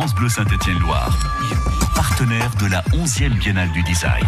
France 0.00 0.14
Bleu 0.14 0.30
Saint-Étienne-Loire, 0.30 1.14
partenaire 1.94 2.50
de 2.58 2.64
la 2.68 2.80
11e 2.94 3.36
Biennale 3.38 3.70
du 3.72 3.82
Design. 3.82 4.24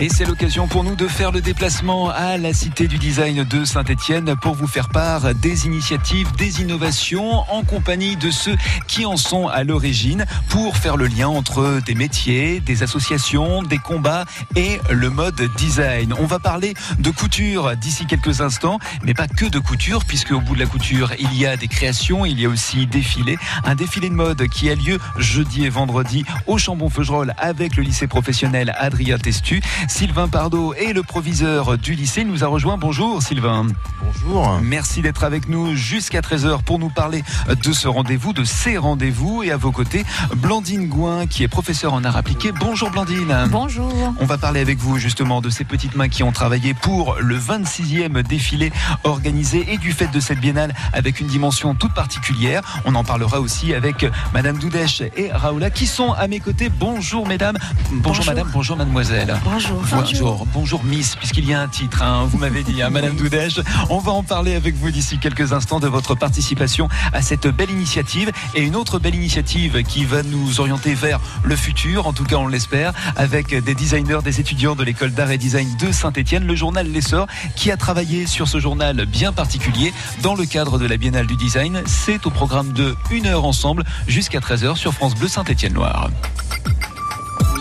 Et 0.00 0.08
c'est 0.08 0.24
l'occasion 0.24 0.66
pour 0.66 0.82
nous 0.82 0.96
de 0.96 1.06
faire 1.06 1.30
le 1.30 1.40
déplacement 1.40 2.10
à 2.10 2.36
la 2.36 2.52
Cité 2.52 2.88
du 2.88 2.98
Design 2.98 3.44
de 3.44 3.64
Saint-Étienne 3.64 4.34
pour 4.42 4.54
vous 4.54 4.66
faire 4.66 4.88
part 4.88 5.32
des 5.36 5.66
initiatives, 5.66 6.32
des 6.36 6.60
innovations 6.60 7.44
en 7.48 7.62
compagnie 7.62 8.16
de 8.16 8.32
ceux 8.32 8.56
qui 8.88 9.06
en 9.06 9.16
sont 9.16 9.46
à 9.46 9.62
l'origine 9.62 10.26
pour 10.48 10.76
faire 10.76 10.96
le 10.96 11.06
lien 11.06 11.28
entre 11.28 11.80
des 11.86 11.94
métiers, 11.94 12.58
des 12.58 12.82
associations, 12.82 13.62
des 13.62 13.78
combats 13.78 14.24
et 14.56 14.80
le 14.90 15.10
mode 15.10 15.40
design. 15.56 16.12
On 16.18 16.26
va 16.26 16.40
parler 16.40 16.74
de 16.98 17.10
couture 17.10 17.76
d'ici 17.76 18.06
quelques 18.06 18.40
instants, 18.40 18.80
mais 19.04 19.14
pas 19.14 19.28
que 19.28 19.46
de 19.46 19.60
couture 19.60 20.04
puisque 20.04 20.32
au 20.32 20.40
bout 20.40 20.54
de 20.56 20.60
la 20.60 20.66
couture, 20.66 21.12
il 21.20 21.38
y 21.38 21.46
a 21.46 21.56
des 21.56 21.68
créations, 21.68 22.26
il 22.26 22.40
y 22.40 22.46
a 22.46 22.48
aussi 22.48 22.86
défilés, 22.86 23.38
un 23.64 23.76
défilé 23.76 24.08
de 24.08 24.14
mode 24.14 24.48
qui 24.48 24.68
a 24.70 24.74
lieu 24.74 24.98
jeudi 25.18 25.64
et 25.64 25.70
vendredi 25.70 26.24
au 26.48 26.58
Chambon-Feugerolles 26.58 27.32
avec 27.38 27.76
le 27.76 27.84
lycée 27.84 28.08
professionnel 28.08 28.74
Adrien 28.76 29.18
Testu. 29.18 29.62
Sylvain 29.88 30.28
Pardo 30.28 30.74
est 30.74 30.92
le 30.92 31.02
proviseur 31.02 31.76
du 31.78 31.94
lycée. 31.94 32.24
nous 32.24 32.42
a 32.42 32.46
rejoint. 32.46 32.76
Bonjour 32.78 33.22
Sylvain. 33.22 33.66
Bonjour. 34.02 34.58
Merci 34.62 35.02
d'être 35.02 35.24
avec 35.24 35.48
nous 35.48 35.74
jusqu'à 35.76 36.20
13h 36.20 36.62
pour 36.62 36.78
nous 36.78 36.88
parler 36.88 37.22
de 37.48 37.72
ce 37.72 37.86
rendez-vous, 37.88 38.32
de 38.32 38.44
ces 38.44 38.76
rendez-vous. 38.78 39.42
Et 39.42 39.50
à 39.50 39.56
vos 39.56 39.72
côtés, 39.72 40.04
Blandine 40.36 40.88
Gouin 40.88 41.26
qui 41.26 41.42
est 41.42 41.48
professeure 41.48 41.92
en 41.94 42.02
art 42.04 42.16
appliqué. 42.16 42.52
Bonjour 42.52 42.90
Blandine. 42.90 43.34
Bonjour. 43.50 43.92
On 44.20 44.24
va 44.26 44.38
parler 44.38 44.60
avec 44.60 44.78
vous 44.78 44.98
justement 44.98 45.40
de 45.40 45.50
ces 45.50 45.64
petites 45.64 45.96
mains 45.96 46.08
qui 46.08 46.22
ont 46.22 46.32
travaillé 46.32 46.74
pour 46.74 47.16
le 47.20 47.38
26e 47.38 48.22
défilé 48.22 48.72
organisé 49.04 49.66
et 49.72 49.78
du 49.78 49.92
fait 49.92 50.08
de 50.10 50.20
cette 50.20 50.40
biennale 50.40 50.74
avec 50.92 51.20
une 51.20 51.26
dimension 51.28 51.74
toute 51.74 51.94
particulière. 51.94 52.62
On 52.84 52.94
en 52.94 53.04
parlera 53.04 53.40
aussi 53.40 53.74
avec 53.74 54.06
Madame 54.32 54.58
Doudèche 54.58 55.02
et 55.16 55.30
Raoula 55.32 55.70
qui 55.70 55.86
sont 55.86 56.12
à 56.12 56.26
mes 56.26 56.40
côtés. 56.40 56.68
Bonjour 56.68 57.26
mesdames. 57.26 57.56
Bonjour, 57.90 58.02
Bonjour. 58.02 58.26
madame, 58.26 58.48
bonjour 58.52 58.76
mademoiselle. 58.76 59.36
Bonjour. 59.44 59.73
Bonjour, 59.90 60.46
bonjour 60.52 60.84
Miss, 60.84 61.16
puisqu'il 61.16 61.48
y 61.48 61.54
a 61.54 61.60
un 61.60 61.68
titre, 61.68 62.02
hein, 62.02 62.26
vous 62.30 62.38
m'avez 62.38 62.62
dit, 62.62 62.82
hein, 62.82 62.90
Madame 62.90 63.16
Doudèche. 63.16 63.60
On 63.90 63.98
va 63.98 64.12
en 64.12 64.22
parler 64.22 64.54
avec 64.54 64.74
vous 64.76 64.90
d'ici 64.90 65.18
quelques 65.18 65.52
instants 65.52 65.80
de 65.80 65.88
votre 65.88 66.14
participation 66.14 66.88
à 67.12 67.22
cette 67.22 67.46
belle 67.46 67.70
initiative 67.70 68.30
et 68.54 68.62
une 68.62 68.76
autre 68.76 68.98
belle 68.98 69.14
initiative 69.14 69.82
qui 69.82 70.04
va 70.04 70.22
nous 70.22 70.60
orienter 70.60 70.94
vers 70.94 71.20
le 71.42 71.56
futur, 71.56 72.06
en 72.06 72.12
tout 72.12 72.24
cas 72.24 72.36
on 72.36 72.46
l'espère, 72.46 72.92
avec 73.16 73.54
des 73.54 73.74
designers, 73.74 74.20
des 74.22 74.40
étudiants 74.40 74.76
de 74.76 74.84
l'école 74.84 75.12
d'art 75.12 75.30
et 75.30 75.38
design 75.38 75.68
de 75.80 75.90
Saint-Etienne, 75.90 76.46
le 76.46 76.54
journal 76.54 76.90
L'Essor, 76.90 77.26
qui 77.56 77.70
a 77.70 77.76
travaillé 77.76 78.26
sur 78.26 78.48
ce 78.48 78.60
journal 78.60 79.06
bien 79.06 79.32
particulier 79.32 79.92
dans 80.22 80.34
le 80.34 80.44
cadre 80.44 80.78
de 80.78 80.86
la 80.86 80.96
Biennale 80.96 81.26
du 81.26 81.36
Design. 81.36 81.82
C'est 81.86 82.26
au 82.26 82.30
programme 82.30 82.72
de 82.72 82.94
une 83.10 83.26
heure 83.26 83.44
ensemble 83.44 83.84
jusqu'à 84.06 84.38
13h 84.38 84.76
sur 84.76 84.92
France 84.92 85.14
Bleu 85.14 85.28
Saint-Etienne-Loire. 85.28 86.10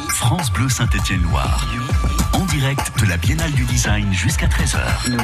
France 0.09 0.51
Bleu 0.51 0.69
Saint-Étienne-Loire, 0.69 1.67
en 2.33 2.45
direct 2.45 2.91
de 2.99 3.05
la 3.05 3.17
Biennale 3.17 3.51
du 3.51 3.65
Design 3.65 4.13
jusqu'à 4.13 4.47
13h. 4.47 5.17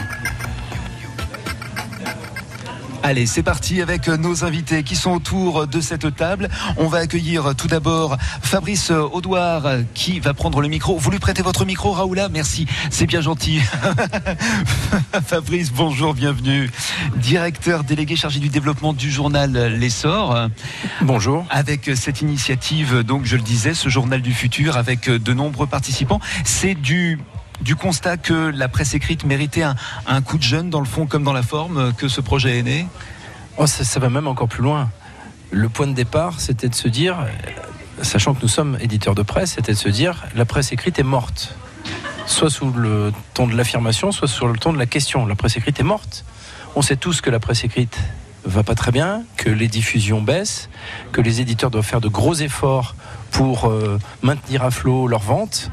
Allez, 3.01 3.25
c'est 3.25 3.43
parti 3.43 3.81
avec 3.81 4.07
nos 4.07 4.43
invités 4.43 4.83
qui 4.83 4.95
sont 4.95 5.11
autour 5.11 5.67
de 5.67 5.79
cette 5.79 6.15
table. 6.15 6.49
On 6.77 6.87
va 6.87 6.99
accueillir 6.99 7.55
tout 7.55 7.67
d'abord 7.67 8.17
Fabrice 8.41 8.91
Audouard 8.91 9.63
qui 9.93 10.19
va 10.19 10.33
prendre 10.33 10.61
le 10.61 10.67
micro. 10.67 10.97
Vous 10.97 11.09
lui 11.09 11.19
prêtez 11.19 11.41
votre 11.41 11.65
micro, 11.65 11.91
Raoula? 11.91 12.29
Merci, 12.29 12.67
c'est 12.89 13.05
bien 13.05 13.21
gentil. 13.21 13.61
Fabrice, 15.25 15.71
bonjour, 15.71 16.13
bienvenue. 16.13 16.69
Directeur 17.15 17.83
délégué 17.83 18.15
chargé 18.15 18.39
du 18.39 18.49
développement 18.49 18.93
du 18.93 19.09
journal 19.09 19.51
L'Essor. 19.51 20.49
Bonjour. 21.01 21.45
Avec 21.49 21.91
cette 21.95 22.21
initiative, 22.21 23.03
donc 23.03 23.25
je 23.25 23.37
le 23.37 23.41
disais, 23.41 23.73
ce 23.73 23.87
journal 23.87 24.21
du 24.21 24.33
futur 24.33 24.77
avec 24.77 25.09
de 25.09 25.33
nombreux 25.33 25.67
participants, 25.67 26.19
c'est 26.43 26.75
du 26.75 27.17
du 27.61 27.75
constat 27.75 28.17
que 28.17 28.33
la 28.33 28.67
presse 28.67 28.93
écrite 28.93 29.25
méritait 29.25 29.63
un, 29.63 30.21
coup 30.21 30.37
de 30.37 30.43
jeune 30.43 30.69
dans 30.69 30.79
le 30.79 30.85
fond 30.85 31.05
comme 31.05 31.23
dans 31.23 31.33
la 31.33 31.43
forme 31.43 31.93
que 31.93 32.07
ce 32.07 32.21
projet 32.21 32.59
est 32.59 32.63
né 32.63 32.87
oh, 33.57 33.67
ça, 33.67 33.99
va 33.99 34.09
même 34.09 34.27
encore 34.27 34.47
plus 34.47 34.63
loin. 34.63 34.89
Le 35.51 35.69
point 35.69 35.87
de 35.87 35.93
départ, 35.93 36.39
c'était 36.39 36.69
de 36.69 36.75
se 36.75 36.87
dire, 36.87 37.17
sachant 38.01 38.33
que 38.33 38.41
nous 38.41 38.47
sommes 38.47 38.77
éditeurs 38.81 39.15
de 39.15 39.23
presse, 39.23 39.53
c'était 39.55 39.73
de 39.73 39.77
se 39.77 39.89
dire 39.89 40.25
la 40.35 40.45
presse 40.45 40.71
écrite 40.71 40.99
est 40.99 41.03
morte. 41.03 41.55
Soit 42.25 42.51
sous 42.51 42.71
le 42.71 43.11
ton 43.33 43.47
de 43.47 43.55
l'affirmation, 43.55 44.11
soit 44.11 44.27
sur 44.27 44.47
le 44.47 44.57
ton 44.57 44.71
de 44.71 44.77
la 44.77 44.85
question. 44.85 45.25
La 45.25 45.35
presse 45.35 45.57
écrite 45.57 45.79
est 45.79 45.83
morte. 45.83 46.25
On 46.75 46.83
sait 46.83 46.95
tous 46.95 47.21
que 47.21 47.31
la 47.31 47.39
presse 47.39 47.63
écrite 47.63 47.97
va 48.45 48.63
pas 48.63 48.75
très 48.75 48.91
bien, 48.91 49.23
que 49.37 49.49
les 49.49 49.67
diffusions 49.67 50.21
baissent, 50.21 50.69
que 51.11 51.21
les 51.21 51.41
éditeurs 51.41 51.71
doivent 51.71 51.85
faire 51.85 52.01
de 52.01 52.07
gros 52.07 52.35
efforts 52.35 52.95
pour 53.31 53.67
euh, 53.67 53.99
maintenir 54.21 54.63
à 54.63 54.71
flot 54.71 55.07
leurs 55.07 55.21
ventes. 55.21 55.71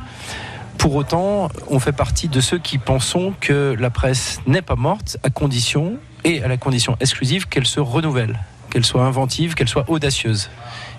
Pour 0.78 0.94
autant, 0.94 1.48
on 1.68 1.78
fait 1.78 1.92
partie 1.92 2.28
de 2.28 2.40
ceux 2.40 2.58
qui 2.58 2.78
pensons 2.78 3.34
que 3.40 3.74
la 3.78 3.90
presse 3.90 4.40
n'est 4.46 4.62
pas 4.62 4.76
morte 4.76 5.16
à 5.22 5.30
condition, 5.30 5.98
et 6.24 6.42
à 6.42 6.48
la 6.48 6.56
condition 6.56 6.96
exclusive, 7.00 7.46
qu'elle 7.48 7.66
se 7.66 7.80
renouvelle, 7.80 8.40
qu'elle 8.70 8.84
soit 8.84 9.04
inventive, 9.04 9.54
qu'elle 9.54 9.68
soit 9.68 9.88
audacieuse. 9.88 10.50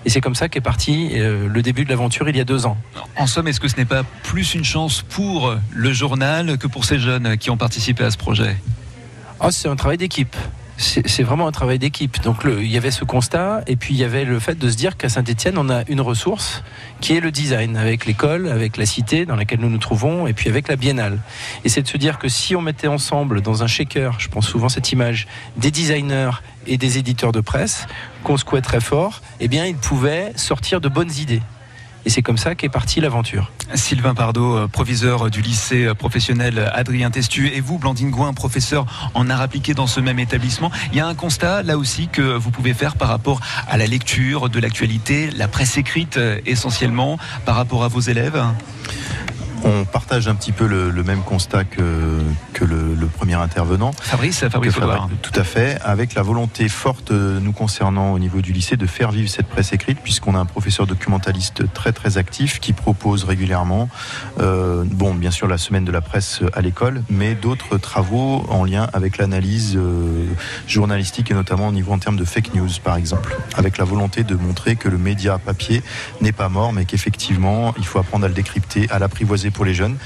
Et 0.04 0.10
c'est 0.10 0.20
comme 0.20 0.34
ça 0.34 0.48
qu'est 0.48 0.60
parti 0.60 1.10
euh, 1.14 1.48
le 1.48 1.62
début 1.62 1.84
de 1.84 1.90
l'aventure 1.90 2.28
il 2.28 2.36
y 2.36 2.40
a 2.40 2.44
deux 2.44 2.66
ans. 2.66 2.76
En 3.16 3.26
somme, 3.26 3.48
est-ce 3.48 3.60
que 3.60 3.68
ce 3.68 3.76
n'est 3.76 3.84
pas 3.84 4.04
plus 4.22 4.54
une 4.54 4.64
chance 4.64 5.02
pour 5.02 5.54
le 5.70 5.92
journal 5.92 6.56
que 6.58 6.66
pour 6.66 6.84
ces 6.84 6.98
jeunes 6.98 7.36
qui 7.36 7.50
ont 7.50 7.56
participé 7.56 8.04
à 8.04 8.10
ce 8.10 8.16
projet? 8.16 8.56
Oh, 9.40 9.50
C'est 9.50 9.68
un 9.68 9.76
travail 9.76 9.98
d'équipe 9.98 10.36
c'est 10.78 11.22
vraiment 11.24 11.48
un 11.48 11.52
travail 11.52 11.78
d'équipe. 11.78 12.22
Donc 12.22 12.42
il 12.46 12.70
y 12.70 12.76
avait 12.76 12.92
ce 12.92 13.04
constat 13.04 13.62
et 13.66 13.74
puis 13.74 13.94
il 13.94 14.00
y 14.00 14.04
avait 14.04 14.24
le 14.24 14.38
fait 14.38 14.56
de 14.56 14.70
se 14.70 14.76
dire 14.76 14.96
qu'à 14.96 15.08
Saint-Etienne, 15.08 15.58
on 15.58 15.68
a 15.68 15.82
une 15.88 16.00
ressource 16.00 16.62
qui 17.00 17.16
est 17.16 17.20
le 17.20 17.32
design, 17.32 17.76
avec 17.76 18.06
l'école, 18.06 18.48
avec 18.48 18.76
la 18.76 18.86
cité 18.86 19.26
dans 19.26 19.34
laquelle 19.34 19.60
nous 19.60 19.70
nous 19.70 19.78
trouvons 19.78 20.26
et 20.26 20.32
puis 20.32 20.48
avec 20.48 20.68
la 20.68 20.76
biennale. 20.76 21.18
Et 21.64 21.68
c'est 21.68 21.82
de 21.82 21.88
se 21.88 21.96
dire 21.96 22.18
que 22.18 22.28
si 22.28 22.54
on 22.54 22.62
mettait 22.62 22.86
ensemble 22.86 23.40
dans 23.40 23.64
un 23.64 23.66
shaker, 23.66 24.20
je 24.20 24.28
pense 24.28 24.46
souvent 24.46 24.68
cette 24.68 24.92
image, 24.92 25.26
des 25.56 25.72
designers 25.72 26.30
et 26.66 26.78
des 26.78 26.98
éditeurs 26.98 27.32
de 27.32 27.40
presse, 27.40 27.86
qu'on 28.22 28.36
secouait 28.36 28.60
très 28.60 28.80
fort, 28.80 29.20
eh 29.40 29.48
bien 29.48 29.66
ils 29.66 29.76
pouvaient 29.76 30.32
sortir 30.36 30.80
de 30.80 30.88
bonnes 30.88 31.12
idées. 31.18 31.42
Et 32.08 32.10
c'est 32.10 32.22
comme 32.22 32.38
ça 32.38 32.54
qu'est 32.54 32.70
partie 32.70 33.02
l'aventure. 33.02 33.52
Sylvain 33.74 34.14
Pardo, 34.14 34.66
proviseur 34.68 35.28
du 35.28 35.42
lycée 35.42 35.92
professionnel 35.92 36.72
Adrien 36.72 37.10
Testu, 37.10 37.48
et 37.48 37.60
vous, 37.60 37.76
Blandine 37.76 38.10
Gouin, 38.10 38.32
professeur 38.32 38.86
en 39.12 39.28
art 39.28 39.42
appliqué 39.42 39.74
dans 39.74 39.86
ce 39.86 40.00
même 40.00 40.18
établissement. 40.18 40.70
Il 40.90 40.96
y 40.96 41.00
a 41.00 41.06
un 41.06 41.14
constat 41.14 41.62
là 41.62 41.76
aussi 41.76 42.08
que 42.08 42.22
vous 42.22 42.50
pouvez 42.50 42.72
faire 42.72 42.96
par 42.96 43.08
rapport 43.08 43.40
à 43.68 43.76
la 43.76 43.86
lecture 43.86 44.48
de 44.48 44.58
l'actualité, 44.58 45.28
la 45.36 45.48
presse 45.48 45.76
écrite 45.76 46.18
essentiellement, 46.46 47.18
par 47.44 47.56
rapport 47.56 47.84
à 47.84 47.88
vos 47.88 48.00
élèves? 48.00 48.42
On 49.64 49.84
partage 49.84 50.28
un 50.28 50.34
petit 50.34 50.52
peu 50.52 50.66
le, 50.66 50.90
le 50.90 51.02
même 51.02 51.22
constat 51.22 51.64
que, 51.64 51.82
que 52.52 52.64
le, 52.64 52.94
le, 52.94 53.06
premier 53.06 53.34
intervenant. 53.34 53.92
Fabrice, 53.92 54.40
Fabrice 54.48 54.74
Tout 55.22 55.32
à 55.34 55.44
fait, 55.44 55.78
avec 55.82 56.14
la 56.14 56.22
volonté 56.22 56.68
forte 56.68 57.10
nous 57.10 57.52
concernant 57.52 58.12
au 58.12 58.18
niveau 58.18 58.40
du 58.40 58.52
lycée 58.52 58.76
de 58.76 58.86
faire 58.86 59.10
vivre 59.10 59.28
cette 59.28 59.48
presse 59.48 59.72
écrite, 59.72 59.98
puisqu'on 60.02 60.34
a 60.34 60.38
un 60.38 60.46
professeur 60.46 60.86
documentaliste 60.86 61.72
très 61.72 61.92
très 61.92 62.18
actif 62.18 62.60
qui 62.60 62.72
propose 62.72 63.24
régulièrement, 63.24 63.88
euh, 64.40 64.84
bon, 64.86 65.14
bien 65.14 65.30
sûr 65.30 65.48
la 65.48 65.58
semaine 65.58 65.84
de 65.84 65.92
la 65.92 66.00
presse 66.00 66.40
à 66.54 66.60
l'école, 66.60 67.02
mais 67.10 67.34
d'autres 67.34 67.78
travaux 67.78 68.44
en 68.48 68.64
lien 68.64 68.88
avec 68.92 69.18
l'analyse 69.18 69.76
euh, 69.76 70.26
journalistique 70.66 71.30
et 71.30 71.34
notamment 71.34 71.68
au 71.68 71.72
niveau 71.72 71.92
en 71.92 71.98
termes 71.98 72.16
de 72.16 72.24
fake 72.24 72.54
news, 72.54 72.68
par 72.82 72.96
exemple, 72.96 73.36
avec 73.56 73.78
la 73.78 73.84
volonté 73.84 74.24
de 74.24 74.34
montrer 74.34 74.76
que 74.76 74.88
le 74.88 74.98
média 74.98 75.38
papier 75.38 75.82
n'est 76.20 76.32
pas 76.32 76.48
mort, 76.48 76.72
mais 76.72 76.84
qu'effectivement 76.84 77.74
il 77.76 77.86
faut 77.86 77.98
apprendre 77.98 78.24
à 78.24 78.28
le 78.28 78.34
décrypter, 78.34 78.88
à 78.90 78.98
l'apprivoiser 78.98 79.47
pour 79.50 79.64
les 79.64 79.74
jeunes, 79.74 79.96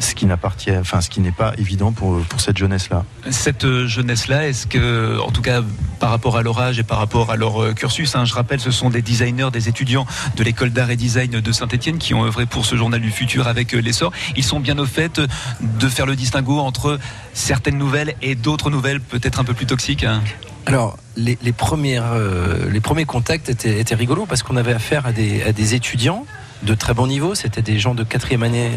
ce 0.00 0.14
qui 0.14 0.26
n'appartient, 0.26 0.76
enfin 0.76 1.00
ce 1.00 1.10
qui 1.10 1.20
n'est 1.20 1.32
pas 1.32 1.52
évident 1.58 1.92
pour, 1.92 2.20
pour 2.22 2.40
cette 2.40 2.58
jeunesse-là. 2.58 3.04
Cette 3.30 3.86
jeunesse-là, 3.86 4.48
est-ce 4.48 4.66
que, 4.66 5.18
en 5.20 5.30
tout 5.30 5.42
cas 5.42 5.62
par 6.00 6.10
rapport 6.10 6.36
à 6.36 6.42
leur 6.42 6.60
âge 6.60 6.78
et 6.78 6.82
par 6.82 6.98
rapport 6.98 7.30
à 7.30 7.36
leur 7.36 7.74
cursus, 7.74 8.14
hein, 8.14 8.24
je 8.24 8.34
rappelle, 8.34 8.60
ce 8.60 8.70
sont 8.70 8.90
des 8.90 9.00
designers, 9.00 9.48
des 9.52 9.68
étudiants 9.68 10.06
de 10.36 10.44
l'école 10.44 10.70
d'art 10.70 10.90
et 10.90 10.96
design 10.96 11.30
de 11.30 11.52
Saint-Etienne 11.52 11.98
qui 11.98 12.14
ont 12.14 12.24
œuvré 12.24 12.46
pour 12.46 12.66
ce 12.66 12.76
journal 12.76 13.00
du 13.00 13.10
futur 13.10 13.48
avec 13.48 13.72
l'essor. 13.72 14.12
Ils 14.36 14.44
sont 14.44 14.60
bien 14.60 14.78
au 14.78 14.86
fait 14.86 15.20
de 15.60 15.88
faire 15.88 16.06
le 16.06 16.16
distinguo 16.16 16.58
entre 16.58 16.98
certaines 17.32 17.78
nouvelles 17.78 18.14
et 18.22 18.34
d'autres 18.34 18.70
nouvelles 18.70 19.00
peut-être 19.00 19.40
un 19.40 19.44
peu 19.44 19.54
plus 19.54 19.66
toxiques. 19.66 20.04
Hein. 20.04 20.22
Alors, 20.66 20.96
les, 21.16 21.38
les, 21.42 21.52
premières, 21.52 22.12
euh, 22.12 22.70
les 22.70 22.80
premiers 22.80 23.04
contacts 23.04 23.48
étaient, 23.48 23.78
étaient 23.80 23.94
rigolos 23.94 24.26
parce 24.26 24.42
qu'on 24.42 24.56
avait 24.56 24.72
affaire 24.72 25.06
à 25.06 25.12
des, 25.12 25.42
à 25.42 25.52
des 25.52 25.74
étudiants 25.74 26.26
de 26.64 26.74
très 26.74 26.94
bon 26.94 27.06
niveau, 27.06 27.34
c'était 27.34 27.62
des 27.62 27.78
gens 27.78 27.94
de 27.94 28.04
quatrième 28.04 28.42
année 28.42 28.70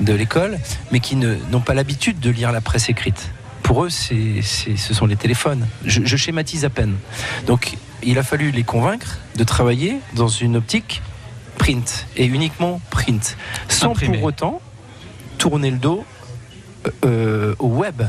de 0.00 0.12
l'école, 0.12 0.58
mais 0.90 1.00
qui 1.00 1.16
n'ont 1.16 1.60
pas 1.60 1.74
l'habitude 1.74 2.20
de 2.20 2.30
lire 2.30 2.52
la 2.52 2.60
presse 2.60 2.88
écrite. 2.88 3.30
Pour 3.62 3.84
eux, 3.84 3.90
ce 3.90 4.94
sont 4.94 5.06
les 5.06 5.16
téléphones. 5.16 5.66
Je, 5.84 6.02
je, 6.04 6.16
schématise 6.16 6.64
à 6.64 6.70
peine. 6.70 6.96
Donc, 7.46 7.76
il 8.02 8.18
a 8.18 8.22
fallu 8.22 8.50
les 8.50 8.64
convaincre 8.64 9.18
de 9.36 9.44
travailler 9.44 9.98
dans 10.14 10.28
une 10.28 10.56
optique 10.56 11.00
print 11.58 12.06
et 12.16 12.26
uniquement 12.26 12.80
print, 12.90 13.36
sans 13.68 13.90
Imprimé. 13.90 14.18
pour 14.18 14.26
autant 14.26 14.60
tourner 15.38 15.70
le 15.70 15.78
dos 15.78 16.04
euh, 17.04 17.54
au 17.60 17.68
web. 17.68 18.02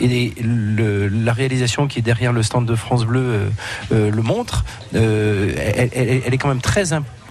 et 0.00 0.34
la 0.40 1.32
réalisation 1.32 1.86
qui 1.86 2.00
est 2.00 2.02
derrière 2.02 2.32
le 2.32 2.42
stand 2.42 2.66
de 2.66 2.74
France 2.74 3.04
Bleu 3.04 3.52
le 3.90 4.22
montre, 4.22 4.64
elle, 4.92 5.90
elle, 5.94 6.34
est 6.34 6.38
quand 6.38 6.48
même 6.48 6.60
très 6.60 6.92
importante 6.92 7.21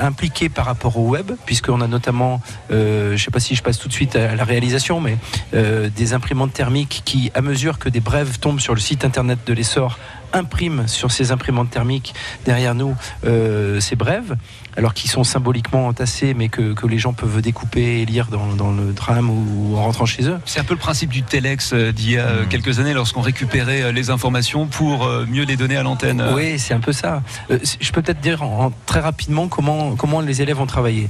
impliqué 0.00 0.48
par 0.48 0.66
rapport 0.66 0.96
au 0.96 1.08
web, 1.08 1.32
puisqu'on 1.46 1.80
a 1.80 1.86
notamment, 1.86 2.40
euh, 2.70 3.08
je 3.08 3.12
ne 3.12 3.18
sais 3.18 3.30
pas 3.30 3.40
si 3.40 3.54
je 3.54 3.62
passe 3.62 3.78
tout 3.78 3.88
de 3.88 3.92
suite 3.92 4.16
à 4.16 4.34
la 4.34 4.44
réalisation, 4.44 5.00
mais 5.00 5.16
euh, 5.54 5.88
des 5.94 6.12
imprimantes 6.12 6.52
thermiques 6.52 7.02
qui, 7.04 7.30
à 7.34 7.40
mesure 7.40 7.78
que 7.78 7.88
des 7.88 8.00
brèves 8.00 8.38
tombent 8.38 8.60
sur 8.60 8.74
le 8.74 8.80
site 8.80 9.04
internet 9.04 9.40
de 9.46 9.52
l'essor, 9.52 9.98
impriment 10.34 10.86
sur 10.86 11.10
ces 11.10 11.32
imprimantes 11.32 11.70
thermiques 11.70 12.14
derrière 12.44 12.74
nous 12.74 12.94
euh, 13.24 13.80
ces 13.80 13.96
brèves 13.96 14.36
alors 14.76 14.92
qu'ils 14.92 15.08
sont 15.08 15.22
symboliquement 15.22 15.86
entassés, 15.86 16.34
mais 16.34 16.48
que, 16.48 16.74
les 16.86 16.98
gens 16.98 17.12
peuvent 17.12 17.40
découper 17.40 18.00
et 18.00 18.04
lire 18.04 18.26
dans, 18.26 18.72
le 18.72 18.92
tram 18.92 19.30
ou 19.30 19.76
en 19.76 19.84
rentrant 19.84 20.04
chez 20.04 20.24
eux. 20.24 20.38
C'est 20.44 20.58
un 20.58 20.64
peu 20.64 20.74
le 20.74 20.80
principe 20.80 21.10
du 21.10 21.22
Telex 21.22 21.72
euh, 21.72 21.92
d'il 21.92 22.10
y 22.10 22.18
a 22.18 22.26
euh, 22.26 22.42
hmm. 22.42 22.48
quelques 22.48 22.80
années, 22.80 22.92
lorsqu'on 22.92 23.20
récupérait 23.20 23.92
les 23.92 24.10
informations 24.10 24.66
pour 24.66 25.08
mieux 25.28 25.44
les 25.44 25.56
donner 25.56 25.76
à 25.76 25.84
l'antenne. 25.84 26.24
Oui, 26.34 26.58
c'est 26.58 26.74
un 26.74 26.80
peu 26.80 26.92
ça. 26.92 27.22
Je 27.48 27.92
peux 27.92 28.02
peut-être 28.02 28.20
dire 28.20 28.42
très 28.84 29.00
rapidement 29.00 29.46
comment, 29.46 29.94
comment 29.94 30.20
les 30.20 30.42
élèves 30.42 30.60
ont 30.60 30.66
travaillé. 30.66 31.08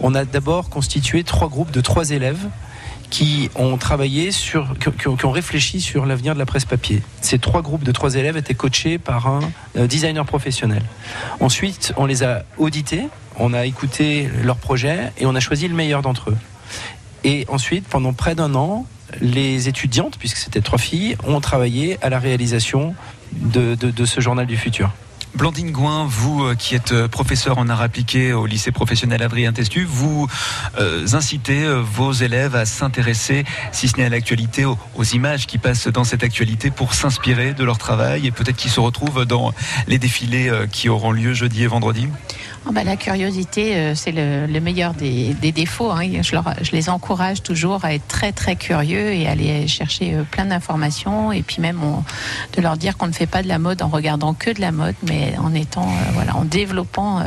On 0.00 0.14
a 0.14 0.24
d'abord 0.24 0.68
constitué 0.68 1.22
trois 1.22 1.48
groupes 1.48 1.70
de 1.70 1.80
trois 1.80 2.10
élèves 2.10 2.48
qui 3.14 3.48
ont 3.54 3.76
travaillé 3.76 4.32
sur, 4.32 4.74
qui 4.76 5.06
ont, 5.24 5.30
réfléchi 5.30 5.80
sur 5.80 6.04
l'avenir 6.04 6.34
de 6.34 6.38
la 6.40 6.46
presse 6.46 6.64
papier. 6.64 7.00
Ces 7.20 7.38
trois 7.38 7.62
groupes 7.62 7.84
de 7.84 7.92
trois 7.92 8.16
élèves 8.16 8.36
étaient 8.36 8.54
coachés 8.54 8.98
par 8.98 9.28
un 9.28 9.38
euh, 9.76 9.86
designer 9.86 10.24
professionnel. 10.26 10.82
Ensuite, 11.38 11.92
on 11.96 12.06
les 12.06 12.24
a 12.24 12.44
audités, 12.58 13.04
on 13.38 13.54
a 13.54 13.66
écouté 13.66 14.28
leurs 14.42 14.56
projets 14.56 15.12
et 15.16 15.26
on 15.26 15.36
a 15.36 15.38
choisi 15.38 15.68
le 15.68 15.76
meilleur 15.76 16.02
d'entre 16.02 16.30
eux. 16.30 16.36
Et 17.22 17.44
ensuite, 17.46 17.86
pendant 17.86 18.14
près 18.14 18.34
d'un 18.34 18.56
an, 18.56 18.84
les 19.20 19.68
étudiantes, 19.68 20.18
puisque 20.18 20.38
c'était 20.38 20.60
trois 20.60 20.80
filles, 20.80 21.16
ont 21.24 21.40
travaillé 21.40 21.98
à 22.02 22.10
la 22.10 22.18
réalisation 22.18 22.96
de, 23.30 23.76
de 23.76 24.04
ce 24.04 24.20
journal 24.20 24.46
du 24.46 24.56
futur. 24.56 24.90
Blandine 25.34 25.72
Gouin, 25.72 26.06
vous 26.08 26.44
euh, 26.44 26.54
qui 26.54 26.76
êtes 26.76 26.92
euh, 26.92 27.08
professeur 27.08 27.58
en 27.58 27.68
art 27.68 27.82
appliqué 27.82 28.32
au 28.32 28.46
lycée 28.46 28.70
professionnel 28.70 29.20
Adrien 29.20 29.52
Testu, 29.52 29.84
vous 29.84 30.28
euh, 30.78 31.04
incitez 31.12 31.66
vos 31.82 32.12
élèves 32.12 32.54
à 32.54 32.64
s'intéresser, 32.64 33.44
si 33.72 33.88
ce 33.88 33.96
n'est 33.96 34.04
à 34.04 34.08
l'actualité, 34.08 34.64
aux, 34.64 34.78
images 35.12 35.46
qui 35.46 35.58
passent 35.58 35.88
dans 35.88 36.04
cette 36.04 36.22
actualité 36.22 36.70
pour 36.70 36.94
s'inspirer 36.94 37.52
de 37.52 37.64
leur 37.64 37.78
travail 37.78 38.26
et 38.26 38.30
peut-être 38.30 38.56
qu'ils 38.56 38.70
se 38.70 38.80
retrouvent 38.80 39.24
dans 39.24 39.52
les 39.88 39.98
défilés 39.98 40.50
qui 40.72 40.88
auront 40.88 41.12
lieu 41.12 41.34
jeudi 41.34 41.64
et 41.64 41.66
vendredi? 41.66 42.08
Oh 42.66 42.72
bah, 42.72 42.84
La 42.84 42.96
curiosité, 42.96 43.94
c'est 43.94 44.12
le, 44.12 44.60
meilleur 44.60 44.94
des, 44.94 45.34
défauts. 45.52 45.90
Hein. 45.90 46.22
Je, 46.22 46.36
je, 46.62 46.72
les 46.72 46.88
encourage 46.88 47.42
toujours 47.42 47.84
à 47.84 47.94
être 47.94 48.06
très 48.08 48.32
très 48.32 48.56
curieux 48.56 49.12
et 49.12 49.26
à 49.26 49.32
aller 49.32 49.66
chercher 49.68 50.16
plein 50.30 50.46
d'informations 50.46 51.32
et 51.32 51.42
puis 51.42 51.60
même 51.60 51.80
de 52.56 52.62
leur 52.62 52.76
dire 52.76 52.96
qu'on 52.96 53.06
ne 53.06 53.12
fait 53.12 53.26
pas 53.26 53.42
de 53.42 53.48
la 53.48 53.58
mode 53.58 53.82
en 53.82 53.88
regardant 53.88 54.34
que 54.34 54.50
de 54.50 54.60
la 54.60 54.72
mode, 54.72 54.94
mais 55.06 55.34
en 55.38 55.54
étant, 55.54 55.88
euh, 55.88 56.10
voilà, 56.12 56.36
en 56.36 56.44
développant 56.44 57.20
euh, 57.20 57.24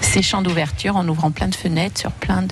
ces 0.00 0.22
champs 0.22 0.42
d'ouverture, 0.42 0.96
en 0.96 1.06
ouvrant 1.08 1.30
plein 1.30 1.48
de 1.48 1.54
fenêtres 1.54 2.00
sur 2.00 2.12
plein 2.12 2.44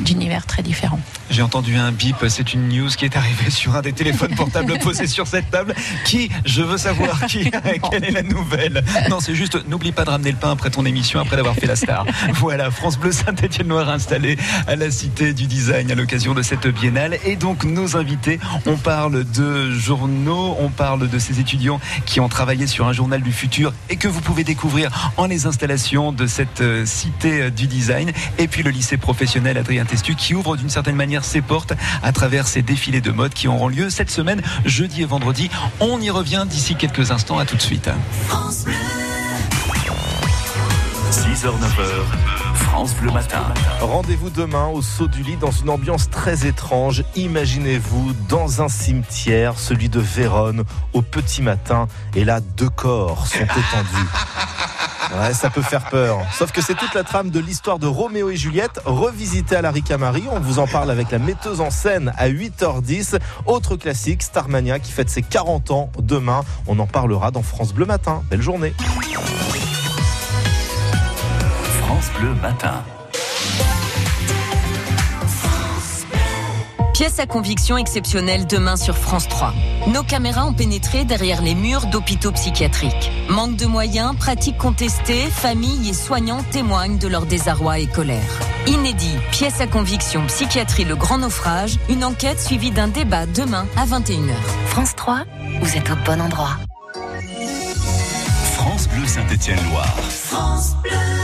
d'univers 0.00 0.46
très 0.46 0.62
différents. 0.62 1.00
J'ai 1.30 1.42
entendu 1.42 1.76
un 1.76 1.92
bip, 1.92 2.16
c'est 2.28 2.54
une 2.54 2.68
news 2.68 2.88
qui 2.88 3.04
est 3.04 3.16
arrivée 3.16 3.50
sur 3.50 3.74
un 3.74 3.82
des 3.82 3.92
téléphones 3.92 4.34
portables 4.34 4.78
posés 4.82 5.06
sur 5.06 5.26
cette 5.26 5.50
table. 5.50 5.74
Qui 6.04 6.30
Je 6.44 6.62
veux 6.62 6.78
savoir 6.78 7.26
qui, 7.26 7.50
quelle 7.90 8.04
est 8.04 8.10
la 8.10 8.22
nouvelle? 8.22 8.84
Non, 9.08 9.20
c'est 9.20 9.34
juste, 9.34 9.66
n'oublie 9.68 9.92
pas 9.92 10.04
de 10.04 10.10
ramener 10.10 10.32
le 10.32 10.38
pain 10.38 10.50
après 10.50 10.70
ton 10.70 10.84
émission, 10.84 11.20
après 11.20 11.36
Voilà, 12.34 12.70
France 12.70 12.98
Bleu 12.98 13.12
Saint-Étienne 13.12 13.68
Noir 13.68 13.88
installé 13.88 14.36
à 14.66 14.76
la 14.76 14.90
Cité 14.90 15.32
du 15.32 15.46
Design 15.46 15.90
à 15.90 15.94
l'occasion 15.94 16.34
de 16.34 16.42
cette 16.42 16.66
biennale. 16.66 17.18
Et 17.24 17.36
donc, 17.36 17.64
nos 17.64 17.96
invités, 17.96 18.40
on 18.66 18.76
parle 18.76 19.24
de 19.24 19.70
journaux, 19.70 20.56
on 20.58 20.68
parle 20.68 21.08
de 21.08 21.18
ces 21.18 21.40
étudiants 21.40 21.80
qui 22.06 22.20
ont 22.20 22.28
travaillé 22.28 22.66
sur 22.66 22.86
un 22.86 22.92
journal 22.92 23.22
du 23.22 23.32
futur 23.32 23.72
et 23.88 23.96
que 23.96 24.08
vous 24.08 24.20
pouvez 24.20 24.44
découvrir 24.44 25.12
en 25.16 25.26
les 25.26 25.46
installations 25.46 26.12
de 26.12 26.26
cette 26.26 26.60
euh, 26.60 26.86
Cité 26.86 27.50
du 27.50 27.66
Design. 27.66 28.12
Et 28.38 28.48
puis 28.48 28.62
le 28.62 28.70
lycée 28.70 28.96
professionnel 28.96 29.58
Adrien 29.58 29.84
Testu 29.84 30.14
qui 30.14 30.34
ouvre 30.34 30.56
d'une 30.56 30.70
certaine 30.70 30.96
manière 30.96 31.24
ses 31.24 31.40
portes 31.40 31.72
à 32.02 32.12
travers 32.12 32.46
ces 32.46 32.62
défilés 32.62 33.00
de 33.00 33.10
mode 33.10 33.32
qui 33.32 33.48
auront 33.48 33.68
lieu 33.68 33.90
cette 33.90 34.10
semaine, 34.10 34.42
jeudi 34.64 35.02
et 35.02 35.06
vendredi. 35.06 35.50
On 35.80 36.00
y 36.00 36.10
revient 36.10 36.44
d'ici 36.48 36.74
quelques 36.74 37.10
instants. 37.10 37.38
À 37.38 37.46
tout 37.46 37.56
de 37.56 37.62
suite. 37.62 37.88
6h, 41.14 41.46
9h, 41.46 42.54
France 42.54 42.92
Bleu 42.96 43.12
Matin. 43.12 43.44
Rendez-vous 43.80 44.30
demain 44.30 44.66
au 44.66 44.82
saut 44.82 45.06
du 45.06 45.22
lit 45.22 45.36
dans 45.36 45.52
une 45.52 45.70
ambiance 45.70 46.10
très 46.10 46.44
étrange. 46.44 47.04
Imaginez-vous 47.14 48.14
dans 48.28 48.62
un 48.62 48.68
cimetière, 48.68 49.56
celui 49.56 49.88
de 49.88 50.00
Vérone, 50.00 50.64
au 50.92 51.02
petit 51.02 51.40
matin, 51.40 51.86
et 52.16 52.24
là, 52.24 52.40
deux 52.40 52.68
corps 52.68 53.28
sont 53.28 53.44
étendus. 53.44 54.08
Ouais, 55.20 55.34
ça 55.34 55.50
peut 55.50 55.62
faire 55.62 55.88
peur. 55.90 56.18
Sauf 56.32 56.50
que 56.50 56.60
c'est 56.60 56.74
toute 56.74 56.94
la 56.94 57.04
trame 57.04 57.30
de 57.30 57.38
l'histoire 57.38 57.78
de 57.78 57.86
Roméo 57.86 58.30
et 58.30 58.36
Juliette, 58.36 58.80
revisitée 58.84 59.54
à 59.54 59.62
la 59.62 59.70
Ricamari. 59.70 60.24
On 60.32 60.40
vous 60.40 60.58
en 60.58 60.66
parle 60.66 60.90
avec 60.90 61.12
la 61.12 61.18
metteuse 61.18 61.60
en 61.60 61.70
scène 61.70 62.12
à 62.16 62.28
8h10. 62.28 63.18
Autre 63.46 63.76
classique, 63.76 64.22
Starmania, 64.22 64.80
qui 64.80 64.90
fête 64.90 65.10
ses 65.10 65.22
40 65.22 65.70
ans 65.70 65.90
demain. 66.00 66.42
On 66.66 66.78
en 66.80 66.86
parlera 66.86 67.30
dans 67.30 67.42
France 67.42 67.74
Bleu 67.74 67.84
Matin. 67.84 68.22
Belle 68.28 68.42
journée. 68.42 68.72
France 71.94 72.10
Bleu 72.18 72.34
Matin. 72.42 72.82
Pièce 76.92 77.20
à 77.20 77.26
conviction 77.26 77.76
exceptionnelle 77.76 78.48
demain 78.48 78.74
sur 78.74 78.98
France 78.98 79.28
3. 79.28 79.54
Nos 79.92 80.02
caméras 80.02 80.44
ont 80.44 80.54
pénétré 80.54 81.04
derrière 81.04 81.40
les 81.40 81.54
murs 81.54 81.86
d'hôpitaux 81.86 82.32
psychiatriques. 82.32 83.12
Manque 83.28 83.54
de 83.54 83.66
moyens, 83.66 84.16
pratiques 84.16 84.58
contestées, 84.58 85.30
familles 85.30 85.90
et 85.90 85.92
soignants 85.92 86.42
témoignent 86.50 86.98
de 86.98 87.06
leur 87.06 87.26
désarroi 87.26 87.78
et 87.78 87.86
colère. 87.86 88.40
Inédit, 88.66 89.14
pièce 89.30 89.60
à 89.60 89.68
conviction, 89.68 90.26
psychiatrie, 90.26 90.84
le 90.84 90.96
grand 90.96 91.18
naufrage, 91.18 91.78
une 91.88 92.02
enquête 92.02 92.40
suivie 92.40 92.72
d'un 92.72 92.88
débat 92.88 93.26
demain 93.26 93.68
à 93.76 93.86
21h. 93.86 94.34
France 94.66 94.96
3, 94.96 95.26
vous 95.60 95.76
êtes 95.76 95.88
au 95.90 95.96
bon 96.04 96.20
endroit. 96.20 96.56
France 98.56 98.88
Bleu 98.88 99.06
Saint-Étienne-Loire. 99.06 99.94
France 100.10 100.74
Bleu. 100.82 101.23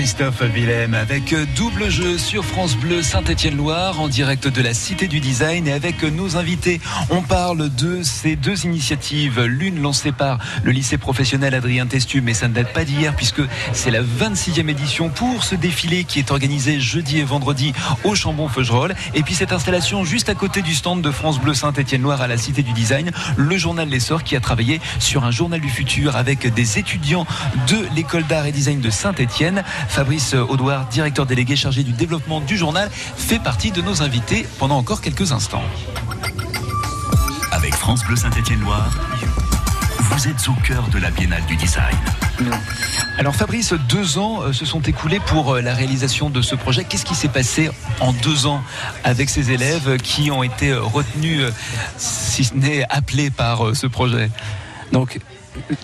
Christophe 0.00 0.40
Willem 0.54 0.94
avec 0.94 1.34
double 1.56 1.90
jeu 1.90 2.16
sur 2.16 2.42
France 2.42 2.74
Bleu 2.74 3.02
Saint-Étienne-Loire 3.02 4.00
en 4.00 4.08
direct 4.08 4.48
de 4.48 4.62
la 4.62 4.72
Cité 4.72 5.08
du 5.08 5.20
Design 5.20 5.68
et 5.68 5.72
avec 5.72 6.02
nos 6.02 6.38
invités. 6.38 6.80
On 7.10 7.20
parle 7.20 7.68
de 7.68 8.02
ces 8.02 8.34
deux 8.34 8.64
initiatives, 8.64 9.42
l'une 9.42 9.82
lancée 9.82 10.10
par 10.10 10.38
le 10.62 10.72
lycée 10.72 10.96
professionnel 10.96 11.54
Adrien 11.54 11.84
Testu, 11.84 12.22
mais 12.22 12.32
ça 12.32 12.48
ne 12.48 12.54
date 12.54 12.72
pas 12.72 12.86
d'hier 12.86 13.14
puisque 13.14 13.42
c'est 13.74 13.90
la 13.90 14.00
26e 14.00 14.70
édition 14.70 15.10
pour 15.10 15.44
ce 15.44 15.54
défilé 15.54 16.04
qui 16.04 16.18
est 16.18 16.30
organisé 16.30 16.80
jeudi 16.80 17.18
et 17.18 17.24
vendredi 17.24 17.74
au 18.04 18.14
Chambon-Feugerolles. 18.14 18.94
Et 19.12 19.22
puis 19.22 19.34
cette 19.34 19.52
installation 19.52 20.06
juste 20.06 20.30
à 20.30 20.34
côté 20.34 20.62
du 20.62 20.74
stand 20.74 21.02
de 21.02 21.10
France 21.10 21.38
Bleu 21.38 21.52
Saint-Étienne-Loire 21.52 22.22
à 22.22 22.26
la 22.26 22.38
Cité 22.38 22.62
du 22.62 22.72
Design, 22.72 23.10
le 23.36 23.58
journal 23.58 23.90
L'Essor 23.90 24.24
qui 24.24 24.34
a 24.34 24.40
travaillé 24.40 24.80
sur 24.98 25.24
un 25.24 25.30
journal 25.30 25.60
du 25.60 25.68
futur 25.68 26.16
avec 26.16 26.46
des 26.54 26.78
étudiants 26.78 27.26
de 27.68 27.86
l'école 27.94 28.24
d'art 28.26 28.46
et 28.46 28.52
design 28.52 28.80
de 28.80 28.88
Saint-Étienne. 28.88 29.62
Fabrice 29.90 30.34
Audouard, 30.34 30.86
directeur 30.86 31.26
délégué 31.26 31.56
chargé 31.56 31.82
du 31.82 31.92
développement 31.92 32.40
du 32.40 32.56
journal, 32.56 32.88
fait 32.92 33.40
partie 33.40 33.72
de 33.72 33.82
nos 33.82 34.02
invités 34.02 34.46
pendant 34.60 34.78
encore 34.78 35.00
quelques 35.00 35.32
instants. 35.32 35.64
Avec 37.50 37.74
France 37.74 38.04
Bleu 38.04 38.14
Saint-Étienne-Loire, 38.14 38.88
vous 39.98 40.28
êtes 40.28 40.48
au 40.48 40.52
cœur 40.64 40.86
de 40.88 40.98
la 40.98 41.10
Biennale 41.10 41.44
du 41.46 41.56
Design. 41.56 41.96
Alors 43.18 43.34
Fabrice, 43.34 43.74
deux 43.88 44.16
ans 44.16 44.42
euh, 44.42 44.52
se 44.52 44.64
sont 44.64 44.80
écoulés 44.80 45.20
pour 45.26 45.56
euh, 45.56 45.60
la 45.60 45.74
réalisation 45.74 46.30
de 46.30 46.40
ce 46.40 46.54
projet. 46.54 46.84
Qu'est-ce 46.84 47.04
qui 47.04 47.16
s'est 47.16 47.28
passé 47.28 47.68
en 47.98 48.12
deux 48.12 48.46
ans 48.46 48.62
avec 49.02 49.28
ces 49.28 49.50
élèves 49.50 49.96
qui 49.98 50.30
ont 50.30 50.44
été 50.44 50.70
euh, 50.70 50.80
retenus, 50.80 51.42
si 51.98 52.44
ce 52.44 52.54
n'est 52.54 52.84
appelés 52.88 53.30
par 53.30 53.74
ce 53.74 53.88
projet? 53.88 54.30
Donc 54.92 55.18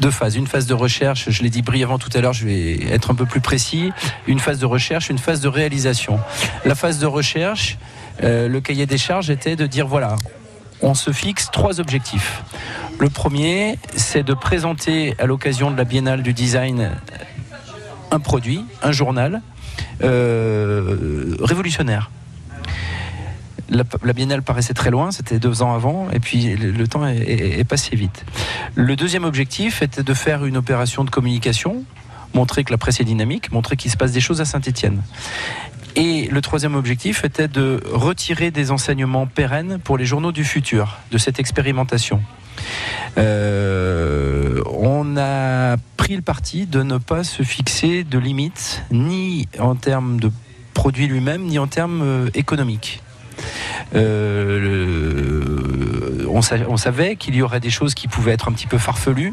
deux 0.01 0.11
phases. 0.11 0.37
Une 0.37 0.47
phase 0.47 0.67
de 0.67 0.75
recherche, 0.75 1.31
je 1.31 1.43
l'ai 1.43 1.51
dit 1.51 1.63
brièvement 1.63 1.99
tout 1.99 2.11
à 2.15 2.21
l'heure, 2.21 2.33
je 2.33 2.47
vais 2.47 2.85
être 2.93 3.11
un 3.11 3.15
peu 3.15 3.27
plus 3.27 3.41
précis. 3.41 3.93
Une 4.27 4.39
phase 4.39 4.59
de 4.59 4.67
recherche, 4.67 5.11
une 5.11 5.19
phase 5.19 5.41
de 5.41 5.49
réalisation. 5.49 6.19
La 6.65 6.75
phase 6.75 6.99
de 6.99 7.07
recherche, 7.07 7.79
euh, 8.23 8.49
le 8.49 8.61
cahier 8.61 8.87
des 8.87 8.99
charges 8.99 9.31
était 9.31 9.57
de 9.57 9.67
dire 9.67 9.87
voilà, 9.87 10.17
on 10.83 10.95
se 10.95 11.13
fixe 11.13 11.51
trois 11.51 11.81
objectifs. 11.81 12.43
Le 12.99 13.11
premier, 13.11 13.79
c'est 13.95 14.23
de 14.23 14.35
présenter 14.35 15.15
à 15.19 15.27
l'occasion 15.27 15.71
de 15.71 15.77
la 15.77 15.85
Biennale 15.85 16.23
du 16.23 16.33
Design 16.33 16.93
un 18.11 18.21
produit, 18.21 18.65
un 18.83 18.93
journal 18.93 19.43
euh, 20.03 21.37
révolutionnaire 21.41 22.11
la, 23.71 24.13
biennale 24.13 24.43
paraissait 24.43 24.75
très 24.75 24.91
loin, 24.91 25.11
c'était 25.11 25.39
deux 25.39 25.63
ans 25.63 25.75
avant, 25.75 26.09
et 26.11 26.21
puis 26.21 26.57
le, 26.57 26.89
temps 26.89 27.07
est, 27.07 27.65
passé 27.69 27.97
vite. 27.97 28.25
Le 28.75 28.97
deuxième 28.97 29.25
objectif 29.25 29.83
était 29.83 30.03
de 30.03 30.15
faire 30.15 30.45
une 30.45 30.57
opération 30.57 31.05
de 31.05 31.11
communication, 31.11 31.85
montrer 32.35 32.65
que 32.65 32.71
la 32.71 32.79
presse 32.79 33.01
est 33.01 33.05
dynamique, 33.05 33.53
montrer 33.53 33.77
qu'il 33.77 33.91
se 33.91 33.97
passe 33.97 34.13
des 34.13 34.21
choses 34.21 34.41
à 34.41 34.45
Saint-Étienne. 34.45 35.03
Et 35.97 36.29
le 36.31 36.41
troisième 36.43 36.75
objectif 36.75 37.25
était 37.25 37.49
de 37.49 37.81
retirer 37.91 38.51
des 38.51 38.71
enseignements 38.71 39.27
pérennes 39.27 39.79
pour 39.83 39.97
les 39.97 40.05
journaux 40.05 40.33
du 40.33 40.45
futur 40.45 40.99
de 41.11 41.17
cette 41.17 41.41
expérimentation. 41.41 42.21
Euh, 43.19 44.63
on 44.67 45.17
a 45.17 45.77
pris 45.97 46.17
le 46.17 46.23
parti 46.23 46.67
de 46.67 46.83
ne 46.83 46.99
pas 46.99 47.25
se 47.25 47.43
fixer 47.43 48.05
de 48.05 48.19
limites, 48.19 48.83
ni 48.91 49.49
en 49.59 49.75
termes 49.75 50.21
de 50.21 50.31
produit 50.75 51.07
lui-même, 51.07 51.45
ni 51.45 51.59
en 51.59 51.67
termes 51.67 52.03
euh, 52.03 52.31
économiques. 52.35 53.03
Euh, 53.95 55.43
on, 56.29 56.77
savait 56.77 57.17
qu'il 57.17 57.35
y 57.35 57.43
aurait 57.43 57.61
des 57.61 57.71
choses 57.71 57.95
qui 57.95 58.09
pouvaient 58.09 58.33
être 58.33 58.49
un 58.49 58.53
petit 58.53 58.67
peu 58.67 58.79
farfelues 58.79 59.33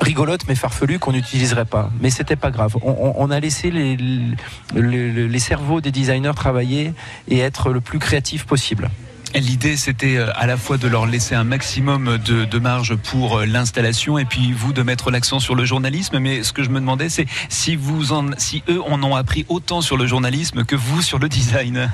rigolotes 0.00 0.46
mais 0.48 0.54
farfelues 0.54 0.98
qu'on 0.98 1.12
n'utiliserait 1.12 1.66
pas. 1.66 1.90
Mais 2.00 2.08
c'était 2.10 2.36
pas 2.36 2.50
grave. 2.50 2.76
On, 2.82 3.30
a 3.30 3.38
laissé 3.38 3.70
les, 3.70 5.38
cerveaux 5.38 5.80
des 5.80 5.90
designers 5.90 6.32
travailler 6.34 6.94
et 7.28 7.38
être 7.38 7.70
le 7.70 7.80
plus 7.80 7.98
créatif 7.98 8.46
possible. 8.46 8.90
L'idée, 9.34 9.76
c'était 9.76 10.16
euh, 10.16 10.32
à 10.34 10.46
la 10.46 10.56
fois 10.56 10.76
de 10.76 10.88
leur 10.88 11.06
laisser 11.06 11.36
un 11.36 11.44
maximum 11.44 12.18
de, 12.18 12.58
marge 12.58 12.96
pour 12.96 13.38
euh, 13.38 13.46
l'installation 13.46 14.18
et 14.18 14.24
puis 14.24 14.52
vous 14.52 14.72
de 14.72 14.82
mettre 14.82 15.12
l'accent 15.12 15.38
sur 15.38 15.54
le 15.54 15.64
journalisme. 15.64 16.18
Mais 16.18 16.42
ce 16.42 16.52
que 16.52 16.64
je 16.64 16.70
me 16.70 16.80
demandais, 16.80 17.08
c'est 17.08 17.26
si 17.48 17.76
vous 17.76 18.06
si 18.38 18.64
eux 18.68 18.82
en 18.82 19.00
ont 19.04 19.14
appris 19.14 19.46
autant 19.48 19.82
sur 19.82 19.96
le 19.96 20.06
journalisme 20.06 20.64
que 20.64 20.74
vous 20.74 21.00
sur 21.00 21.20
le 21.20 21.28
design. 21.28 21.90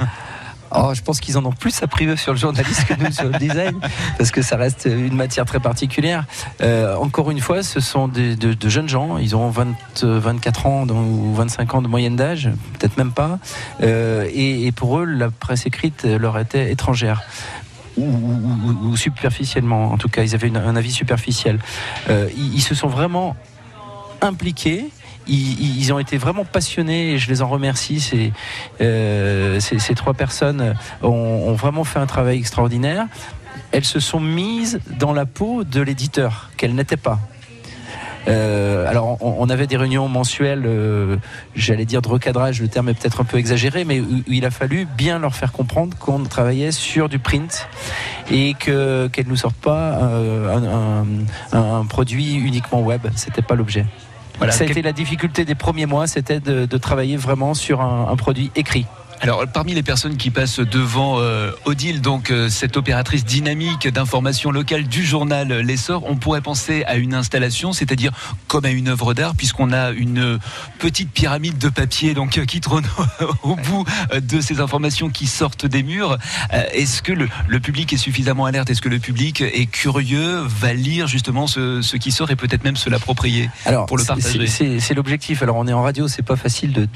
Oh, 0.75 0.92
je 0.94 1.02
pense 1.02 1.20
qu'ils 1.20 1.38
en 1.38 1.44
ont 1.44 1.52
plus 1.52 1.82
appris 1.82 2.16
sur 2.16 2.32
le 2.32 2.38
journalisme 2.38 2.85
que 2.85 2.94
nous 3.02 3.12
sur 3.12 3.25
le 3.25 3.38
design, 3.38 3.78
parce 4.18 4.30
que 4.30 4.42
ça 4.42 4.56
reste 4.56 4.87
une 4.87 5.14
matière 5.14 5.44
très 5.44 5.61
particulière. 5.61 6.25
Euh, 6.61 6.96
encore 6.96 7.30
une 7.30 7.40
fois, 7.40 7.62
ce 7.62 7.80
sont 7.80 8.08
de, 8.08 8.37
jeunes 8.68 8.88
gens, 8.88 9.18
ils 9.18 9.37
ont 9.37 9.49
20, 9.49 9.76
24 10.02 10.66
ans 10.66 10.87
ou 10.87 11.35
25 11.35 11.75
ans 11.75 11.82
de 11.82 11.88
moyenne 11.88 12.16
d'âge, 12.16 12.50
peut-être 12.78 12.96
même 12.96 13.12
pas, 13.12 13.38
euh, 13.82 14.28
et, 14.32 14.73
pour 14.73 14.99
eux, 14.99 15.04
la 15.04 15.30
presse 15.30 15.66
écrite 15.66 16.04
leur 16.04 16.38
était 16.38 16.70
étrangère. 16.73 17.23
Ou, 17.96 18.94
superficiellement, 18.96 19.92
en 19.92 19.96
tout 19.96 20.08
cas, 20.08 20.23
ils 20.23 20.35
avaient 20.35 20.54
un 20.54 20.76
avis 20.76 20.92
superficiel. 20.92 21.58
Euh, 22.11 22.28
ils 22.37 22.61
se 22.61 22.75
sont 22.75 22.88
vraiment 22.88 23.37
impliqués 24.20 24.90
ils, 25.28 25.92
ont 25.92 25.99
été 25.99 26.18
vraiment 26.18 26.45
passionnés 26.45 27.12
et 27.12 27.18
je 27.18 27.28
les 27.28 27.42
en 27.42 27.49
remercie. 27.49 28.00
Ces, 28.00 28.33
euh, 28.80 29.61
ces, 29.61 29.95
trois 29.95 30.14
personnes 30.14 30.75
ont, 31.02 31.52
vraiment 31.54 31.85
fait 31.85 31.99
un 31.99 32.06
travail 32.06 32.38
extraordinaire. 32.38 33.06
Elles 33.73 33.85
se 33.85 34.00
sont 34.00 34.21
mises 34.21 34.80
dans 34.99 35.12
la 35.12 35.26
peau 35.26 35.64
de 35.64 35.80
l'éditeur 35.80 36.50
qu'elles 36.56 36.75
n'étaient 36.75 36.97
pas. 36.97 37.18
Euh, 38.28 38.88
alors, 38.88 39.18
on, 39.21 39.49
avait 39.49 39.68
des 39.68 39.76
réunions 39.76 40.09
mensuelles, 40.09 40.64
euh, 40.66 41.16
j'allais 41.54 41.85
dire 41.85 42.02
de 42.02 42.09
recadrage, 42.09 42.61
le 42.61 42.66
terme 42.66 42.88
est 42.88 42.95
peut-être 42.95 43.21
un 43.21 43.25
peu 43.25 43.37
exagéré, 43.37 43.85
mais 43.85 44.02
il 44.26 44.45
a 44.45 44.50
fallu 44.50 44.85
bien 44.97 45.21
leur 45.21 45.37
faire 45.37 45.52
comprendre 45.52 45.97
qu'on 45.97 46.25
travaillait 46.25 46.73
sur 46.73 47.09
du 47.09 47.21
print 47.21 47.68
et 48.28 48.54
que 48.54 49.06
qu'elles 49.12 49.28
ne 49.28 49.37
sortent 49.37 49.54
pas 49.54 50.00
un, 50.00 51.06
un, 51.52 51.85
produit 51.85 52.35
uniquement 52.35 52.80
web. 52.80 53.02
C'était 53.14 53.42
pas 53.42 53.54
l'objet. 53.54 53.87
Ça 54.50 54.64
a 54.64 54.66
été 54.66 54.82
la 54.82 54.92
difficulté 54.92 55.44
des 55.44 55.54
premiers 55.54 55.86
mois, 55.86 56.06
c'était 56.06 56.40
de, 56.40 56.76
travailler 56.78 57.16
vraiment 57.16 57.54
sur 57.54 57.80
un 57.80 58.14
produit 58.16 58.50
écrit. 58.54 58.86
Alors, 59.20 59.46
parmi 59.46 59.75
les 59.75 59.82
personnes 59.82 60.16
qui 60.16 60.30
passent 60.30 60.61
devant 60.61 61.20
euh, 61.20 61.50
Odile, 61.64 62.00
donc 62.00 62.30
euh, 62.30 62.49
cette 62.49 62.76
opératrice 62.76 63.25
dynamique 63.25 63.88
d'information 63.88 64.50
locale 64.50 64.85
du 64.85 65.04
journal 65.04 65.49
L'Essor, 65.61 66.02
on 66.06 66.16
pourrait 66.16 66.40
penser 66.40 66.85
à 66.85 66.96
une 66.96 67.14
installation, 67.14 67.73
c'est-à-dire 67.73 68.12
comme 68.46 68.64
à 68.64 68.70
une 68.70 68.88
œuvre 68.88 69.14
d'art, 69.14 69.35
puisqu'on 69.35 69.73
a 69.73 69.90
une 69.90 70.38
petite 70.78 71.11
pyramide 71.11 71.58
de 71.58 71.68
papier 71.68 72.14
donc 72.14 72.44
qui 72.46 72.61
trône 72.61 72.85
au 73.42 73.56
bout 73.56 73.85
de 74.14 74.40
ces 74.40 74.61
informations 74.61 75.08
qui 75.08 75.26
sortent 75.26 75.66
des 75.66 75.82
murs. 75.82 76.18
Euh, 76.52 76.62
est-ce 76.73 77.02
que 77.02 77.12
le, 77.12 77.28
public 77.61 77.92
est 77.92 77.99
suffisamment 77.99 78.44
alerte? 78.44 78.70
Est-ce 78.70 78.82
que 78.82 78.88
le 78.88 78.99
public 78.99 79.40
est 79.40 79.66
curieux, 79.66 80.42
va 80.42 80.73
lire 80.73 81.06
justement 81.06 81.46
ce, 81.46 81.80
ce 81.80 81.96
qui 81.96 82.12
sort 82.12 82.30
et 82.30 82.37
peut-être 82.37 82.64
même 82.64 82.76
se 82.76 82.90
l'approprier 82.90 83.50
pour 83.87 83.96
le 83.96 84.04
partager? 84.04 84.46
C'est 84.46 84.94
l'objectif. 84.94 85.42
Alors, 85.42 85.56
on 85.56 85.66
est 85.66 85.73
en 85.73 85.82
radio, 85.82 86.08
c'est 86.08 86.23
pas 86.23 86.37
facile 86.37 86.73
de 86.73 86.88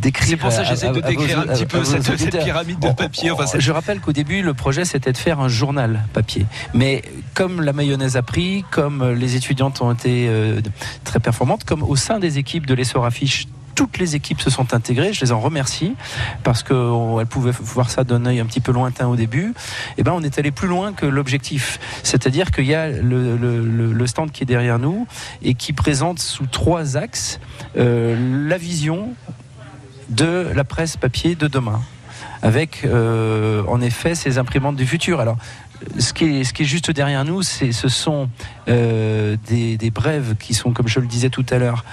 décrire. 0.00 0.28
C'est 0.28 0.36
pour 0.36 0.52
ça 0.52 0.62
que 0.62 0.68
j'essaie 0.68 0.90
de 0.90 1.00
décrire 1.00 1.40
un 1.40 1.46
petit 1.46 1.63
peu 1.66 1.84
cette, 1.84 2.42
pyramide 2.42 2.78
de 2.78 2.90
papier. 2.90 3.32
je 3.58 3.72
rappelle 3.72 4.00
qu'au 4.00 4.12
début, 4.12 4.42
le 4.42 4.54
projet 4.54 4.84
c'était 4.84 5.12
de 5.12 5.16
faire 5.16 5.40
un 5.40 5.48
journal 5.48 6.04
papier. 6.12 6.46
Mais 6.72 7.02
comme 7.34 7.60
la 7.60 7.72
mayonnaise 7.72 8.16
a 8.16 8.22
pris, 8.22 8.64
comme 8.70 9.12
les 9.12 9.36
étudiantes 9.36 9.80
ont 9.80 9.92
été 9.92 10.26
euh, 10.28 10.60
très 11.04 11.20
performantes, 11.20 11.64
comme 11.64 11.82
au 11.82 11.96
sein 11.96 12.18
des 12.18 12.38
équipes 12.38 12.66
de 12.66 12.74
l'essor 12.74 13.04
affiche 13.04 13.46
toutes 13.74 13.98
les 13.98 14.14
équipes 14.14 14.40
se 14.40 14.50
sont 14.50 14.72
intégrées. 14.74 15.12
Je 15.12 15.20
les 15.20 15.32
en 15.32 15.40
remercie 15.40 15.94
parce 16.42 16.62
qu'elles 16.62 17.26
pouvaient 17.28 17.52
voir 17.52 17.90
ça 17.90 18.04
d'un 18.04 18.24
œil 18.26 18.40
un 18.40 18.46
petit 18.46 18.60
peu 18.60 18.72
lointain 18.72 19.08
au 19.08 19.16
début. 19.16 19.48
Et 19.48 19.52
eh 19.98 20.02
ben, 20.02 20.12
on 20.12 20.22
est 20.22 20.38
allé 20.38 20.50
plus 20.50 20.68
loin 20.68 20.92
que 20.92 21.06
l'objectif. 21.06 21.80
C'est-à-dire 22.02 22.50
qu'il 22.50 22.66
y 22.66 22.74
a 22.74 22.88
le, 22.88 24.06
stand 24.06 24.30
qui 24.30 24.42
est 24.42 24.46
derrière 24.46 24.78
nous 24.78 25.06
et 25.42 25.54
qui 25.54 25.72
présente 25.72 26.18
sous 26.18 26.46
trois 26.46 26.96
axes 26.96 27.40
euh, 27.76 28.48
la 28.48 28.58
vision 28.58 29.14
de 30.08 30.50
la 30.54 30.64
presse 30.64 30.96
papier 30.96 31.34
de 31.34 31.46
demain 31.46 31.80
avec 32.42 32.84
euh, 32.84 33.62
en 33.68 33.80
effet 33.80 34.14
ces 34.14 34.38
imprimantes 34.38 34.76
du 34.76 34.86
futur. 34.86 35.18
Alors, 35.18 35.38
ce 35.98 36.12
qui 36.12 36.24
est, 36.24 36.44
ce 36.44 36.52
qui 36.52 36.62
est 36.62 36.66
juste 36.66 36.90
derrière 36.90 37.24
nous, 37.24 37.42
c'est, 37.42 37.72
ce 37.72 37.88
sont 37.88 38.28
euh, 38.68 39.36
des, 39.48 39.90
brèves 39.90 40.36
qui 40.38 40.52
sont, 40.54 40.72
comme 40.72 40.86
je 40.86 41.00
le 41.00 41.06
disais 41.06 41.30
tout 41.30 41.46
à 41.50 41.58
l'heure, 41.58 41.84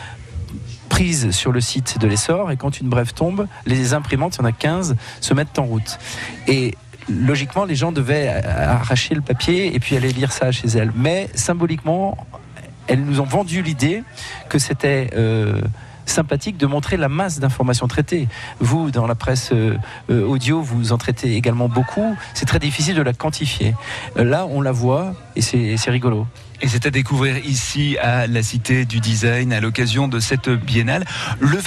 prises 0.89 1.31
sur 1.31 1.53
le 1.53 1.61
site 1.61 1.99
de 1.99 2.07
l'essor. 2.07 2.51
Et 2.51 2.57
quand 2.57 2.79
une 2.81 2.89
brève 2.89 3.13
tombe, 3.13 3.47
les 3.65 3.93
imprimantes, 3.93 4.35
il 4.35 4.39
y 4.39 4.41
en 4.43 4.45
a 4.45 4.51
15, 4.51 4.95
se 5.21 5.33
mettent 5.33 5.57
en 5.57 5.63
route. 5.63 5.99
Et 6.47 6.75
logiquement, 7.09 7.63
les 7.63 7.75
gens 7.75 7.93
devaient 7.93 8.27
arracher 8.27 9.15
le 9.15 9.21
papier 9.21 9.73
et 9.73 9.79
puis 9.79 9.95
aller 9.95 10.11
lire 10.11 10.33
ça 10.33 10.51
chez 10.51 10.67
elles. 10.67 10.91
Mais 10.95 11.29
symboliquement, 11.33 12.17
elles 12.87 13.03
nous 13.03 13.21
ont 13.21 13.25
vendu 13.25 13.61
l'idée 13.61 14.03
que 14.49 14.59
c'était. 14.59 15.11
Euh, 15.15 15.61
sympathique 16.11 16.57
de 16.57 16.65
montrer 16.65 16.97
la 16.97 17.09
masse 17.09 17.39
d'informations 17.39 17.87
traitées. 17.87 18.27
Vous, 18.59 18.91
dans 18.91 19.07
la 19.07 19.15
presse 19.15 19.49
euh, 19.51 19.77
euh, 20.09 20.25
audio, 20.25 20.61
vous 20.61 20.91
en 20.91 20.97
traitez 20.97 21.35
également 21.35 21.69
beaucoup. 21.69 22.15
C'est 22.33 22.45
très 22.45 22.59
difficile 22.59 22.95
de 22.95 23.01
la 23.01 23.13
quantifier. 23.13 23.75
Euh, 24.17 24.23
là, 24.23 24.45
on 24.49 24.61
la 24.61 24.71
voit 24.71 25.13
et 25.35 25.41
c'est 25.41 25.91
rigolo. 25.91 26.27
Et 26.63 26.67
c'est 26.67 26.85
à 26.85 26.91
découvrir 26.91 27.43
ici 27.43 27.97
à 27.97 28.27
la 28.27 28.43
Cité 28.43 28.85
du 28.85 28.99
Design 28.99 29.51
à 29.51 29.59
l'occasion 29.59 30.07
de 30.07 30.19
cette 30.19 30.49
biennale. 30.49 31.05
Le, 31.39 31.57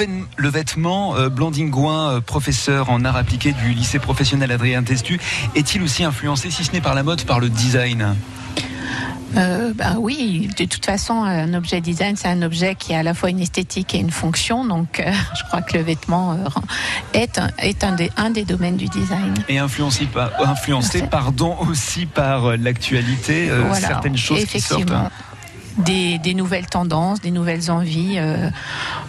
vêtement, 0.48 1.16
euh, 1.16 2.20
professeur 2.20 2.90
en 2.90 3.04
art 3.04 3.16
appliqué 3.16 3.52
du 3.52 3.72
lycée 3.72 3.98
professionnel 3.98 4.52
Adrien 4.52 4.84
Testu, 4.84 5.18
est-il 5.56 5.82
aussi 5.82 6.04
influencé, 6.04 6.50
si 6.50 6.62
ce 6.62 6.72
n'est 6.72 6.80
par 6.80 6.94
la 6.94 7.02
mode, 7.02 7.24
par 7.24 7.40
le 7.40 7.48
design? 7.48 8.14
Euh, 9.36 9.72
bah 9.74 9.94
oui, 9.98 10.48
de 10.56 10.64
toute 10.64 10.84
façon, 10.84 11.22
un 11.24 11.52
objet 11.54 11.80
design, 11.80 12.16
c'est 12.16 12.28
un 12.28 12.42
objet 12.42 12.74
qui 12.74 12.94
a 12.94 13.00
à 13.00 13.02
la 13.02 13.14
fois 13.14 13.30
une 13.30 13.40
esthétique 13.40 13.94
et 13.94 13.98
une 13.98 14.10
fonction. 14.10 14.64
Donc, 14.64 15.00
euh, 15.00 15.12
je 15.38 15.44
crois 15.44 15.62
que 15.62 15.76
le 15.76 15.82
vêtement 15.82 16.32
euh, 16.32 16.36
est, 17.12 17.38
un, 17.38 17.48
est 17.58 17.84
un, 17.84 17.92
des, 17.92 18.10
un 18.16 18.30
des 18.30 18.44
domaines 18.44 18.76
du 18.76 18.86
design. 18.86 19.34
Et 19.48 19.58
influencé, 19.58 20.06
par, 20.06 20.30
influencé 20.40 21.02
pardon, 21.02 21.56
aussi 21.68 22.06
par 22.06 22.56
l'actualité, 22.56 23.50
certaines 23.74 24.16
choses 24.16 24.44
qui 24.44 24.60
sortent 24.60 24.92
des, 25.78 26.34
nouvelles 26.34 26.66
tendances, 26.66 27.20
des 27.20 27.30
nouvelles 27.30 27.70
envies. 27.70 28.16
Euh, 28.18 28.50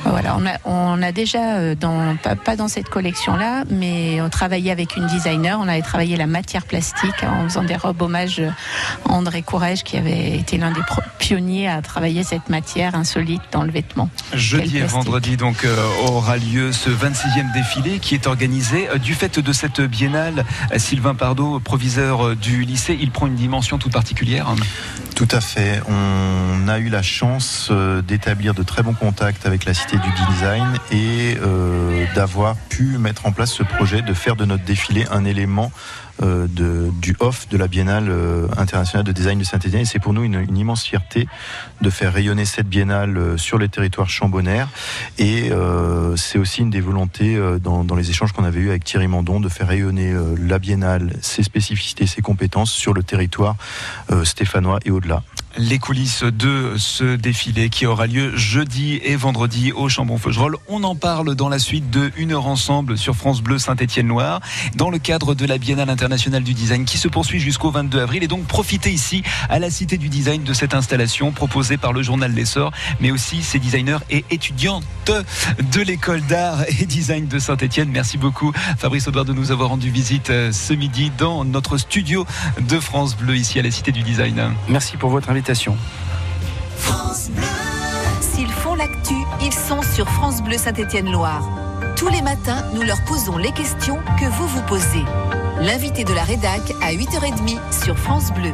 voilà, 0.04 0.38
on 0.38 0.46
a, 0.46 0.58
on 0.66 1.02
a 1.02 1.12
déjà, 1.12 1.56
euh, 1.56 1.76
dans, 1.76 2.16
pas, 2.18 2.56
dans 2.56 2.68
cette 2.68 2.90
collection-là, 2.90 3.64
mais 3.70 4.22
on 4.22 4.30
travaillait 4.30 4.72
avec 4.72 4.96
une 4.96 5.08
designer, 5.08 5.60
on 5.60 5.68
avait 5.68 5.82
travaillé 5.82 6.16
la 6.16 6.28
matière 6.28 6.66
plastique 6.66 7.24
en 7.24 7.44
faisant 7.48 7.64
des 7.64 7.76
robes 7.76 8.02
hommage 8.02 8.40
à 8.40 9.12
André 9.12 9.42
Courage, 9.42 9.84
qui 9.84 9.98
avait 9.98 10.38
été 10.38 10.58
l'un 10.58 10.72
des 10.72 10.82
pionniers 11.20 11.68
à 11.68 11.82
travailler 11.82 12.24
cette 12.24 12.50
matière 12.50 12.96
insolite 12.96 13.42
dans 13.52 13.64
le 13.64 13.72
vêtement. 13.72 14.10
Jeudi 14.34 14.78
et 14.78 14.84
vendredi, 14.84 15.38
donc, 15.38 15.66
euh, 15.66 15.76
aura 16.08 16.38
lieu 16.38 16.72
ce 16.72 16.90
26e 16.90 17.54
défilé 17.54 18.00
qui 18.00 18.16
est 18.16 18.28
organisé 18.28 18.88
du 19.02 19.14
fait 19.14 19.40
de 19.40 19.54
cette 19.54 19.82
biennale. 19.82 20.46
Sylvain 20.78 21.16
Pardo, 21.16 21.60
proviseur 21.60 22.36
du 22.36 22.64
lycée, 22.64 22.98
il 23.00 23.12
prend 23.12 23.28
une 23.28 23.36
dimension 23.36 23.78
toute 23.78 23.94
particulière. 23.94 24.48
Tout 25.16 25.28
à 25.32 25.40
fait. 25.40 25.82
On 25.88 26.55
a 26.68 26.80
eu 26.80 26.90
la 26.90 27.02
chance 27.02 27.70
euh, 27.72 28.02
d'établir 28.02 28.54
de 28.54 28.64
très 28.64 28.82
bons 28.82 28.94
contacts 28.94 29.46
avec 29.46 29.66
la 29.66 29.74
Cité 29.74 29.98
du 29.98 30.10
Design 30.32 30.66
et 30.92 31.38
euh, 31.42 32.06
d'avoir 32.16 32.56
pu 32.56 32.98
mettre 32.98 33.26
en 33.26 33.32
place 33.32 33.52
ce 33.52 33.64
projet 33.64 34.02
de 34.02 34.14
faire 34.14 34.36
de 34.36 34.46
notre 34.46 34.64
défilé 34.64 35.06
un 35.12 35.26
élément 35.26 35.72
euh, 36.24 36.48
du 36.48 37.16
off 37.20 37.50
de 37.50 37.58
la 37.58 37.68
Biennale 37.68 38.10
internationale 38.58 39.06
de 39.06 39.12
design 39.12 39.38
de 39.38 39.44
Saint-Étienne. 39.44 39.82
Et 39.82 39.86
c'est 39.86 40.00
pour 40.00 40.14
nous 40.14 40.24
une, 40.24 40.58
immense 40.58 40.84
fierté 40.86 41.28
de 41.82 41.90
faire 41.90 42.14
rayonner 42.14 42.46
cette 42.46 42.68
Biennale 42.68 43.38
sur 43.38 43.58
les 43.58 43.68
territoires 43.68 44.10
chambonnaires. 44.10 44.70
Et 45.18 45.52
c'est 46.16 46.40
aussi 46.40 46.62
une 46.62 46.70
des 46.70 46.80
volontés 46.80 47.38
dans, 47.62 47.84
dans 47.84 47.96
les 47.96 48.10
échanges 48.10 48.32
qu'on 48.32 48.46
avait 48.46 48.62
eu 48.62 48.70
avec 48.70 48.86
Thierry 48.86 49.08
Mandon 49.08 49.42
de 49.42 49.50
faire 49.50 49.68
rayonner 49.68 50.16
la 50.40 50.58
Biennale, 50.58 51.12
ses 51.22 51.44
spécificités, 51.44 52.08
ses 52.08 52.22
compétences 52.22 52.72
sur 52.72 52.94
le 52.94 53.04
territoire 53.04 53.58
stéphanois 54.24 54.80
et 54.86 54.92
au-delà 54.92 55.22
les 55.58 55.80
coulisses 55.80 56.24
de 56.24 56.74
ce 56.78 57.16
défilé 57.16 57.70
qui 57.70 57.86
aura 57.86 58.08
lieu 58.08 58.36
jeudi 58.36 59.00
et 59.04 59.16
vendredi 59.16 59.72
au 59.72 59.88
Chambon-Feugerolles. 59.88 60.58
On 60.68 60.84
en 60.84 60.96
parle 60.96 61.36
dans 61.36 61.50
la 61.50 61.60
suite 61.60 61.90
de 61.90 62.12
Une 62.18 62.34
heure 62.34 62.48
ensemble 62.48 62.98
sur 62.98 63.16
France 63.16 63.42
Bleu 63.42 63.58
Saint-Étienne-Loire 63.58 64.42
dans 64.76 64.90
le 64.90 64.98
cadre 64.98 65.34
de 65.34 65.46
la 65.46 65.58
Biennale 65.58 65.90
internationale 65.90 66.44
du 66.44 66.54
design 66.54 66.86
qui 66.86 66.98
se 66.98 67.08
poursuit 67.08 67.40
jusqu'au 67.40 67.72
22 67.72 68.02
avril 68.02 68.24
et 68.24 68.28
donc 68.28 68.46
profitez 68.46 68.92
ici 68.92 69.24
à 69.50 69.60
la 69.60 69.70
Cité 69.70 69.98
du 69.98 70.10
Design 70.10 70.44
de 70.44 70.54
cette 70.54 70.74
installation 70.74 71.32
proposée 71.32 71.78
par 71.78 71.94
le 71.94 72.02
journal 72.02 72.34
L'Essor 72.34 72.72
mais 73.00 73.12
aussi 73.12 73.42
ses 73.42 73.60
designers 73.60 74.00
et 74.10 74.26
étudiantes 74.32 74.84
de 75.08 75.82
l'école 75.82 76.22
d'art 76.22 76.64
et 76.68 76.86
design 76.86 77.28
de 77.28 77.40
Saint-Étienne. 77.40 77.90
Merci 77.92 78.18
beaucoup 78.18 78.52
Fabrice 78.78 79.08
Aubert 79.08 79.26
de 79.26 79.34
nous 79.34 79.52
avoir 79.52 79.70
rendu 79.70 79.90
visite 79.90 80.30
euh, 80.30 80.52
ce 80.52 80.74
midi 80.74 81.12
dans 81.18 81.46
notre 81.46 81.78
studio 81.78 82.26
de 82.60 82.80
France 82.80 83.16
Bleu 83.16 83.36
ici 83.38 83.60
à 83.60 83.62
la 83.62 83.72
Cité 83.72 83.92
du 83.92 84.04
Design. 84.04 84.52
Merci 84.68 84.98
pour 84.98 85.10
votre 85.10 85.30
invitation 85.30 85.45
S'ils 88.22 88.52
font 88.52 88.76
l'actu, 88.76 89.14
ils 89.42 89.54
sont 89.54 89.82
sur 89.82 90.10
France 90.10 90.42
Bleu 90.42 90.58
Saint-Étienne-Loire. 90.58 91.44
Tous 91.96 92.10
les 92.10 92.22
matins, 92.22 92.64
nous 92.74 92.82
leur 92.82 93.04
posons 93.06 93.38
les 93.38 93.52
questions 93.52 94.00
que 94.20 94.26
vous 94.26 94.48
vous 94.48 94.62
posez. 94.64 95.06
L'invité 95.62 96.04
de 96.04 96.14
la 96.14 96.24
rédac 96.24 96.62
à 96.82 96.94
8h30 96.94 97.58
sur 97.72 97.98
France 97.98 98.34
Bleu. 98.34 98.54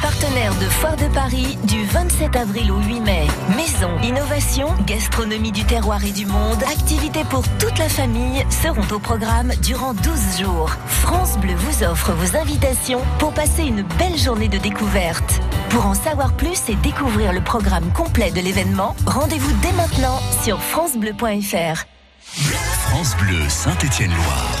Partenaire 0.00 0.54
de 0.54 0.66
Foire 0.66 0.96
de 0.96 1.06
Paris 1.12 1.58
du 1.64 1.84
27 1.84 2.36
avril 2.36 2.70
au 2.70 2.78
8 2.78 3.00
mai. 3.00 3.26
Maison, 3.56 3.90
innovation, 4.02 4.68
gastronomie 4.86 5.52
du 5.52 5.64
terroir 5.64 6.04
et 6.04 6.12
du 6.12 6.26
monde, 6.26 6.62
activités 6.62 7.24
pour 7.24 7.42
toute 7.58 7.78
la 7.78 7.88
famille 7.88 8.44
seront 8.50 8.86
au 8.94 8.98
programme 8.98 9.52
durant 9.62 9.94
12 9.94 10.40
jours. 10.40 10.70
France 10.86 11.38
Bleu 11.38 11.54
vous 11.54 11.82
offre 11.84 12.12
vos 12.12 12.36
invitations 12.36 13.00
pour 13.18 13.32
passer 13.32 13.64
une 13.64 13.82
belle 13.98 14.16
journée 14.16 14.48
de 14.48 14.58
découverte. 14.58 15.40
Pour 15.70 15.86
en 15.86 15.94
savoir 15.94 16.34
plus 16.34 16.68
et 16.68 16.74
découvrir 16.76 17.32
le 17.32 17.40
programme 17.40 17.90
complet 17.92 18.30
de 18.30 18.40
l'événement, 18.40 18.94
rendez-vous 19.06 19.52
dès 19.60 19.72
maintenant 19.72 20.20
sur 20.42 20.60
francebleu.fr. 20.60 21.84
France 22.22 23.16
Bleu 23.16 23.48
Saint-Étienne-Loire. 23.48 24.60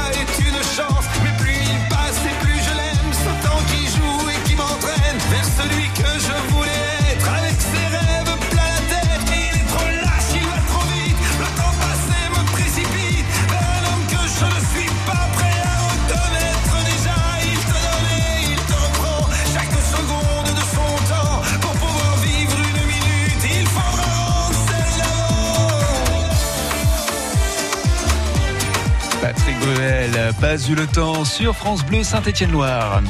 Eu 30.51 30.75
le 30.75 30.85
temps 30.85 31.23
sur 31.23 31.55
France 31.55 31.85
Bleu 31.85 32.03
Saint-Étienne-Loire. 32.03 33.01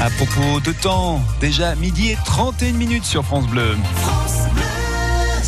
À 0.00 0.10
propos 0.10 0.58
de 0.58 0.72
temps, 0.72 1.20
déjà 1.40 1.76
midi 1.76 2.10
et 2.10 2.18
31 2.24 2.72
minutes 2.72 3.04
sur 3.04 3.24
France 3.24 3.46
Bleu. 3.46 3.76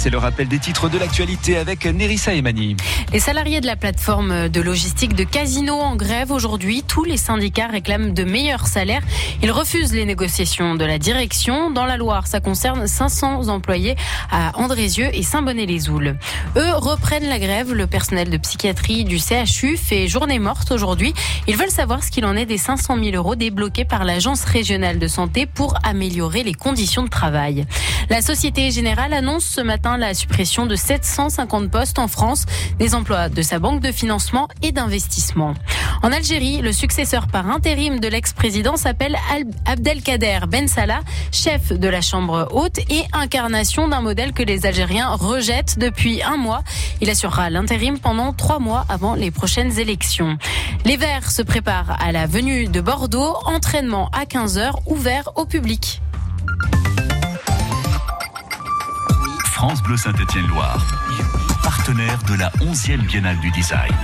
C'est 0.04 0.10
le 0.10 0.18
rappel 0.18 0.48
des 0.48 0.58
titres 0.58 0.90
de 0.90 0.98
l'actualité 0.98 1.56
avec 1.56 1.86
Nerissa 1.86 2.34
Emani. 2.34 2.76
Les 3.14 3.20
salariés 3.20 3.62
de 3.62 3.66
la 3.66 3.74
plateforme 3.74 4.50
de 4.50 4.60
logistique 4.60 5.14
de 5.14 5.24
Casino 5.24 5.80
en 5.80 5.96
grève 5.96 6.30
aujourd'hui. 6.30 6.84
Tous 6.86 7.04
les 7.04 7.16
syndicats 7.16 7.68
réclament 7.68 8.12
de 8.12 8.22
meilleurs 8.22 8.66
salaires. 8.66 9.00
Ils 9.42 9.50
refusent 9.50 9.94
les 9.94 10.04
négociations 10.04 10.74
de 10.74 10.84
la 10.84 10.98
direction. 10.98 11.70
Dans 11.70 11.86
la 11.86 11.96
Loire, 11.96 12.26
ça 12.26 12.40
concerne 12.40 12.86
500 12.86 13.48
employés 13.48 13.96
à 14.30 14.52
Andrézieux 14.58 15.08
et 15.14 15.22
Saint-Bonnet-les-Oules. 15.22 16.18
Eux 16.58 16.72
reprennent 16.74 17.30
la 17.30 17.38
grève. 17.38 17.72
Le 17.72 17.86
personnel 17.86 18.28
de 18.28 18.36
psychiatrie 18.36 19.04
du 19.04 19.16
CHU 19.18 19.78
fait 19.78 20.06
journée 20.06 20.38
morte 20.38 20.70
aujourd'hui. 20.70 21.14
Ils 21.48 21.56
veulent 21.56 21.70
savoir 21.70 22.04
ce 22.04 22.10
qu'il 22.10 22.26
en 22.26 22.36
est 22.36 22.44
des 22.44 22.58
500 22.58 22.98
000 23.02 23.16
euros 23.16 23.36
débloqués 23.36 23.86
par 23.86 24.04
l'Agence 24.04 24.44
régionale 24.44 24.98
de 24.98 25.08
santé 25.08 25.46
pour 25.46 25.78
améliorer 25.82 26.42
les 26.42 26.52
conditions 26.52 27.04
de 27.04 27.08
travail. 27.08 27.64
La 28.10 28.20
Société 28.20 28.70
Générale 28.70 29.14
annonce 29.14 29.46
ce 29.46 29.62
matin 29.62 29.93
la 29.96 30.14
suppression 30.14 30.66
de 30.66 30.76
750 30.76 31.70
postes 31.70 31.98
en 31.98 32.09
France, 32.09 32.46
des 32.78 32.94
emplois 32.94 33.28
de 33.28 33.42
sa 33.42 33.59
banque 33.59 33.80
de 33.80 33.92
financement 33.92 34.48
et 34.62 34.72
d'investissement. 34.72 35.54
En 36.02 36.12
Algérie, 36.12 36.61
le 36.61 36.72
successeur 36.72 37.26
par 37.26 37.48
intérim 37.48 38.00
de 38.00 38.09
l'ex-président 38.09 38.76
s'appelle 38.76 39.16
Abdelkader 39.66 40.40
Ben 40.48 40.68
Salah, 40.68 41.00
chef 41.33 41.72
de 41.72 41.88
la 41.88 42.00
Chambre 42.00 42.48
haute 42.52 42.78
et 42.90 43.04
incarnation 43.12 43.88
d'un 43.88 44.00
modèle 44.00 44.33
que 44.33 44.42
les 44.42 44.66
Algériens 44.66 45.11
rejettent 45.14 45.78
depuis 45.78 46.22
un 46.22 46.37
mois. 46.37 46.62
Il 47.00 47.11
assurera 47.11 47.50
l'intérim 47.50 47.98
pendant 47.98 48.33
trois 48.33 48.59
mois 48.59 48.85
avant 48.88 49.14
les 49.14 49.30
prochaines 49.30 49.78
élections. 49.78 50.38
Les 50.85 50.96
Verts 50.96 51.30
se 51.30 51.42
préparent 51.42 51.96
à 52.00 52.12
la 52.12 52.26
venue 52.26 52.66
de 52.66 52.80
Bordeaux, 52.80 53.37
entraînement 53.46 54.11
à 54.12 54.24
15h 54.24 54.72
ouvert 54.87 55.30
au 55.37 55.44
public. 55.44 56.00
France 59.54 59.84
Bleu 59.84 59.96
Saint-Étienne-Loire, 59.96 60.84
partenaire 61.62 62.18
de 62.28 62.34
la 62.34 62.50
11e 62.60 63.06
Biennale 63.06 63.38
du 63.38 63.52
Design. 63.52 63.94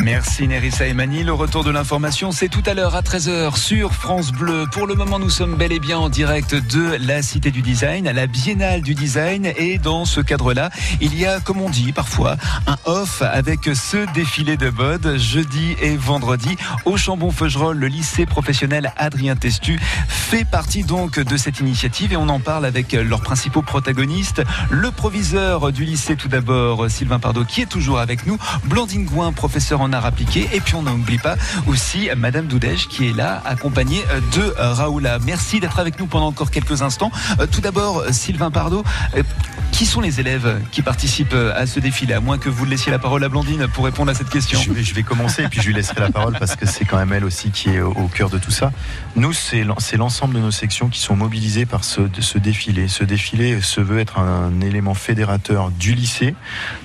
Merci 0.00 0.48
Nerissa 0.48 0.86
Emani. 0.86 1.22
Le 1.22 1.32
retour 1.32 1.64
de 1.64 1.70
l'information, 1.70 2.32
c'est 2.32 2.48
tout 2.48 2.62
à 2.66 2.74
l'heure 2.74 2.94
à 2.94 3.02
13h 3.02 3.56
sur 3.56 3.92
France 3.92 4.32
Bleu. 4.32 4.64
Pour 4.72 4.86
le 4.86 4.94
moment, 4.94 5.18
nous 5.18 5.30
sommes 5.30 5.54
bel 5.56 5.70
et 5.70 5.78
bien 5.78 5.98
en 5.98 6.08
direct 6.08 6.54
de 6.54 6.96
la 7.06 7.22
Cité 7.22 7.50
du 7.50 7.60
Design, 7.60 8.08
à 8.08 8.12
la 8.12 8.26
Biennale 8.26 8.80
du 8.80 8.94
Design. 8.94 9.52
Et 9.56 9.78
dans 9.78 10.04
ce 10.04 10.20
cadre-là, 10.20 10.70
il 11.00 11.16
y 11.18 11.26
a, 11.26 11.40
comme 11.40 11.60
on 11.60 11.68
dit 11.68 11.92
parfois, 11.92 12.36
un 12.66 12.76
off 12.86 13.22
avec 13.22 13.60
ce 13.74 14.10
défilé 14.14 14.56
de 14.56 14.70
mode 14.70 15.18
jeudi 15.18 15.76
et 15.82 15.96
vendredi 15.96 16.56
au 16.86 16.96
Chambon-Feugerolles. 16.96 17.78
Le 17.78 17.88
lycée 17.88 18.24
professionnel 18.24 18.92
Adrien 18.96 19.36
Testu 19.36 19.78
fait 20.08 20.46
partie 20.46 20.84
donc 20.84 21.20
de 21.20 21.36
cette 21.36 21.60
initiative 21.60 22.14
et 22.14 22.16
on 22.16 22.28
en 22.28 22.40
parle 22.40 22.64
avec 22.64 22.92
leurs 22.92 23.20
principaux 23.20 23.62
protagonistes. 23.62 24.42
Le 24.70 24.90
proviseur 24.90 25.70
du 25.70 25.84
lycée 25.84 26.16
tout 26.16 26.28
d'abord, 26.28 26.90
Sylvain 26.90 27.18
Pardo, 27.18 27.44
qui 27.44 27.60
est 27.60 27.66
toujours 27.66 27.98
avec 27.98 28.26
nous. 28.26 28.38
Blandine 28.64 29.04
Gouin, 29.04 29.32
professeur 29.32 29.81
en 29.82 29.92
art 29.92 30.06
appliqué. 30.06 30.48
Et 30.52 30.60
puis 30.60 30.74
on 30.74 30.82
n'oublie 30.82 31.18
pas 31.18 31.36
aussi 31.66 32.08
Madame 32.16 32.46
Doudège 32.46 32.88
qui 32.88 33.08
est 33.08 33.16
là, 33.16 33.42
accompagnée 33.44 34.02
de 34.36 34.54
Raoula. 34.58 35.18
Merci 35.24 35.60
d'être 35.60 35.78
avec 35.78 35.98
nous 35.98 36.06
pendant 36.06 36.26
encore 36.26 36.50
quelques 36.50 36.82
instants. 36.82 37.10
Euh, 37.40 37.46
Tout 37.50 37.60
d'abord, 37.60 38.04
Sylvain 38.10 38.50
Pardo, 38.50 38.84
euh, 39.16 39.22
qui 39.72 39.86
sont 39.86 40.00
les 40.00 40.20
élèves 40.20 40.60
qui 40.70 40.82
participent 40.82 41.34
à 41.34 41.66
ce 41.66 41.80
défilé 41.80 42.14
À 42.14 42.20
moins 42.20 42.38
que 42.38 42.48
vous 42.48 42.64
laissiez 42.64 42.92
la 42.92 42.98
parole 42.98 43.24
à 43.24 43.28
Blandine 43.28 43.66
pour 43.72 43.84
répondre 43.86 44.10
à 44.10 44.14
cette 44.14 44.28
question. 44.28 44.60
Je 44.60 44.94
vais, 44.94 45.02
commencer 45.02 45.42
et 45.42 45.48
puis 45.48 45.60
je 45.60 45.66
lui 45.66 45.74
laisserai 45.74 46.00
la 46.00 46.10
parole 46.10 46.36
parce 46.38 46.54
que 46.54 46.66
c'est 46.66 46.84
quand 46.84 46.98
même 46.98 47.12
elle 47.12 47.24
aussi 47.24 47.50
qui 47.50 47.70
est 47.70 47.80
au, 47.80 48.06
cœur 48.08 48.30
de 48.30 48.38
tout 48.38 48.50
ça. 48.50 48.70
Nous, 49.16 49.32
c'est 49.32 49.64
l'en- 49.64 49.78
c'est 49.80 49.96
l'ensemble 49.96 50.34
de 50.34 50.40
nos 50.40 50.50
sections 50.50 50.88
qui 50.88 51.00
sont 51.00 51.16
mobilisées 51.16 51.66
par 51.66 51.84
ce, 51.84 52.02
défilé. 52.38 52.86
Ce 52.86 53.02
défilé 53.02 53.60
se 53.60 53.80
veut 53.80 53.98
être 53.98 54.18
un 54.18 54.60
élément 54.60 54.94
fédérateur 54.94 55.70
du 55.70 55.94
lycée, 55.94 56.34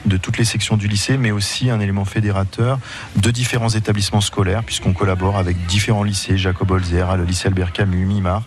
de 0.05 0.17
toutes 0.17 0.37
les 0.37 0.45
sections 0.45 0.77
du 0.77 0.87
lycée, 0.87 1.17
mais 1.17 1.31
aussi 1.31 1.69
un 1.69 1.79
élément 1.79 2.05
fédérateur 2.05 2.79
de 3.17 3.29
différents 3.29 3.69
établissements 3.69 4.21
scolaires, 4.21 4.63
puisqu'on 4.63 4.93
collabore 4.93 5.37
avec 5.37 5.65
différents 5.67 6.03
lycées, 6.03 6.37
Jacob 6.37 6.71
Holzer, 6.71 7.15
le 7.17 7.25
lycée 7.25 7.47
Albert 7.47 7.73
Camus, 7.73 8.05
Mimar. 8.05 8.43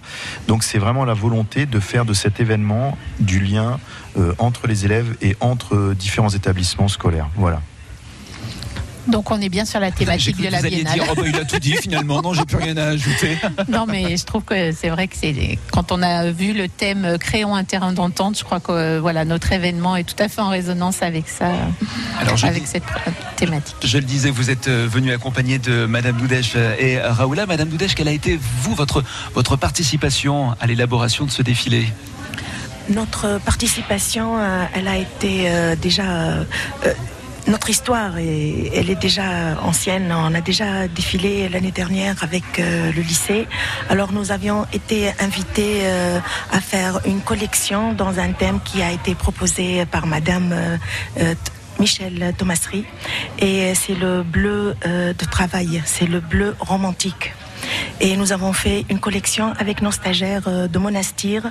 Donc 0.49 0.65
c'est 0.65 0.79
vraiment 0.79 1.05
la 1.05 1.15
volonté 1.15 1.67
de 1.67 1.79
faire 1.79 2.05
de 2.05 2.15
cet 2.15 2.41
événement 2.41 2.97
du 3.21 3.39
lien 3.39 3.79
euh, 4.10 4.10
entre 4.39 4.67
les 4.67 4.85
élèves 4.85 5.17
et 5.23 5.37
entre 5.41 5.75
euh, 5.75 5.95
différents 5.95 6.31
établissements 6.31 6.89
scolaires. 6.89 7.29
Voilà. 7.37 7.61
Donc 9.09 9.31
on 9.31 9.41
est 9.41 9.49
bien 9.49 9.65
sur 9.65 9.81
la 9.81 9.91
thématique 10.01 10.37
cru 10.37 10.47
de 10.47 10.51
la 10.51 10.61
vous 10.61 10.69
biennale. 10.69 10.95
dire, 10.95 11.05
oh 11.11 11.15
bah, 11.15 11.23
il 11.27 11.37
a 11.37 11.45
tout 11.45 11.59
dit 11.59 11.75
finalement. 11.77 12.23
Non, 12.23 12.33
j'ai 12.33 12.45
plus 12.45 12.57
rien 12.57 12.77
à 12.77 12.85
ajouter. 12.87 13.39
Non, 13.69 13.87
mais 13.87 14.17
je 14.17 14.25
trouve 14.25 14.43
que 14.43 14.73
c'est 14.73 14.89
vrai 14.89 15.07
que 15.07 15.17
c'est 15.17 15.59
quand 15.71 15.93
on 15.93 16.03
a 16.03 16.31
vu 16.31 16.53
le 16.53 16.69
thème 16.69 17.05
euh, 17.05 17.19
créons 17.19 17.55
un 17.55 17.65
terrain 17.65 17.93
d'entente, 17.93 18.39
je 18.39 18.45
crois 18.45 18.59
que 18.61 18.73
euh, 18.73 19.01
voilà 19.01 19.25
notre 19.25 19.53
événement 19.53 19.97
est 19.97 20.05
tout 20.05 20.21
à 20.23 20.29
fait 20.29 20.41
en 20.41 20.49
résonance 20.49 21.03
avec 21.03 21.29
ça, 21.29 21.51
Alors, 22.21 22.37
je 22.37 22.47
avec 22.47 22.67
cette 22.67 22.83
euh, 23.07 23.11
thématique. 23.37 23.77
Je 23.85 23.99
le 23.99 24.05
disais, 24.05 24.31
vous 24.31 24.51
êtes 24.51 24.69
euh, 24.69 24.89
venu 24.91 25.13
accompagné 25.13 25.59
de 25.59 25.87
Madame 25.87 26.17
Doudèche 26.17 26.53
euh, 26.57 26.75
et 26.79 26.99
Raoula. 27.01 27.47
Madame 27.47 27.69
Doudèche, 27.69 27.95
quelle 27.95 28.09
a 28.09 28.13
été, 28.13 28.39
vous, 28.63 28.75
votre, 28.75 29.05
votre 29.35 29.57
participation 29.57 30.53
à 30.61 30.67
l'élaboration 30.67 31.25
de 31.27 31.31
ce 31.31 31.43
défilé? 31.43 31.87
Notre 32.91 33.39
participation, 33.39 34.39
euh, 34.39 34.65
elle 34.75 34.89
a 34.89 34.97
été 34.97 35.49
euh, 35.49 35.77
déjà 35.77 36.03
euh, 36.03 36.45
notre 37.47 37.71
histoire, 37.71 38.19
est, 38.19 38.71
elle 38.75 38.91
est 38.91 39.01
déjà 39.01 39.61
ancienne. 39.63 40.13
On 40.13 40.35
a 40.35 40.41
déjà 40.41 40.89
défilé 40.89 41.49
l'année 41.49 41.71
dernière 41.71 42.23
avec 42.23 42.45
le 42.59 43.01
lycée. 43.01 43.47
Alors 43.89 44.13
nous 44.13 44.31
avions 44.31 44.67
été 44.73 45.11
invités 45.19 45.81
à 46.53 46.61
faire 46.61 47.01
une 47.07 47.23
collection 47.23 47.95
dans 47.95 48.21
un 48.21 48.33
thème 48.33 48.61
qui 48.63 48.83
a 48.83 48.93
été 48.93 49.15
proposé 49.15 49.87
par 49.87 50.07
Madame 50.07 50.53
euh, 50.53 51.35
Michel 51.81 52.35
Thomasry. 52.37 52.85
Et 53.39 53.75
c'est 53.75 53.95
le 53.95 54.23
bleu 54.23 54.77
de 54.85 55.25
travail, 55.25 55.83
c'est 55.87 56.07
le 56.07 56.21
bleu 56.21 56.55
romantique. 56.61 57.33
Et 58.03 58.17
nous 58.17 58.33
avons 58.33 58.55
fait 58.55 58.87
une 58.89 58.99
collection 58.99 59.53
avec 59.59 59.83
nos 59.83 59.91
stagiaires 59.91 60.45
euh, 60.47 60.69
de 60.69 60.79
Monastir 60.79 61.51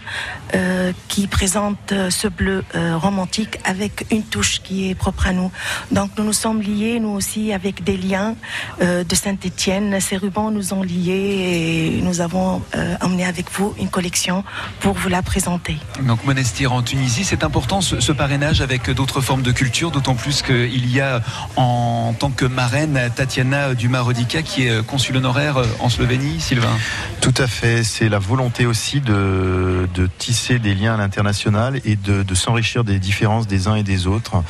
euh, 0.55 0.91
qui 1.07 1.27
présente 1.27 1.91
euh, 1.91 2.09
ce 2.09 2.27
bleu 2.27 2.63
romantique 2.73 3.59
avec 3.63 4.07
une 4.11 4.23
touche 4.23 4.61
qui 4.63 4.89
est 4.89 4.95
propre 4.95 5.27
à 5.27 5.33
nous. 5.33 5.51
Donc 5.91 6.11
nous 6.17 6.23
nous 6.23 6.33
sommes 6.33 6.61
liés, 6.61 6.99
nous 6.99 7.09
aussi, 7.09 7.53
avec 7.53 7.83
des 7.83 7.97
liens 7.97 8.35
de 8.81 9.15
Saint-Étienne. 9.15 9.99
Ces 9.99 10.17
rubans 10.17 10.51
nous 10.51 10.73
ont 10.73 10.83
liés 10.83 11.97
et 11.97 12.01
nous 12.01 12.21
avons 12.21 12.61
emmené 13.01 13.25
avec 13.25 13.51
vous 13.51 13.73
une 13.79 13.89
collection 13.89 14.43
pour 14.79 14.93
vous 14.93 15.09
la 15.09 15.21
présenter. 15.21 15.77
Donc 16.01 16.23
Monastir 16.23 16.73
en 16.73 16.81
Tunisie, 16.81 17.23
c'est 17.23 17.43
important 17.43 17.81
ce, 17.81 17.99
ce 17.99 18.11
parrainage 18.11 18.61
avec 18.61 18.89
d'autres 18.89 19.21
formes 19.21 19.41
de 19.41 19.51
culture, 19.51 19.91
d'autant 19.91 20.15
plus 20.15 20.41
qu'il 20.41 20.91
y 20.91 21.01
a 21.01 21.21
en 21.55 22.13
tant 22.17 22.29
que 22.29 22.45
marraine 22.45 22.99
Tatiana 23.15 23.73
Dumas-Rodica 23.73 24.41
qui 24.41 24.67
est 24.67 24.85
consul 24.85 25.17
honoraire 25.17 25.61
en 25.79 25.89
Slovénie, 25.89 26.38
Sylvain. 26.39 26.77
Tout 27.21 27.33
à 27.37 27.47
fait, 27.47 27.83
c'est 27.83 28.07
la 28.07 28.19
volonté 28.19 28.65
aussi 28.65 29.01
de, 29.01 29.87
tisser 30.17 30.57
des 30.59 30.73
liens 30.73 30.93
à 30.93 30.97
l'international 30.97 31.81
et 31.83 31.95
de, 31.95 32.33
s'enrichir 32.33 32.83
des 32.83 32.99
différences 32.99 33.47
des 33.47 33.67
uns 33.67 33.75
et 33.75 33.83
des 33.83 34.07
autres, 34.07 34.41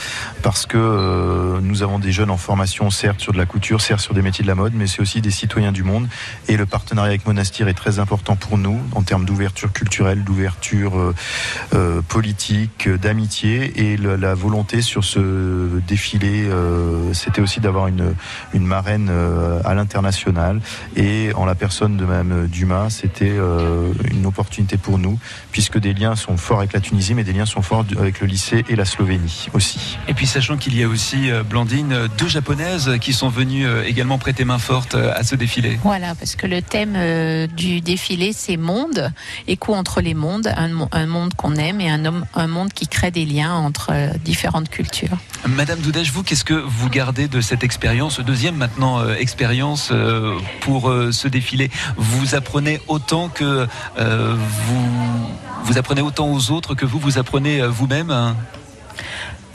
parce 0.43 0.65
que 0.65 0.77
euh, 0.77 1.59
nous 1.61 1.81
avons 1.81 1.97
des 1.97 2.11
jeunes 2.11 2.29
en 2.29 2.37
formation, 2.37 2.91
certes 2.91 3.19
sur 3.19 3.33
de 3.33 3.37
la 3.37 3.45
couture, 3.45 3.81
certes 3.81 4.01
sur 4.01 4.13
des 4.13 4.21
métiers 4.21 4.43
de 4.43 4.47
la 4.47 4.55
mode, 4.55 4.73
mais 4.75 4.85
c'est 4.85 5.01
aussi 5.01 5.21
des 5.21 5.31
citoyens 5.31 5.71
du 5.71 5.83
monde, 5.83 6.07
et 6.47 6.57
le 6.57 6.65
partenariat 6.65 7.09
avec 7.09 7.25
Monastir 7.25 7.67
est 7.67 7.73
très 7.73 7.97
important 7.99 8.35
pour 8.35 8.57
nous 8.57 8.79
en 8.93 9.01
termes 9.01 9.25
d'ouverture 9.25 9.73
culturelle, 9.73 10.23
d'ouverture 10.23 10.97
euh, 10.97 11.15
euh, 11.73 12.01
politique, 12.01 12.87
d'amitié, 12.87 13.91
et 13.91 13.97
la 13.97 14.35
volonté 14.35 14.81
sur 14.81 15.03
ce 15.03 15.79
défilé, 15.87 16.49
c'était 17.13 17.41
aussi 17.41 17.59
d'avoir 17.59 17.87
une, 17.87 18.13
une 18.53 18.65
marraine 18.65 19.11
à 19.63 19.73
l'international, 19.73 20.61
et 20.95 21.31
en 21.35 21.45
la 21.45 21.55
personne 21.55 21.78
de 21.87 22.03
Mme 22.05 22.47
Dumas, 22.47 22.89
c'était 22.89 23.31
euh, 23.31 23.93
une 24.11 24.25
opportunité 24.25 24.75
pour 24.77 24.97
nous, 24.97 25.17
puisque 25.51 25.77
des 25.79 25.93
liens 25.93 26.15
sont 26.15 26.35
forts 26.35 26.57
avec 26.59 26.73
la 26.73 26.81
Tunisie, 26.81 27.13
mais 27.13 27.23
des 27.23 27.31
liens 27.31 27.45
sont 27.45 27.61
forts 27.61 27.85
avec 27.97 28.19
le 28.19 28.27
lycée 28.27 28.65
et 28.67 28.75
la 28.75 28.83
Slovénie 28.85 29.47
aussi. 29.53 29.97
Et 30.07 30.13
puis 30.13 30.27
sachant 30.27 30.57
qu'il 30.57 30.75
y 30.77 30.83
a 30.83 30.87
aussi, 30.87 31.31
euh, 31.31 31.43
Blandine, 31.43 31.93
euh, 31.93 32.07
deux 32.17 32.27
japonaises 32.27 32.97
qui 32.99 33.13
sont 33.13 33.29
venues 33.29 33.65
euh, 33.65 33.85
également 33.85 34.17
prêter 34.17 34.43
main 34.43 34.57
forte 34.59 34.95
euh, 34.95 35.13
à 35.15 35.23
ce 35.23 35.35
défilé. 35.35 35.79
Voilà, 35.83 36.15
parce 36.15 36.35
que 36.35 36.47
le 36.47 36.61
thème 36.61 36.95
euh, 36.97 37.47
du 37.47 37.81
défilé, 37.81 38.33
c'est 38.33 38.57
monde, 38.57 39.11
écho 39.47 39.73
entre 39.75 40.01
les 40.01 40.13
mondes, 40.15 40.51
un, 40.57 40.69
mo- 40.69 40.89
un 40.91 41.05
monde 41.05 41.33
qu'on 41.35 41.55
aime 41.55 41.79
et 41.81 41.89
un, 41.89 42.03
homme- 42.05 42.25
un 42.33 42.47
monde 42.47 42.73
qui 42.73 42.87
crée 42.87 43.11
des 43.11 43.25
liens 43.25 43.53
entre 43.53 43.89
euh, 43.91 44.09
différentes 44.25 44.69
cultures. 44.69 45.17
Madame 45.47 45.79
Doudèche, 45.79 46.11
vous, 46.11 46.23
qu'est-ce 46.23 46.43
que 46.43 46.53
vous 46.53 46.89
gardez 46.89 47.27
de 47.27 47.41
cette 47.41 47.63
expérience, 47.63 48.19
deuxième 48.19 48.55
maintenant 48.55 48.99
euh, 48.99 49.15
expérience 49.15 49.89
euh, 49.91 50.37
pour 50.61 50.89
euh, 50.89 51.11
ce 51.11 51.27
défilé? 51.27 51.58
Vous 51.97 52.35
apprenez 52.35 52.79
autant 52.87 53.27
que 53.29 53.67
euh, 53.97 54.35
vous, 54.37 55.27
vous 55.65 55.77
apprenez 55.77 56.01
autant 56.01 56.31
aux 56.31 56.51
autres 56.51 56.75
que 56.75 56.85
vous 56.85 56.99
vous 56.99 57.17
apprenez 57.17 57.61
euh, 57.61 57.67
vous-même 57.67 58.11
hein 58.11 58.35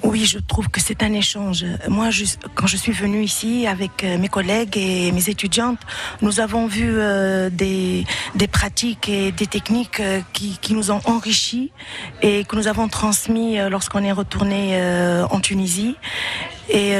Oui, 0.02 0.26
je 0.26 0.38
trouve 0.38 0.68
que 0.68 0.80
c'est 0.80 1.02
un 1.02 1.12
échange. 1.14 1.64
Moi, 1.88 2.10
je- 2.10 2.36
quand 2.54 2.66
je 2.66 2.76
suis 2.76 2.92
venue 2.92 3.22
ici 3.22 3.66
avec 3.66 4.04
euh, 4.04 4.18
mes 4.18 4.28
collègues 4.28 4.76
et 4.76 5.10
mes 5.12 5.30
étudiantes, 5.30 5.80
nous 6.20 6.40
avons 6.40 6.66
vu 6.66 6.92
des, 7.50 8.04
des 8.34 8.46
pratiques 8.46 9.08
et 9.08 9.32
des 9.32 9.46
techniques 9.46 10.02
qui, 10.34 10.74
nous 10.74 10.90
ont 10.90 11.00
enrichis 11.06 11.70
et 12.20 12.44
que 12.44 12.54
nous 12.56 12.68
avons 12.68 12.88
transmis 12.88 13.56
lorsqu'on 13.70 14.02
est 14.04 14.12
retourné 14.12 14.60
en 15.30 15.40
Tunisie. 15.40 15.96
Et 16.68 16.92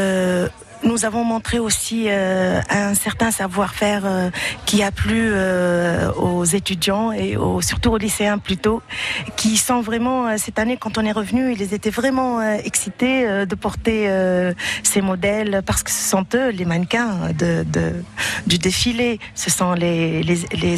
nous 0.84 1.04
avons 1.04 1.24
montré 1.24 1.58
aussi 1.58 2.06
euh, 2.08 2.60
un 2.68 2.94
certain 2.94 3.30
savoir-faire 3.30 4.02
euh, 4.04 4.30
qui 4.66 4.82
a 4.82 4.90
plu 4.90 5.30
euh, 5.32 6.12
aux 6.12 6.44
étudiants 6.44 7.12
et 7.12 7.36
surtout 7.60 7.90
aux 7.90 7.98
lycéens 7.98 8.38
plutôt, 8.38 8.82
qui 9.36 9.56
sont 9.56 9.80
vraiment 9.80 10.36
cette 10.38 10.58
année 10.58 10.76
quand 10.76 10.98
on 10.98 11.04
est 11.04 11.12
revenu, 11.12 11.52
ils 11.52 11.74
étaient 11.74 11.90
vraiment 11.90 12.42
excités 12.42 13.46
de 13.46 13.54
porter 13.54 14.08
ces 14.82 15.00
modèles 15.00 15.62
parce 15.64 15.82
que 15.82 15.90
ce 15.90 16.08
sont 16.08 16.24
eux 16.34 16.50
les 16.50 16.64
mannequins 16.64 17.30
du 18.46 18.58
défilé, 18.58 19.18
ce 19.34 19.50
sont 19.50 19.72
les, 19.72 20.24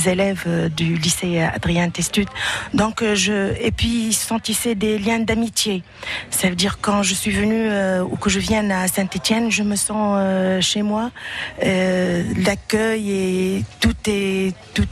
élèves 0.08 0.70
du 0.74 0.94
lycée 0.94 1.40
Adrien 1.40 1.90
Testut. 1.90 2.26
Donc 2.74 3.02
je 3.14 3.54
et 3.60 3.70
puis 3.70 4.08
ils 4.08 4.12
se 4.14 4.26
sont 4.26 4.38
tissés 4.38 4.74
des 4.74 4.98
liens 4.98 5.20
d'amitié. 5.20 5.82
Ça 6.30 6.48
veut 6.48 6.56
dire 6.56 6.78
quand 6.80 7.02
je 7.02 7.14
suis 7.14 7.32
venue 7.32 7.68
ou 8.02 8.16
que 8.16 8.30
je 8.30 8.38
vienne 8.38 8.70
à 8.70 8.88
Saint-Étienne, 8.88 9.50
je 9.50 9.62
me 9.62 9.76
sens 9.76 9.95
euh, 10.16 10.60
chez 10.60 10.82
moi. 10.82 11.10
Euh, 11.62 12.22
L'accueil 12.36 13.10
et 13.10 13.64
tout 13.80 13.94
est 14.06 14.54
tout 14.74 14.86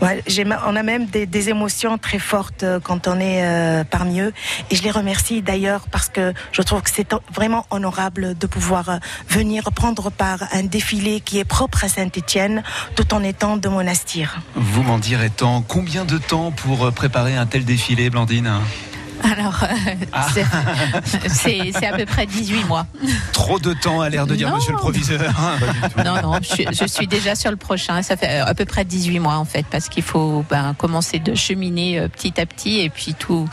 on 0.00 0.76
a 0.76 0.82
même 0.82 1.06
des, 1.06 1.48
émotions 1.48 1.98
très 1.98 2.18
fortes 2.18 2.62
euh, 2.62 2.78
quand 2.80 3.08
on 3.08 3.18
est 3.20 3.84
parmi 3.90 4.20
eux. 4.20 4.32
Et 4.70 4.76
je 4.76 4.82
les 4.82 4.90
remercie 4.90 5.42
d'ailleurs 5.42 5.86
parce 5.90 6.08
que 6.08 6.32
je 6.52 6.62
trouve 6.62 6.82
que 6.82 6.90
c'est 6.92 7.14
vraiment 7.34 7.66
honorable 7.70 8.36
de 8.38 8.46
pouvoir 8.46 8.98
venir 9.28 9.70
prendre 9.72 10.10
part 10.10 10.42
à 10.44 10.58
un 10.58 10.64
défilé 10.64 11.20
qui 11.20 11.38
est 11.38 11.44
propre 11.44 11.84
à 11.84 11.88
Saint-Étienne, 11.88 12.62
tout 12.94 13.14
en 13.14 13.22
étant 13.22 13.56
de 13.56 13.68
monastir. 13.68 14.40
Vous 14.54 14.82
m'en 14.82 14.98
direz 14.98 15.30
tant. 15.30 15.62
Combien 15.62 16.04
de 16.04 16.18
temps 16.18 16.50
pour 16.50 16.92
préparer 16.92 17.36
un 17.36 17.46
tel 17.46 17.64
défilé, 17.64 18.10
Blandine? 18.10 18.52
Alors, 19.22 19.62
euh, 19.64 19.94
Ah. 20.12 20.26
c'est- 21.28 21.84
à 21.86 21.96
peu 21.96 22.06
près 22.06 22.26
18 22.26 22.64
mois. 22.64 22.86
Trop 23.32 23.58
de 23.58 23.72
temps, 23.74 24.00
a 24.00 24.08
l'air 24.08 24.26
de 24.26 24.34
dire 24.34 24.48
Non. 24.50 24.56
monsieur 24.56 24.72
le 24.72 24.78
proviseur. 24.78 25.32
Non, 26.04 26.20
non, 26.22 26.38
je 26.42 26.48
suis, 26.54 26.66
je 26.72 26.86
suis 26.86 27.06
déjà 27.06 27.34
sur 27.34 27.50
le 27.50 27.56
prochain. 27.56 28.02
Ça 28.02 28.16
fait 28.16 28.40
euh, 28.40 28.46
à 28.46 28.54
peu 28.54 28.64
près 28.64 28.84
18 28.84 29.18
mois 29.20 29.34
en 29.36 29.44
fait, 29.44 29.66
parce 29.70 29.88
qu'il 29.88 30.02
faut 30.02 30.44
ben, 30.48 30.74
commencer 30.78 31.18
de 31.18 31.34
cheminer 31.34 31.98
euh, 31.98 32.08
petit 32.08 32.40
à 32.40 32.46
petit, 32.46 32.80
et 32.80 32.88
puis 32.90 33.14
tout 33.14 33.48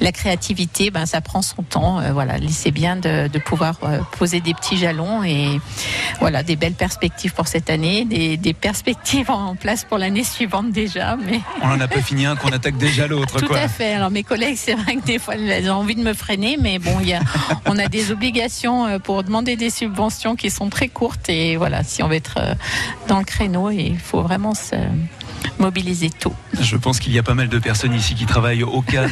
la 0.00 0.12
créativité, 0.12 0.90
ben 0.90 1.06
ça 1.06 1.20
prend 1.20 1.42
son 1.42 1.62
temps. 1.62 2.00
Euh, 2.00 2.12
voilà, 2.12 2.34
c'est 2.48 2.70
bien 2.70 2.96
de, 2.96 3.28
de 3.28 3.38
pouvoir 3.38 3.76
euh, 3.82 3.98
poser 4.18 4.40
des 4.40 4.54
petits 4.54 4.76
jalons 4.76 5.22
et 5.24 5.60
voilà 6.20 6.42
des 6.42 6.56
belles 6.56 6.74
perspectives 6.74 7.32
pour 7.34 7.48
cette 7.48 7.70
année, 7.70 8.04
des, 8.04 8.36
des 8.36 8.52
perspectives 8.54 9.30
en 9.30 9.54
place 9.56 9.84
pour 9.84 9.98
l'année 9.98 10.24
suivante 10.24 10.70
déjà. 10.70 11.16
Mais 11.16 11.40
On 11.62 11.68
n'en 11.68 11.80
a 11.80 11.88
pas 11.88 12.00
fini 12.02 12.26
un 12.26 12.36
qu'on 12.36 12.50
attaque 12.50 12.76
déjà 12.76 13.06
l'autre. 13.06 13.38
tout 13.40 13.46
quoi. 13.46 13.58
à 13.58 13.68
fait. 13.68 13.94
Alors 13.94 14.10
mes 14.10 14.22
collègues, 14.22 14.56
c'est 14.58 14.74
vrai 14.74 14.96
que 14.96 15.00
des 15.10 15.18
fois, 15.18 15.34
elles 15.34 15.68
ont 15.68 15.74
envie 15.74 15.96
de 15.96 16.02
me 16.02 16.14
freiner, 16.14 16.56
mais 16.56 16.78
bon, 16.78 17.00
y 17.00 17.18
on 17.66 17.76
a 17.78 17.88
des 17.88 18.12
obligations 18.12 18.86
euh, 18.86 18.98
pour 19.00 19.24
demander 19.24 19.56
des 19.56 19.70
subventions 19.70 20.36
qui 20.36 20.50
sont 20.50 20.68
très 20.68 20.86
courtes 20.86 21.28
et 21.28 21.56
voilà, 21.56 21.82
si 21.82 22.04
on 22.04 22.08
veut 22.08 22.14
être 22.14 22.36
euh, 22.38 22.54
dans 23.08 23.18
le 23.18 23.24
créneau, 23.24 23.70
il 23.70 23.98
faut 23.98 24.22
vraiment 24.22 24.54
se 24.54 24.76
mobiliser 25.58 26.10
tôt. 26.10 26.34
Je 26.60 26.76
pense 26.76 27.00
qu'il 27.00 27.12
y 27.12 27.18
a 27.18 27.22
pas 27.22 27.34
mal 27.34 27.48
de 27.48 27.58
personnes 27.58 27.94
ici 27.94 28.14
qui 28.14 28.26
travaillent 28.26 28.64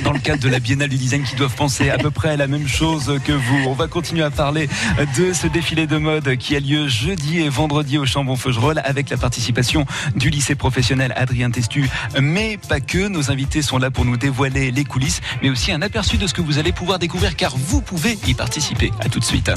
dans 0.05 0.13
le 0.13 0.19
cadre 0.19 0.43
de 0.43 0.49
la 0.49 0.59
Biennale 0.59 0.89
du 0.89 0.97
Design 0.97 1.23
qui 1.23 1.37
doivent 1.37 1.55
penser 1.55 1.91
à 1.91 1.99
peu 1.99 2.11
près 2.11 2.37
la 2.37 2.47
même 2.47 2.69
chose 2.69 3.19
que 3.25 3.33
vous. 3.33 3.65
On 3.67 3.73
va 3.73 3.87
continuer 3.87 4.23
à 4.23 4.31
parler 4.31 4.69
de 5.17 5.33
ce 5.33 5.47
défilé 5.47 5.87
de 5.87 5.97
mode 5.97 6.37
qui 6.37 6.57
a 6.57 6.61
lieu 6.61 6.89
jeudi 6.89 7.41
et 7.41 7.49
vendredi 7.49 7.99
au 7.99 8.07
Chambon-Feugerolles 8.07 8.81
avec 8.85 9.11
la 9.11 9.17
participation 9.17 9.87
du 10.17 10.31
lycée 10.31 10.55
professionnel 10.55 11.13
Adrien 11.17 11.51
Testu. 11.51 11.89
Mais 12.21 12.59
pas 12.69 12.81
que, 12.81 13.09
nos 13.09 13.31
invités 13.31 13.63
sont 13.63 13.79
là 13.79 13.91
pour 13.91 14.05
nous 14.05 14.17
dévoiler 14.17 14.71
les 14.71 14.85
coulisses, 14.85 15.21
mais 15.43 15.51
aussi 15.51 15.73
un 15.73 15.83
aperçu 15.83 16.19
de 16.19 16.27
ce 16.27 16.35
que 16.35 16.43
vous 16.43 16.59
allez 16.59 16.73
pouvoir 16.73 16.99
découvrir 16.99 17.37
car 17.37 17.57
vous 17.57 17.81
pouvez 17.81 18.19
y 18.27 18.35
participer. 18.35 18.93
À 19.01 19.09
tout 19.09 19.21
de 19.21 19.25
suite. 19.25 19.51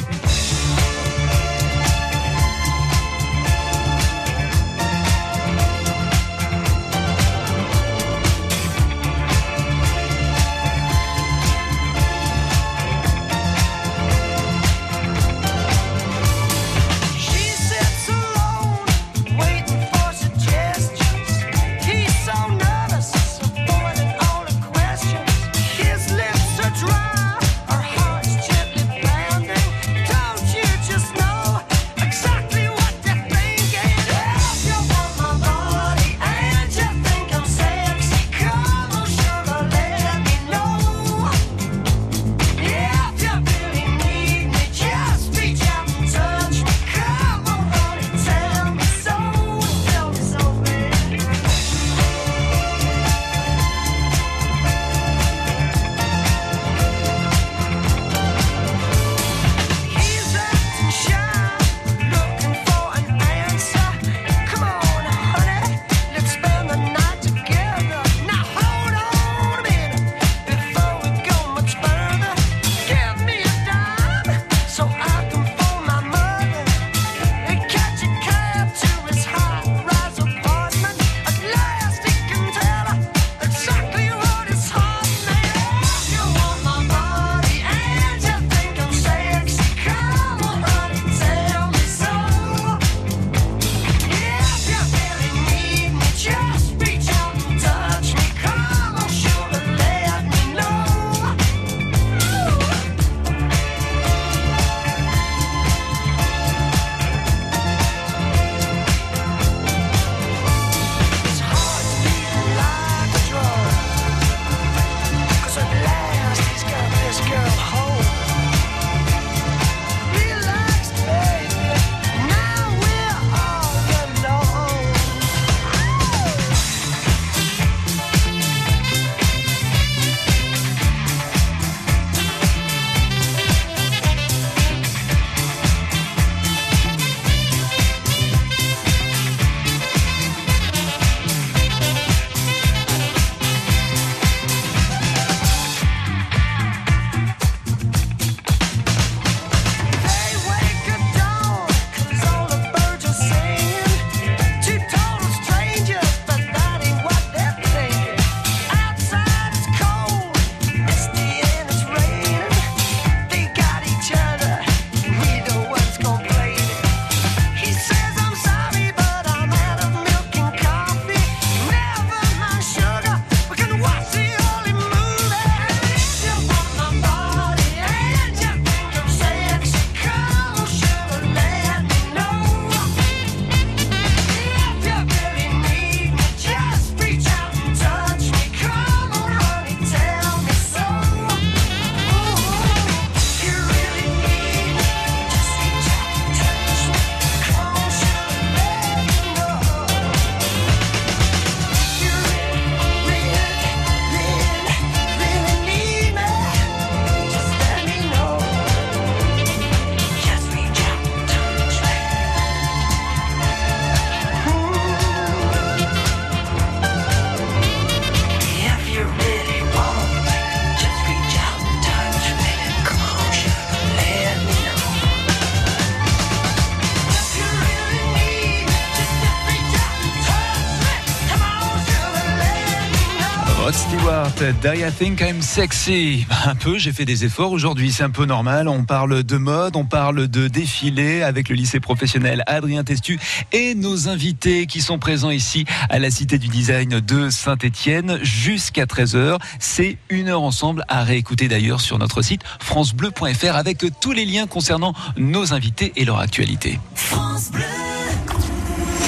Stewart, 234.30 234.76
you 234.76 234.92
think 234.92 235.22
I'm 235.22 235.42
sexy? 235.42 236.28
Un 236.46 236.56
peu, 236.56 236.78
j'ai 236.78 236.92
fait 236.92 237.06
des 237.06 237.26
efforts 237.26 237.52
aujourd'hui, 237.52 237.92
c'est 237.92 238.04
un 238.04 238.10
peu 238.10 238.26
normal. 238.26 238.68
On 238.68 238.84
parle 238.84 239.24
de 239.24 239.38
mode, 239.38 239.76
on 239.76 239.86
parle 239.86 240.28
de 240.28 240.48
défilé 240.48 241.24
avec 241.24 241.50
le 241.50 241.56
lycée 241.56 241.80
professionnel 241.80 242.44
Adrien 242.46 242.84
Testu 242.84 243.20
et 243.52 243.74
nos 243.74 244.10
invités 244.10 244.68
qui 244.68 244.82
sont 244.82 245.00
présents 245.00 245.32
ici 245.32 245.66
à 245.90 245.98
la 245.98 246.12
Cité 246.12 246.38
du 246.38 246.50
Design 246.50 247.00
de 247.00 247.30
Saint-Étienne 247.30 248.20
jusqu'à 248.22 248.86
13h. 248.86 249.40
C'est 249.60 249.98
une 250.10 250.30
heure 250.30 250.44
ensemble 250.44 250.84
à 250.88 251.04
réécouter 251.04 251.48
d'ailleurs 251.48 251.82
sur 251.82 251.98
notre 251.98 252.22
site 252.22 252.42
francebleu.fr 252.60 253.56
avec 253.56 253.84
tous 254.02 254.12
les 254.12 254.26
liens 254.26 254.46
concernant 254.46 254.94
nos 255.18 255.54
invités 255.54 255.94
et 255.96 256.06
leur 256.06 256.20
actualité. 256.20 256.80
France 256.96 257.52
Bleu. 257.52 257.91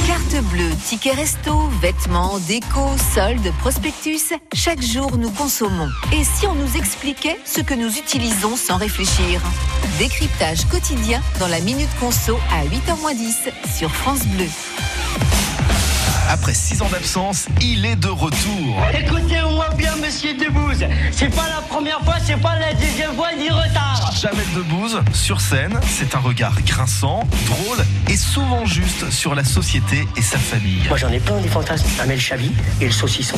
Carte 0.08 0.44
bleue, 0.52 0.72
ticket 0.86 1.14
resto, 1.14 1.70
vêtements, 1.82 2.40
déco, 2.48 2.82
soldes, 3.14 3.52
prospectus. 3.60 4.34
Chaque 4.54 4.82
jour, 4.82 5.18
nous 5.18 5.32
consommons. 5.32 5.90
Et 6.12 6.24
si 6.24 6.46
on 6.48 6.56
nous 6.56 6.78
expliquait 6.78 7.40
ce 7.46 7.62
que 7.62 7.74
nous 7.74 7.98
utilisons 7.98 8.56
sans 8.56 8.78
réfléchir? 8.78 9.42
Décryptage 10.00 10.66
quotidien 10.66 11.22
dans 11.40 11.48
la 11.48 11.60
Minute 11.62 11.90
Conso 12.00 12.38
à 12.52 12.66
8h10 12.66 13.78
sur 13.78 13.92
France 13.92 14.26
Bleu. 14.28 14.48
Après 16.30 16.54
6 16.54 16.82
ans 16.82 16.90
d'absence, 16.90 17.48
il 17.62 17.86
est 17.86 17.96
de 17.96 18.08
retour. 18.08 18.82
Écoutez-moi 18.94 19.70
bien, 19.78 19.96
monsieur 19.98 20.34
Debouze. 20.34 20.84
C'est 21.12 21.34
pas 21.34 21.48
la 21.48 21.62
première 21.62 22.00
fois, 22.02 22.16
c'est 22.26 22.40
pas 22.40 22.58
la 22.58 22.74
deuxième 22.74 23.14
fois, 23.16 23.30
ni 23.38 23.50
retard. 23.50 24.12
Jamel 24.20 24.46
Debbouze, 24.56 25.02
sur 25.14 25.42
scène, 25.42 25.80
c'est 25.88 26.16
un 26.16 26.20
regard 26.20 26.56
grinçant, 26.66 27.28
drôle 27.46 27.86
et 28.10 28.18
souvent 28.18 28.66
juste 28.66 29.10
sur 29.12 29.36
la 29.36 29.44
société 29.44 30.08
et 30.16 30.22
sa 30.22 30.38
famille. 30.38 30.84
Moi, 30.88 30.98
j'en 30.98 31.10
ai 31.12 31.20
plein 31.20 31.40
des 31.42 31.50
fantasmes. 31.50 31.88
Amel 32.02 32.20
Chavi 32.20 32.52
et 32.82 32.86
le 32.86 32.92
saucisson. 32.92 33.38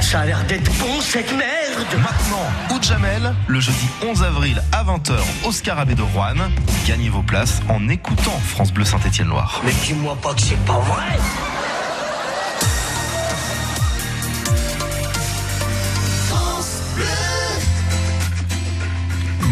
Ça 0.00 0.20
a 0.20 0.26
l'air 0.26 0.44
d'être 0.44 0.70
bon, 0.78 1.00
cette 1.00 1.32
merde. 1.32 1.86
Maintenant, 1.96 2.74
Oud 2.74 2.82
Jamel, 2.82 3.34
le 3.46 3.60
jeudi 3.60 3.86
11 4.06 4.22
avril 4.22 4.62
à 4.72 4.84
20h 4.84 5.14
au 5.44 5.52
Scarabée 5.52 5.94
de 5.94 6.02
Rouen. 6.02 6.34
Gagnez 6.86 7.08
vos 7.08 7.22
places 7.22 7.60
en 7.68 7.88
écoutant 7.88 8.38
France 8.46 8.72
Bleu 8.72 8.84
Saint-Étienne-Loire. 8.84 9.62
Mais 9.64 9.72
dis-moi 9.84 10.16
pas 10.20 10.34
que 10.34 10.42
c'est 10.42 10.58
pas 10.64 10.78
vrai. 10.80 11.18
Yeah. 16.98 17.27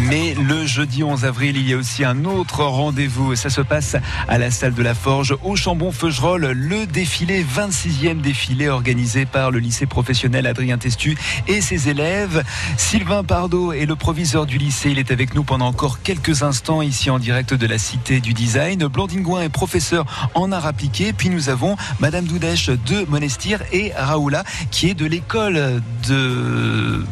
Mais 0.09 0.35
le 0.35 0.65
jeudi 0.65 1.03
11 1.03 1.25
avril, 1.25 1.57
il 1.57 1.67
y 1.67 1.73
a 1.73 1.77
aussi 1.77 2.05
un 2.05 2.23
autre 2.23 2.63
rendez-vous. 2.63 3.35
Ça 3.35 3.49
se 3.49 3.59
passe 3.59 3.97
à 4.29 4.37
la 4.37 4.51
salle 4.51 4.73
de 4.73 4.81
la 4.81 4.93
Forge 4.93 5.35
au 5.43 5.57
Chambon-Feugerolles. 5.57 6.51
Le 6.51 6.85
défilé, 6.85 7.43
26e 7.43 8.21
défilé 8.21 8.69
organisé 8.69 9.25
par 9.25 9.51
le 9.51 9.59
lycée 9.59 9.85
professionnel 9.85 10.47
Adrien 10.47 10.77
Testu 10.77 11.17
et 11.47 11.59
ses 11.59 11.89
élèves. 11.89 12.43
Sylvain 12.77 13.25
Pardo 13.25 13.73
est 13.73 13.85
le 13.85 13.97
proviseur 13.97 14.45
du 14.45 14.57
lycée. 14.57 14.91
Il 14.91 14.99
est 14.99 15.11
avec 15.11 15.35
nous 15.35 15.43
pendant 15.43 15.67
encore 15.67 16.01
quelques 16.01 16.41
instants 16.41 16.81
ici 16.81 17.09
en 17.09 17.19
direct 17.19 17.53
de 17.53 17.67
la 17.67 17.77
Cité 17.77 18.21
du 18.21 18.33
Design. 18.33 18.87
Blandine 18.87 19.23
Gouin 19.23 19.41
est 19.41 19.49
professeur 19.49 20.05
en 20.35 20.53
art 20.53 20.67
appliqué. 20.67 21.11
Puis 21.11 21.29
nous 21.29 21.49
avons 21.49 21.75
Madame 21.99 22.23
Doudèche 22.23 22.69
de 22.69 23.05
Monastir 23.09 23.61
et 23.73 23.91
Raoula 23.97 24.45
qui 24.71 24.89
est 24.89 24.93
de 24.93 25.05
l'école 25.05 25.81
de... 26.07 27.03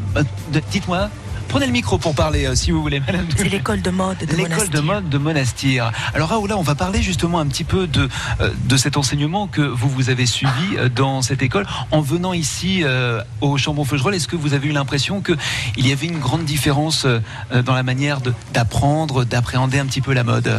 de... 0.51 0.61
Dites-moi 0.71 1.09
Prenez 1.55 1.67
le 1.67 1.71
micro 1.71 1.97
pour 1.97 2.13
parler 2.13 2.47
euh, 2.47 2.53
si 2.53 2.71
vous 2.71 2.81
voulez, 2.81 2.99
Madame. 2.99 3.27
C'est 3.33 3.47
l'école 3.47 3.81
de 3.81 3.89
mode 3.89 4.17
de 4.17 4.25
L'école 4.25 4.49
Monastir. 4.49 4.69
de 4.71 4.79
mode 4.81 5.07
de 5.07 5.17
Monastir. 5.17 5.91
Alors 6.13 6.27
Raoula, 6.27 6.57
on 6.57 6.61
va 6.63 6.75
parler 6.75 7.01
justement 7.01 7.39
un 7.39 7.45
petit 7.47 7.63
peu 7.63 7.87
de, 7.87 8.09
euh, 8.41 8.49
de 8.65 8.75
cet 8.75 8.97
enseignement 8.97 9.47
que 9.47 9.61
vous, 9.61 9.87
vous 9.87 10.09
avez 10.09 10.25
suivi 10.25 10.75
euh, 10.75 10.89
dans 10.89 11.21
cette 11.21 11.41
école. 11.41 11.65
En 11.91 12.01
venant 12.01 12.33
ici 12.33 12.81
euh, 12.83 13.21
au 13.39 13.57
Chambon-Feugerolles, 13.57 14.15
est-ce 14.15 14.27
que 14.27 14.35
vous 14.35 14.53
avez 14.53 14.67
eu 14.67 14.73
l'impression 14.73 15.21
qu'il 15.21 15.87
y 15.87 15.93
avait 15.93 16.07
une 16.07 16.19
grande 16.19 16.43
différence 16.43 17.05
euh, 17.05 17.21
dans 17.63 17.73
la 17.73 17.83
manière 17.83 18.19
d'apprendre, 18.53 19.23
d'appréhender 19.23 19.79
un 19.79 19.85
petit 19.85 20.01
peu 20.01 20.11
la 20.11 20.25
mode? 20.25 20.53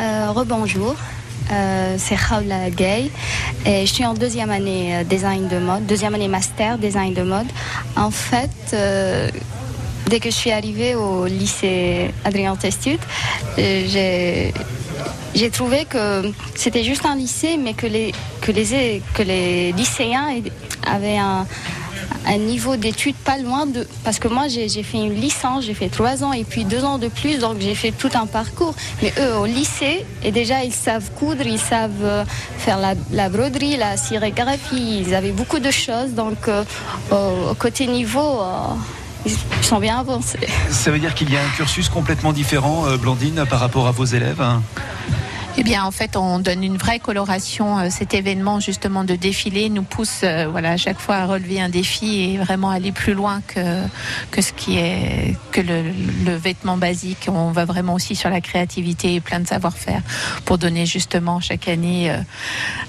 Euh, 0.00 0.32
Rebonjour, 0.32 0.96
Euh, 1.50 1.96
c'est 1.98 2.14
Raoula 2.14 2.70
Gay 2.70 3.10
et 3.66 3.86
je 3.86 3.92
suis 3.92 4.04
en 4.04 4.14
deuxième 4.14 4.50
année 4.50 4.96
euh, 4.96 5.04
design 5.04 5.48
de 5.48 5.58
mode, 5.58 5.86
deuxième 5.86 6.14
année 6.14 6.28
master 6.28 6.78
design 6.78 7.14
de 7.14 7.22
mode. 7.22 7.46
En 7.96 8.10
fait, 8.10 8.50
euh, 8.72 9.28
dès 10.06 10.20
que 10.20 10.30
je 10.30 10.34
suis 10.34 10.52
arrivée 10.52 10.94
au 10.94 11.26
lycée 11.26 12.10
Adrien 12.24 12.56
Testut, 12.56 12.98
euh, 13.58 13.84
j'ai 13.88 14.54
j'ai 15.34 15.50
trouvé 15.50 15.86
que 15.86 16.30
c'était 16.54 16.84
juste 16.84 17.06
un 17.06 17.16
lycée, 17.16 17.56
mais 17.56 17.72
que 17.72 17.86
les, 17.86 18.12
que 18.42 18.52
les, 18.52 19.00
que 19.14 19.22
les 19.22 19.72
lycéens 19.72 20.28
avaient 20.86 21.16
un, 21.16 21.46
un 22.26 22.38
niveau 22.38 22.76
d'études 22.76 23.16
pas 23.16 23.38
loin 23.38 23.66
de... 23.66 23.86
Parce 24.04 24.18
que 24.18 24.28
moi, 24.28 24.48
j'ai 24.48 24.68
fait 24.82 24.98
une 24.98 25.14
licence, 25.14 25.64
j'ai 25.64 25.74
fait 25.74 25.88
trois 25.88 26.24
ans 26.24 26.32
et 26.32 26.44
puis 26.44 26.64
deux 26.64 26.84
ans 26.84 26.98
de 26.98 27.08
plus, 27.08 27.38
donc 27.38 27.56
j'ai 27.60 27.74
fait 27.74 27.92
tout 27.92 28.10
un 28.14 28.26
parcours. 28.26 28.74
Mais 29.02 29.12
eux, 29.18 29.36
au 29.36 29.46
lycée, 29.46 30.04
et 30.22 30.30
déjà, 30.30 30.64
ils 30.64 30.72
savent 30.72 31.10
coudre, 31.18 31.46
ils 31.46 31.58
savent 31.58 31.90
euh, 32.02 32.24
faire 32.58 32.78
la, 32.78 33.28
broderie, 33.28 33.76
la 33.76 33.96
sérigraphie, 33.96 35.00
ils 35.06 35.14
avaient 35.14 35.32
beaucoup 35.32 35.58
de 35.58 35.70
choses. 35.70 36.12
Donc, 36.14 36.48
euh, 36.48 36.64
côté 37.58 37.86
niveau... 37.86 38.40
euh, 38.42 38.74
ils 39.24 39.36
ils 39.58 39.66
sont 39.66 39.78
bien 39.78 39.98
avancés. 39.98 40.38
Ça 40.70 40.90
veut 40.90 40.98
dire 40.98 41.14
qu'il 41.14 41.32
y 41.32 41.36
a 41.36 41.40
un 41.40 41.48
cursus 41.56 41.88
complètement 41.88 42.32
différent, 42.32 42.86
euh, 42.86 42.96
Blandine, 42.96 43.44
par 43.48 43.60
rapport 43.60 43.86
à 43.86 43.92
vos 43.92 44.04
élèves 44.04 44.40
hein? 44.40 44.62
Eh 45.58 45.64
bien, 45.64 45.84
en 45.84 45.90
fait, 45.90 46.16
on 46.16 46.38
donne 46.38 46.64
une 46.64 46.78
vraie 46.78 46.98
coloration. 46.98 47.78
Euh, 47.78 47.88
Cet 47.90 48.14
événement, 48.14 48.58
justement, 48.58 49.04
de 49.04 49.16
défilé 49.16 49.68
nous 49.68 49.82
pousse, 49.82 50.20
euh, 50.24 50.46
voilà, 50.50 50.70
à 50.72 50.76
chaque 50.78 50.98
fois 50.98 51.16
à 51.16 51.26
relever 51.26 51.60
un 51.60 51.68
défi 51.68 52.22
et 52.22 52.38
vraiment 52.38 52.70
aller 52.70 52.90
plus 52.90 53.12
loin 53.12 53.42
que, 53.46 53.60
que 54.30 54.40
ce 54.40 54.54
qui 54.54 54.78
est, 54.78 55.36
que 55.50 55.60
le, 55.60 55.82
le 56.24 56.34
vêtement 56.36 56.78
basique. 56.78 57.26
On 57.28 57.50
va 57.50 57.66
vraiment 57.66 57.92
aussi 57.92 58.16
sur 58.16 58.30
la 58.30 58.40
créativité 58.40 59.14
et 59.14 59.20
plein 59.20 59.40
de 59.40 59.46
savoir-faire 59.46 60.00
pour 60.46 60.56
donner, 60.56 60.86
justement, 60.86 61.38
chaque 61.40 61.68
année, 61.68 62.10
euh, 62.10 62.16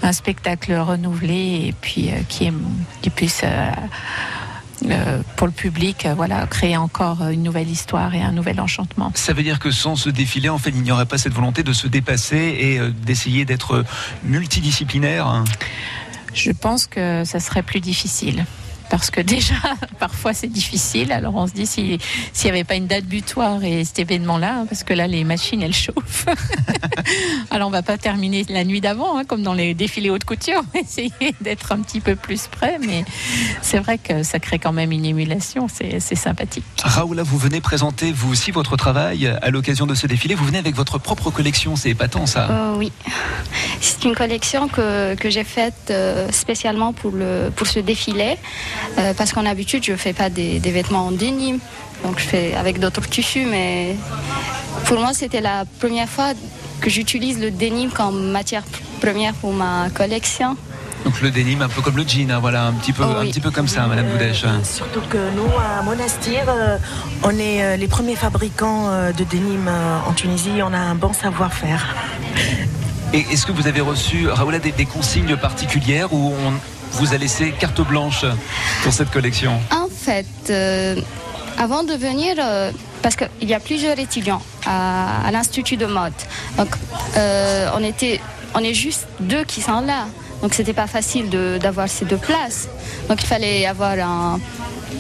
un 0.02 0.14
spectacle 0.14 0.74
renouvelé 0.74 1.66
et 1.68 1.74
puis 1.82 2.12
qui, 2.30 2.46
est- 2.46 2.54
qui 3.02 3.10
puisse, 3.10 3.42
pour 5.38 5.48
le 5.48 5.54
public, 5.54 6.06
euh, 6.06 6.14
voilà, 6.14 6.46
créer 6.48 6.78
encore 6.78 7.22
euh, 7.22 7.30
une 7.30 7.44
nouvelle 7.44 7.70
histoire 7.70 8.14
et 8.16 8.22
un 8.22 8.32
nouvel 8.32 8.60
enchantement. 8.60 9.12
Ça 9.16 9.34
veut 9.34 9.44
dire 9.44 9.60
que 9.60 9.72
sans 9.72 9.96
ce 9.96 10.10
défilé, 10.10 10.50
en 10.50 10.58
fait, 10.58 10.72
il 10.72 10.82
n'y 10.82 10.92
aurait 10.92 11.06
pas 11.06 11.18
cette 11.18 11.34
volonté 11.34 11.64
de 11.64 11.74
se 11.74 11.88
dépasser 11.88 12.58
et 12.60 12.80
euh, 12.80 12.90
d'essayer 12.90 13.46
d'être 13.46 13.76
euh, 13.76 13.86
multidisciplinaire 14.24 15.28
hein? 15.28 15.44
Je 16.34 16.52
pense 16.52 16.88
que 16.88 17.24
ça 17.26 17.40
serait 17.40 17.62
plus 17.62 17.80
difficile. 17.80 18.46
Parce 18.98 19.10
que 19.10 19.22
déjà, 19.22 19.56
parfois 20.00 20.34
c'est 20.36 20.48
difficile. 20.48 21.12
Alors 21.12 21.34
on 21.36 21.48
se 21.48 21.54
dit 21.54 21.66
si- 21.66 21.98
s'il 22.32 22.52
n'y 22.52 22.58
avait 22.58 22.64
pas 22.64 22.76
une 22.76 22.86
date 22.86 23.06
butoir 23.06 23.64
et 23.64 23.84
cet 23.86 23.98
événement-là, 23.98 24.60
hein, 24.60 24.66
parce 24.70 24.84
que 24.84 24.94
là 24.94 25.08
les 25.08 25.24
machines 25.24 25.64
elles 25.64 25.74
chauffent. 25.74 26.28
Alors 27.50 27.68
on 27.70 27.72
va 27.72 27.82
pas 27.82 27.98
terminer 27.98 28.46
la 28.50 28.64
nuit 28.64 28.82
d'avant, 28.82 29.18
hein, 29.18 29.24
comme 29.26 29.42
dans 29.42 29.54
les 29.56 29.74
défilés 29.74 30.10
haute 30.12 30.26
couture. 30.26 30.62
On 30.64 30.78
va 30.78 30.80
essayer 30.82 31.12
d'être 31.42 31.72
un 31.72 31.80
petit 31.80 32.02
peu 32.02 32.16
plus 32.16 32.48
près, 32.48 32.78
mais 32.86 33.04
c'est 33.64 33.80
vrai 33.80 33.98
que 33.98 34.22
ça 34.22 34.40
crée 34.40 34.60
quand 34.60 34.74
même 34.74 34.92
une 34.92 35.06
émulation. 35.06 35.68
C'est 35.68 36.00
sympathique. 36.16 36.64
Raoula, 36.84 37.24
vous 37.24 37.38
venez 37.40 37.62
présenter 37.62 38.12
vous 38.12 38.32
aussi 38.32 38.52
votre 38.52 38.78
travail 38.78 39.26
à 39.42 39.50
l'occasion 39.50 39.88
de 39.88 39.96
ce 39.96 40.06
défilé. 40.06 40.36
Vous 40.36 40.46
venez 40.46 40.60
avec 40.60 40.76
votre 40.76 41.00
propre 41.00 41.32
collection, 41.32 41.76
c'est 41.76 41.90
épatant 41.90 42.28
ça. 42.28 42.48
Euh, 42.50 42.76
oui, 42.78 42.92
c'est 43.82 44.04
une 44.06 44.14
collection 44.16 44.68
que, 44.68 45.16
que 45.16 45.30
j'ai 45.32 45.44
faite 45.44 45.90
euh, 45.90 46.32
spécialement 46.32 46.94
pour, 46.94 47.12
le, 47.12 47.50
pour 47.56 47.66
ce 47.68 47.80
défilé, 47.80 48.38
euh, 48.98 49.14
parce 49.14 49.34
qu'en 49.34 49.46
habitude, 49.46 49.84
je 49.84 49.92
ne 49.92 49.98
fais 49.98 50.14
pas 50.14 50.30
des, 50.30 50.60
des 50.60 50.72
vêtements 50.72 51.08
en 51.08 51.12
denim, 51.12 51.60
donc 52.04 52.20
je 52.20 52.26
fais 52.26 52.54
avec 52.56 52.80
d'autres 52.80 53.08
tissus, 53.08 53.46
mais 53.50 53.96
pour 54.86 55.00
moi, 55.00 55.14
c'était 55.14 55.42
la 55.42 55.66
première 55.80 56.10
fois 56.10 56.34
que 56.82 56.90
j'utilise 56.90 57.40
le 57.40 57.52
denim 57.52 57.90
comme 57.90 58.32
matière 58.32 58.64
première 59.00 59.34
pour 59.34 59.54
ma 59.54 59.90
collection. 59.94 60.58
Donc 61.06 61.20
le 61.22 61.32
denim, 61.32 61.62
un 61.62 61.68
peu 61.68 61.82
comme 61.82 61.98
le 61.98 62.08
jean, 62.08 62.32
hein, 62.32 62.40
voilà, 62.40 62.68
un 62.68 62.74
petit 62.74 62.94
peu, 62.94 63.04
Oh 63.06 63.20
un 63.20 63.26
petit 63.26 63.42
peu 63.42 63.52
comme 63.52 63.68
ça, 63.68 63.86
Madame 63.88 64.08
Boudèche. 64.08 64.46
Surtout 64.64 65.02
que 65.10 65.18
nous, 65.36 65.50
à 65.60 65.84
Monastir, 65.84 66.46
euh, 66.48 66.78
on 67.24 67.32
est 67.32 67.62
euh, 67.62 67.76
les 67.76 67.88
premiers 67.90 68.16
fabricants 68.16 68.88
euh, 68.88 69.12
de 69.12 69.26
denim 69.26 69.68
euh, 69.68 69.98
en 70.08 70.14
Tunisie. 70.14 70.62
On 70.64 70.74
a 70.74 70.78
un 70.78 70.96
bon 70.96 71.12
savoir-faire. 71.12 71.94
Et 73.12 73.26
est-ce 73.32 73.46
que 73.46 73.52
vous 73.52 73.68
avez 73.68 73.82
reçu, 73.82 74.30
Raoula, 74.30 74.60
des, 74.60 74.72
des 74.72 74.86
consignes 74.86 75.36
particulières 75.36 76.14
où 76.14 76.34
on 76.34 76.54
vous 76.94 77.14
a 77.14 77.18
laissé 77.18 77.52
carte 77.52 77.82
blanche 77.82 78.26
pour 78.84 78.94
cette 78.94 79.12
collection 79.12 79.60
En 79.72 79.88
fait, 79.88 80.26
euh, 80.50 80.96
avant 81.58 81.84
de 81.84 81.94
venir, 81.94 82.36
euh, 82.40 82.72
parce 83.02 83.16
qu'il 83.16 83.50
y 83.50 83.54
a 83.54 83.60
plusieurs 83.60 83.98
étudiants 84.00 84.42
à, 84.66 85.30
l'Institut 85.32 85.78
de 85.78 85.86
mode, 85.86 86.14
donc 86.58 86.70
euh, 87.18 87.70
on, 87.76 87.84
était, 87.84 88.20
on 88.56 88.60
est 88.60 88.74
juste 88.74 89.08
deux 89.20 89.44
qui 89.44 89.62
sont 89.62 89.82
là. 89.82 90.08
Donc 90.42 90.54
c'était 90.54 90.74
pas 90.74 90.88
facile 90.88 91.30
d'avoir 91.30 91.88
ces 91.88 92.04
deux 92.04 92.18
places. 92.18 92.68
Donc 93.08 93.24
il 93.24 93.28
fallait 93.28 93.66
avoir 93.66 93.94
un, 93.94 94.40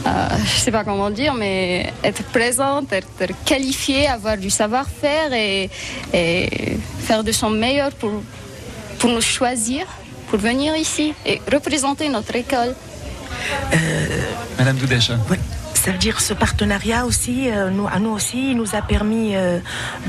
euh, 0.05 0.27
je 0.45 0.59
sais 0.59 0.71
pas 0.71 0.83
comment 0.83 1.09
dire, 1.09 1.33
mais 1.33 1.91
être 2.03 2.23
présente, 2.23 2.91
être 2.93 3.07
qualifiée, 3.45 4.07
avoir 4.07 4.37
du 4.37 4.49
savoir-faire 4.49 5.33
et, 5.33 5.69
et 6.13 6.77
faire 6.99 7.23
de 7.23 7.31
son 7.31 7.49
meilleur 7.49 7.91
pour, 7.91 8.11
pour 8.99 9.09
nous 9.09 9.21
choisir, 9.21 9.85
pour 10.33 10.41
venir 10.41 10.75
ici 10.75 11.13
et 11.27 11.39
représenter 11.53 12.09
notre 12.09 12.35
école. 12.35 12.73
Madame 14.57 14.77
Doudèche. 14.77 15.11
Oui. 15.29 15.37
Ça 15.83 15.91
veut 15.91 15.97
dire 15.97 16.21
ce 16.21 16.33
partenariat 16.33 17.05
aussi, 17.05 17.51
euh, 17.51 17.69
nous, 17.69 17.87
à 17.87 17.99
nous 17.99 18.11
aussi, 18.11 18.51
il 18.51 18.55
nous 18.55 18.73
a 18.73 18.81
permis 18.81 19.35
euh, 19.35 19.59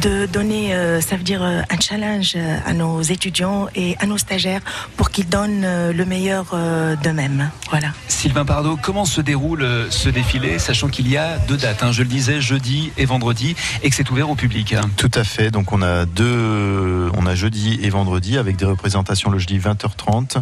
de 0.01 0.25
donner, 0.27 0.73
euh, 0.73 1.01
ça 1.01 1.17
veut 1.17 1.25
dire 1.25 1.43
un 1.43 1.81
challenge 1.81 2.37
à 2.65 2.73
nos 2.75 3.03
étudiants 3.03 3.67
et 3.75 3.97
à 3.99 4.07
nos 4.07 4.17
stagiaires 4.17 4.61
pour 4.97 5.11
qu'ils 5.11 5.29
donnent 5.29 5.67
le 5.91 6.05
meilleur 6.05 6.55
d'eux-mêmes. 7.03 7.51
Voilà. 7.71 7.89
Sylvain 8.07 8.45
Pardo, 8.45 8.79
comment 8.81 9.05
se 9.05 9.21
déroule 9.21 9.67
ce 9.91 10.09
défilé, 10.09 10.61
sachant 10.61 10.87
qu'il 10.87 11.09
y 11.09 11.17
a 11.17 11.39
deux 11.39 11.57
dates, 11.57 11.83
hein, 11.83 11.91
je 11.91 12.03
le 12.03 12.09
disais, 12.09 12.41
jeudi 12.41 12.93
et 12.97 13.05
vendredi, 13.05 13.57
et 13.83 13.91
que 13.91 13.97
c'est 13.97 14.09
ouvert 14.13 14.31
au 14.31 14.37
public 14.37 14.75
hein? 14.75 14.89
Tout 14.97 15.11
à 15.15 15.25
fait. 15.25 15.51
Donc 15.51 15.73
on 15.73 15.83
a 15.83 16.07
deux, 16.07 17.11
on 17.17 17.27
a 17.27 17.35
jeudi 17.35 17.81
et 17.83 17.91
vendredi 17.91 18.39
avec 18.39 18.55
des 18.55 18.65
représentations 18.65 19.29
le 19.29 19.41
jeudi 19.41 19.59
20h30, 19.59 20.37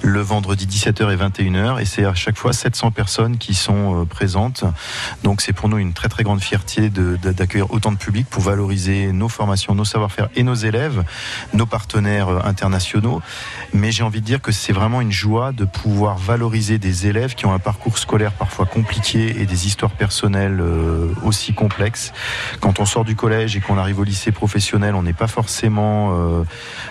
le 0.00 0.20
vendredi 0.20 0.66
17h 0.66 1.12
et 1.12 1.16
21h, 1.16 1.80
et 1.80 1.84
c'est 1.84 2.04
à 2.04 2.14
chaque 2.14 2.36
fois 2.36 2.52
700 2.52 2.90
personnes 2.90 3.38
qui 3.38 3.54
sont 3.54 4.04
présentes 4.10 4.64
donc 5.22 5.40
c'est 5.40 5.52
pour 5.52 5.68
nous 5.68 5.78
une 5.78 5.92
très 5.92 6.08
très 6.08 6.22
grande 6.22 6.40
fierté 6.40 6.90
d'accueillir 6.90 7.70
autant 7.70 7.92
de 7.92 7.96
public 7.96 8.26
pour 8.28 8.42
valoriser 8.42 9.12
nos 9.12 9.28
formations, 9.28 9.74
nos 9.74 9.84
savoir-faire 9.84 10.28
et 10.36 10.42
nos 10.42 10.54
élèves, 10.54 11.04
nos 11.54 11.66
partenaires 11.66 12.28
euh, 12.28 12.40
internationaux. 12.44 13.22
Mais 13.72 13.92
j'ai 13.92 14.02
envie 14.02 14.20
de 14.20 14.26
dire 14.26 14.40
que 14.40 14.52
c'est 14.52 14.72
vraiment 14.72 15.00
une 15.00 15.12
joie 15.12 15.52
de 15.52 15.64
pouvoir 15.64 16.18
valoriser 16.18 16.78
des 16.78 17.06
élèves 17.06 17.34
qui 17.34 17.46
ont 17.46 17.52
un 17.52 17.58
parcours 17.58 17.98
scolaire 17.98 18.32
parfois 18.32 18.66
compliqué 18.66 19.40
et 19.40 19.46
des 19.46 19.66
histoires 19.66 19.92
personnelles 19.92 20.60
euh, 20.60 21.08
aussi 21.24 21.54
complexes. 21.54 22.12
Quand 22.60 22.80
on 22.80 22.84
sort 22.84 23.04
du 23.04 23.16
collège 23.16 23.56
et 23.56 23.60
qu'on 23.60 23.78
arrive 23.78 24.00
au 24.00 24.04
lycée 24.04 24.32
professionnel, 24.32 24.94
on 24.94 25.02
n'est 25.02 25.12
pas 25.12 25.26
forcément, 25.26 26.10
euh, 26.12 26.44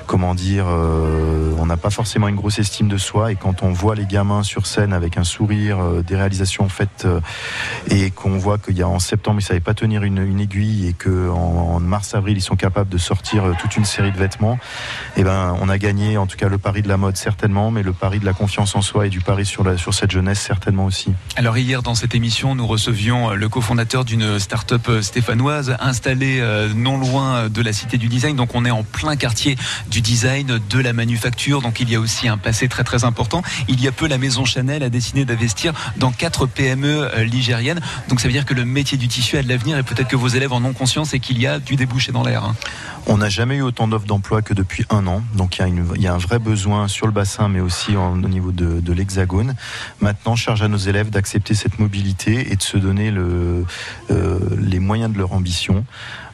comment 0.08 0.36
dire, 0.36 0.66
on 0.66 1.66
n'a 1.66 1.78
pas 1.78 1.90
forcément 1.90 2.28
une 2.28 2.36
grosse 2.36 2.60
estime 2.60 2.88
de 2.88 2.98
soi. 2.98 3.32
Et 3.32 3.36
quand 3.36 3.64
on 3.64 3.72
voit 3.72 3.96
les 3.96 4.06
gamins 4.06 4.44
sur 4.44 4.66
scène 4.66 4.94
avec 4.94 5.18
un 5.18 5.24
sourire, 5.24 5.78
des 6.06 6.16
réalisations 6.16 6.70
faites 6.70 7.08
et 7.89 8.11
qu'on 8.11 8.38
voit 8.38 8.57
qu'il 8.57 8.78
y 8.78 8.82
a 8.82 8.88
en 8.88 8.99
septembre 8.99 9.39
ils 9.39 9.43
ne 9.43 9.47
savaient 9.47 9.59
pas 9.59 9.74
tenir 9.74 10.03
une, 10.03 10.39
aiguille 10.39 10.88
et 10.88 10.93
qu'en 10.93 11.76
en, 11.76 11.80
mars 11.80 12.13
avril 12.15 12.38
ils 12.38 12.41
sont 12.41 12.55
capables 12.55 12.89
de 12.89 12.97
sortir 12.97 13.45
euh, 13.45 13.53
toute 13.59 13.78
une 13.78 13.86
série 13.86 14.11
de 14.11 14.17
vêtements, 14.17 14.59
et 15.15 15.22
eh 15.22 15.24
ben 15.24 15.55
on 15.61 15.69
a 15.69 15.78
gagné 15.78 16.17
en 16.17 16.28
tout 16.28 16.38
cas 16.38 16.47
le 16.47 16.57
pari 16.57 16.82
de 16.82 16.88
la 16.88 16.97
mode 16.97 17.17
certainement, 17.17 17.72
mais 17.72 17.84
le 17.84 17.93
pari 17.93 18.19
de 18.19 18.26
la 18.26 18.34
confiance 18.34 18.76
en 18.76 18.82
soi 18.82 19.07
et 19.07 19.09
du 19.09 19.19
pari 19.19 19.45
sur, 19.45 19.80
sur 19.80 19.93
cette 19.93 20.11
jeunesse 20.11 20.39
certainement 20.39 20.86
aussi. 20.86 21.13
Alors 21.36 21.57
hier 21.57 21.84
dans 21.84 21.95
cette 21.95 22.15
émission 22.15 22.55
nous 22.55 22.67
recevions 22.67 23.32
euh, 23.32 23.36
le 23.36 23.49
cofondateur 23.49 24.05
d'une 24.05 24.39
start-up 24.39 24.88
euh, 24.89 25.01
stéphanoise 25.01 25.76
installée 25.80 26.41
non 26.76 26.97
loin 26.97 27.49
de 27.49 27.61
la 27.61 27.74
cité 27.74 27.97
du 27.97 28.07
design, 28.07 28.36
donc 28.36 28.55
on 28.55 28.65
est 28.65 28.72
en 28.72 28.84
plein 28.84 29.15
quartier 29.15 29.57
du 29.89 30.01
design, 30.01 30.59
de 30.69 30.80
la 30.80 30.93
manufacture, 30.93 31.61
donc 31.61 31.80
il 31.80 31.89
y 31.89 31.95
a 31.95 31.99
aussi 31.99 32.28
un 32.28 32.38
passé 32.38 32.67
très 32.67 32.84
très 32.84 33.03
important. 33.03 33.41
Il 33.67 33.82
y 33.82 33.88
a 33.88 33.91
peu 33.91 34.07
la 34.07 34.17
maison 34.17 34.45
Chanel 34.45 34.84
a 34.84 34.89
décidé 34.89 35.26
d'investir 35.26 35.74
dans 35.97 36.11
quatre 36.11 36.45
PME 36.45 37.09
ligériennes 37.24 37.61
donc 38.07 38.20
ça 38.20 38.28
veut 38.28 38.34
dire 38.34 38.45
que 38.45 38.53
le 38.53 38.66
métier 38.66 38.97
du 38.97 39.07
tissu 39.07 39.38
a 39.38 39.43
de 39.43 39.49
l'avenir 39.49 39.78
et 39.78 39.84
peut-être 39.84 40.07
que 40.07 40.16
vos 40.16 40.28
élèves 40.28 40.53
en 40.53 40.64
ont 40.64 40.74
conscience 40.74 41.14
et 41.14 41.20
qu'il 41.20 41.39
y 41.39 41.47
a 41.47 41.59
du 41.59 41.76
débouché 41.76 42.12
dans 42.12 42.24
l'air. 42.24 42.43
Hein. 42.43 42.55
On 43.07 43.18
n'a 43.18 43.30
jamais 43.30 43.57
eu 43.57 43.62
autant 43.62 43.88
d'offres 43.88 44.05
d'emploi 44.05 44.41
que 44.41 44.53
depuis 44.53 44.86
un 44.89 45.07
an. 45.07 45.24
Donc 45.36 45.57
il 45.57 46.01
y, 46.01 46.07
a 46.07 46.14
un 46.14 46.18
vrai 46.18 46.39
besoin 46.39 46.88
sur 46.88 47.07
le 47.07 47.12
bassin, 47.12 47.49
mais 47.49 47.59
aussi 47.59 47.95
au 47.95 48.16
niveau 48.16 48.51
de, 48.51 48.93
l'Hexagone. 48.93 49.55
Maintenant, 50.01 50.36
charge 50.36 50.62
à 50.62 50.68
nos 50.68 50.78
élèves 50.78 51.09
d'accepter 51.09 51.55
cette 51.55 51.80
mobilité 51.80 52.51
et 52.51 52.55
de 52.55 52.62
se 52.62 52.78
donner 52.78 53.12
euh, 53.12 53.64
les 54.59 54.80
moyens 54.80 55.12
de 55.12 55.18
leur 55.18 55.34
ambition. 55.34 55.84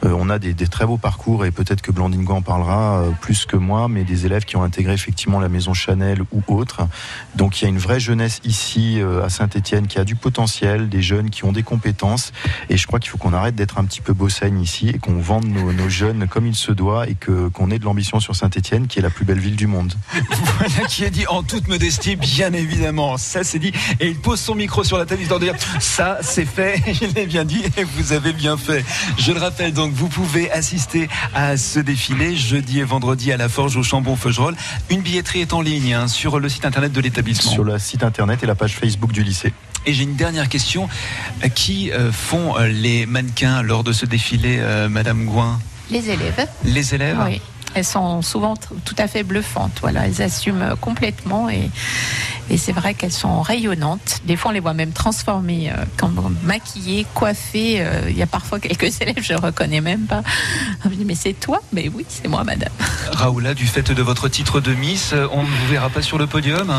Euh, 0.06 0.14
on 0.16 0.30
a 0.30 0.40
des, 0.40 0.54
très 0.68 0.86
beaux 0.86 0.98
parcours 0.98 1.46
et 1.46 1.52
peut-être 1.52 1.82
que 1.82 1.92
Blandine 1.92 2.26
en 2.30 2.42
parlera 2.42 3.02
euh, 3.02 3.12
plus 3.22 3.46
que 3.46 3.56
moi, 3.56 3.88
mais 3.88 4.04
des 4.04 4.26
élèves 4.26 4.46
qui 4.46 4.58
ont 4.58 4.64
intégré 4.64 4.94
effectivement 4.94 5.40
la 5.40 5.50
maison 5.50 5.74
Chanel 5.74 6.22
ou 6.32 6.44
autre. 6.48 6.82
Donc 7.36 7.62
il 7.62 7.64
y 7.64 7.68
a 7.68 7.70
une 7.70 7.80
vraie 7.80 8.00
jeunesse 8.00 8.42
ici 8.44 9.00
à 9.24 9.30
Saint-Etienne 9.30 9.88
qui 9.88 10.00
a 10.00 10.04
du 10.04 10.16
potentiel, 10.16 10.90
qui 11.30 11.44
ont 11.46 11.52
des 11.52 11.64
compétences. 11.64 12.32
Et 12.70 12.78
je 12.78 12.88
crois 12.88 13.00
qu'il 13.00 13.10
faut 13.10 13.18
qu'on 13.18 13.34
arrête 13.34 13.56
d'être 13.56 13.78
un 13.78 13.86
petit 13.86 14.02
peu 14.02 14.14
bossaigne 14.14 14.60
ici 14.62 14.90
et 14.90 15.00
qu'on 15.00 15.20
vende 15.20 15.46
nos, 15.46 15.74
nos 15.74 15.90
jeunes 15.90 16.28
comme 16.28 16.48
ils 16.48 16.56
se 16.56 16.72
doit 16.72 17.08
et 17.10 17.16
que 17.16 17.50
qu'on 17.50 17.72
ait 17.72 17.80
de 17.80 17.86
l'ambition 17.86 18.20
sur 18.20 18.36
Saint-Étienne, 18.36 18.88
qui 18.88 19.00
est 19.00 19.02
la 19.02 19.10
plus 19.10 19.26
belle 19.26 19.40
ville 19.40 19.56
du 19.56 19.68
monde. 19.68 19.94
voilà 20.58 20.88
qui 20.88 21.04
est 21.04 21.10
dit 21.10 21.28
en 21.28 21.44
toute 21.44 21.68
modestie, 21.68 22.16
bien 22.16 22.54
évidemment. 22.54 23.18
Ça 23.18 23.44
c'est 23.44 23.60
dit. 23.60 23.74
Et 24.00 24.08
il 24.08 24.20
pose 24.20 24.40
son 24.40 24.56
micro 24.56 24.84
sur 24.84 24.98
la 24.98 25.06
table 25.06 25.22
histoire 25.22 25.40
de 25.40 25.46
dire 25.46 25.56
ça 25.80 26.20
c'est 26.22 26.46
fait. 26.46 26.82
Il 27.02 27.18
est 27.18 27.28
bien 27.28 27.46
dit 27.46 27.62
et 27.78 27.84
vous 27.84 28.14
avez 28.14 28.34
bien 28.34 28.58
fait. 28.58 28.84
Je 29.18 29.32
le 29.32 29.40
rappelle 29.40 29.74
donc, 29.74 29.94
vous 29.94 30.08
pouvez 30.08 30.52
assister 30.52 31.10
à 31.34 31.58
ce 31.58 31.80
défilé 31.80 32.36
jeudi 32.36 32.80
et 32.80 32.84
vendredi 32.84 33.32
à 33.32 33.38
la 33.38 33.50
Forge 33.50 33.78
au 33.78 33.84
Chambon-Feugerolles. 33.84 34.56
Une 34.90 35.02
billetterie 35.02 35.42
est 35.42 35.54
en 35.54 35.62
ligne 35.62 35.94
hein, 35.94 36.08
sur 36.08 36.40
le 36.40 36.50
site 36.50 36.66
internet 36.66 36.92
de 36.92 37.02
l'établissement. 37.02 37.52
Sur 37.52 37.64
le 37.64 37.78
site 37.80 38.04
internet 38.04 38.44
et 38.44 38.46
la 38.46 38.56
page 38.56 38.76
Facebook 38.76 39.12
du 39.12 39.24
lycée. 39.24 39.54
Et 39.88 39.94
j'ai 39.94 40.04
une 40.04 40.16
dernière 40.16 40.50
question. 40.50 40.90
Qui 41.56 41.92
euh, 41.92 42.12
font 42.12 42.58
euh, 42.58 42.68
les 42.68 43.06
mannequins 43.06 43.62
lors 43.62 43.86
de 43.86 43.94
ce 43.94 44.06
défilé, 44.06 44.58
euh, 44.60 44.90
Madame 44.90 45.26
Gouin? 45.26 45.60
Les 45.90 46.10
élèves. 46.10 46.46
Les 46.66 46.94
élèves? 46.94 47.18
Oui. 47.26 47.42
Elles 47.78 47.86
sont 47.86 48.22
souvent 48.22 48.56
tout 48.56 48.96
à 48.98 49.08
fait 49.08 49.24
bluffantes. 49.24 49.78
Voilà, 49.82 50.08
elles 50.08 50.22
assument 50.22 50.76
complètement 50.82 51.48
et, 51.50 51.70
et 52.50 52.58
c'est 52.58 52.72
vrai 52.72 52.94
qu'elles 52.94 53.12
sont 53.12 53.42
rayonnantes. 53.42 54.22
Des 54.26 54.36
fois, 54.36 54.52
on 54.52 54.54
les 54.54 54.60
voit 54.60 54.74
même 54.74 54.94
transformées, 54.94 55.70
euh, 55.70 55.84
quand 55.98 56.10
maquillées, 56.44 57.06
coiffées. 57.14 57.82
Euh, 57.82 58.10
il 58.10 58.18
y 58.18 58.22
a 58.22 58.28
parfois 58.28 58.60
quelques 58.60 59.02
élèves, 59.02 59.22
je 59.22 59.34
ne 59.34 59.40
reconnais 59.40 59.82
même 59.82 60.06
pas. 60.06 60.24
Je 60.84 60.90
me 60.90 60.96
dis, 60.96 61.06
mais 61.06 61.16
c'est 61.16 61.34
toi? 61.34 61.62
Mais 61.74 61.90
oui, 61.94 62.06
c'est 62.08 62.28
moi, 62.28 62.44
madame. 62.44 62.72
Raoula, 63.12 63.54
du 63.54 63.68
fait 63.68 63.92
de 63.92 64.02
votre 64.02 64.30
titre 64.30 64.60
de 64.60 64.74
Miss, 64.74 65.14
on 65.32 65.44
ne 65.44 65.48
vous 65.48 65.68
verra 65.70 65.90
pas 65.90 66.02
sur 66.02 66.18
le 66.18 66.26
podium? 66.28 66.74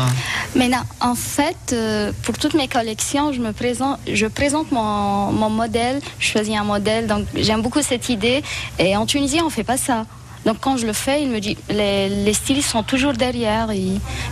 Mais 0.55 0.67
non, 0.69 0.79
en 0.99 1.15
fait, 1.15 1.73
euh, 1.73 2.11
pour 2.23 2.37
toutes 2.37 2.55
mes 2.55 2.67
collections, 2.67 3.31
je 3.31 3.39
me 3.39 3.53
présente, 3.53 3.99
je 4.11 4.25
présente 4.25 4.71
mon, 4.71 5.31
mon 5.31 5.49
modèle, 5.49 6.01
je 6.19 6.27
choisis 6.27 6.55
un 6.55 6.63
modèle. 6.63 7.07
Donc, 7.07 7.25
j'aime 7.35 7.61
beaucoup 7.61 7.81
cette 7.81 8.09
idée. 8.09 8.43
Et 8.79 8.97
en 8.97 9.05
Tunisie, 9.05 9.39
on 9.41 9.45
ne 9.45 9.51
fait 9.51 9.63
pas 9.63 9.77
ça. 9.77 10.05
Donc 10.45 10.57
quand 10.61 10.77
je 10.77 10.85
le 10.85 10.93
fais, 10.93 11.21
il 11.23 11.29
me 11.29 11.39
dit, 11.39 11.57
les, 11.69 12.33
stylistes 12.33 12.69
sont 12.69 12.83
toujours 12.83 13.13
derrière. 13.13 13.67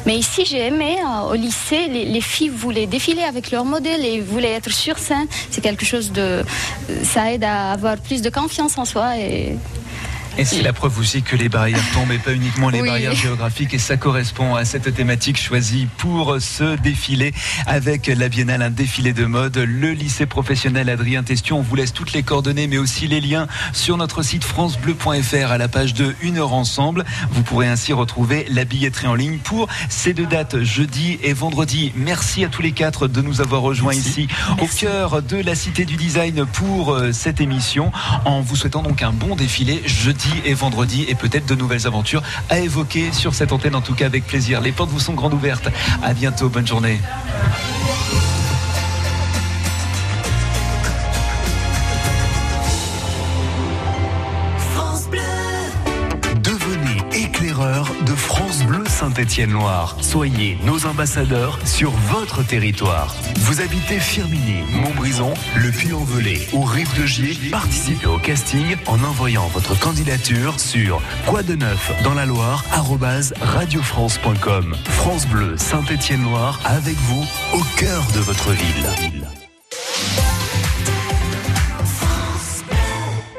Mais 0.05 0.17
ici, 0.17 0.45
j'ai 0.45 0.67
aimé, 0.67 0.97
euh, 1.03 1.31
au 1.31 1.35
lycée, 1.35 1.87
les, 1.87 2.21
filles 2.21 2.49
voulaient 2.49 2.87
défiler 2.87 3.23
avec 3.23 3.51
leur 3.51 3.65
modèle 3.65 4.05
et 4.05 4.19
voulaient 4.19 4.53
être 4.53 4.71
sur 4.71 4.97
scène. 4.97 5.27
C'est 5.51 5.61
quelque 5.61 5.85
chose 5.85 6.11
de... 6.11 6.43
Ça 7.03 7.31
aide 7.31 7.43
à 7.43 7.71
avoir 7.71 7.97
plus 7.97 8.21
de 8.21 8.29
confiance 8.29 8.77
en 8.77 8.85
soi 8.85 9.17
et 9.17 9.55
et 10.37 10.45
c'est 10.45 10.61
la 10.61 10.73
preuve 10.73 10.99
aussi 10.99 11.23
que 11.23 11.35
les 11.35 11.49
barrières 11.49 11.83
tombent 11.93 12.11
et 12.11 12.19
pas 12.19 12.33
uniquement 12.33 12.69
les 12.69 12.81
barrières 12.81 13.15
géographiques. 13.15 13.73
Et 13.73 13.79
ça 13.79 13.97
correspond 13.97 14.55
à 14.55 14.65
cette 14.65 14.93
thématique 14.93 15.37
choisie 15.41 15.87
pour 15.97 16.37
ce 16.39 16.75
défilé 16.77 17.33
avec 17.65 18.07
la 18.07 18.29
Biennale, 18.29 18.61
un 18.61 18.69
défilé 18.69 19.13
de 19.13 19.25
mode. 19.25 19.57
Le 19.57 19.91
lycée 19.91 20.27
professionnel 20.27 20.89
Adrien 20.89 21.23
Testion. 21.23 21.59
On 21.59 21.61
vous 21.61 21.75
laisse 21.75 21.91
toutes 21.91 22.13
les 22.13 22.21
coordonnées, 22.21 22.67
mais 22.67 22.77
aussi 22.77 23.07
les 23.07 23.19
liens 23.19 23.47
sur 23.73 23.97
notre 23.97 24.21
site 24.21 24.43
francebleu.fr 24.43 25.51
à 25.51 25.57
la 25.57 25.67
page 25.67 25.93
de 25.93 26.13
Une 26.21 26.37
heure 26.37 26.53
ensemble. 26.53 27.03
Vous 27.31 27.41
pourrez 27.41 27.67
ainsi 27.67 27.91
retrouver 27.93 28.45
la 28.49 28.63
billetterie 28.63 29.07
en 29.07 29.15
ligne 29.15 29.39
pour 29.39 29.67
ces 29.89 30.13
deux 30.13 30.27
dates, 30.27 30.61
jeudi 30.61 31.17
et 31.23 31.33
vendredi. 31.33 31.91
Merci 31.95 32.43
à 32.45 32.49
tous 32.49 32.61
les 32.61 32.73
quatre 32.73 33.07
de 33.07 33.21
nous 33.21 33.41
avoir 33.41 33.61
rejoints 33.61 33.93
ici 33.93 34.27
au 34.61 34.67
cœur 34.67 35.23
de 35.23 35.37
la 35.37 35.55
Cité 35.55 35.85
du 35.85 35.95
Design 35.95 36.45
pour 36.45 36.93
euh, 36.93 37.11
cette 37.11 37.41
émission 37.41 37.91
en 38.25 38.41
vous 38.41 38.55
souhaitant 38.55 38.83
donc 38.83 39.01
un 39.01 39.11
bon 39.11 39.35
défilé 39.35 39.81
jeudi 39.85 40.26
et 40.45 40.53
vendredi 40.53 41.05
et 41.07 41.15
peut-être 41.15 41.45
de 41.45 41.55
nouvelles 41.55 41.87
aventures 41.87 42.23
à 42.49 42.59
évoquer 42.59 43.11
sur 43.11 43.33
cette 43.33 43.51
antenne 43.51 43.75
en 43.75 43.81
tout 43.81 43.93
cas 43.93 44.05
avec 44.05 44.25
plaisir. 44.25 44.61
Les 44.61 44.71
portes 44.71 44.89
vous 44.89 44.99
sont 44.99 45.13
grandes 45.13 45.33
ouvertes. 45.33 45.69
À 46.03 46.13
bientôt, 46.13 46.49
bonne 46.49 46.67
journée. 46.67 46.99
Saint-Étienne-Loire. 58.97 59.95
Soyez 60.01 60.57
nos 60.63 60.87
ambassadeurs 60.87 61.59
sur 61.65 61.91
votre 61.91 62.41
territoire. 62.41 63.15
Vous 63.41 63.61
habitez 63.61 63.99
Firminy, 63.99 64.63
Montbrison, 64.71 65.35
Le 65.55 65.69
Puy-en-Velay 65.69 66.47
ou 66.53 66.63
Rive-de-Gier 66.63 67.51
Participez 67.51 68.07
au 68.07 68.17
casting 68.17 68.75
en 68.87 69.03
envoyant 69.03 69.45
votre 69.49 69.79
candidature 69.79 70.59
sur 70.59 70.99
quoi 71.27 71.43
de 71.43 71.53
neuf 71.53 71.91
dans 72.03 72.15
la 72.15 72.25
Loire 72.25 72.63
radiofrance.com. 73.39 74.75
France 74.85 75.27
Bleu 75.27 75.57
Saint-Étienne-Loire 75.57 76.59
avec 76.65 76.95
vous 76.95 77.23
au 77.53 77.61
cœur 77.77 78.03
de 78.15 78.19
votre 78.19 78.49
ville. 78.49 79.36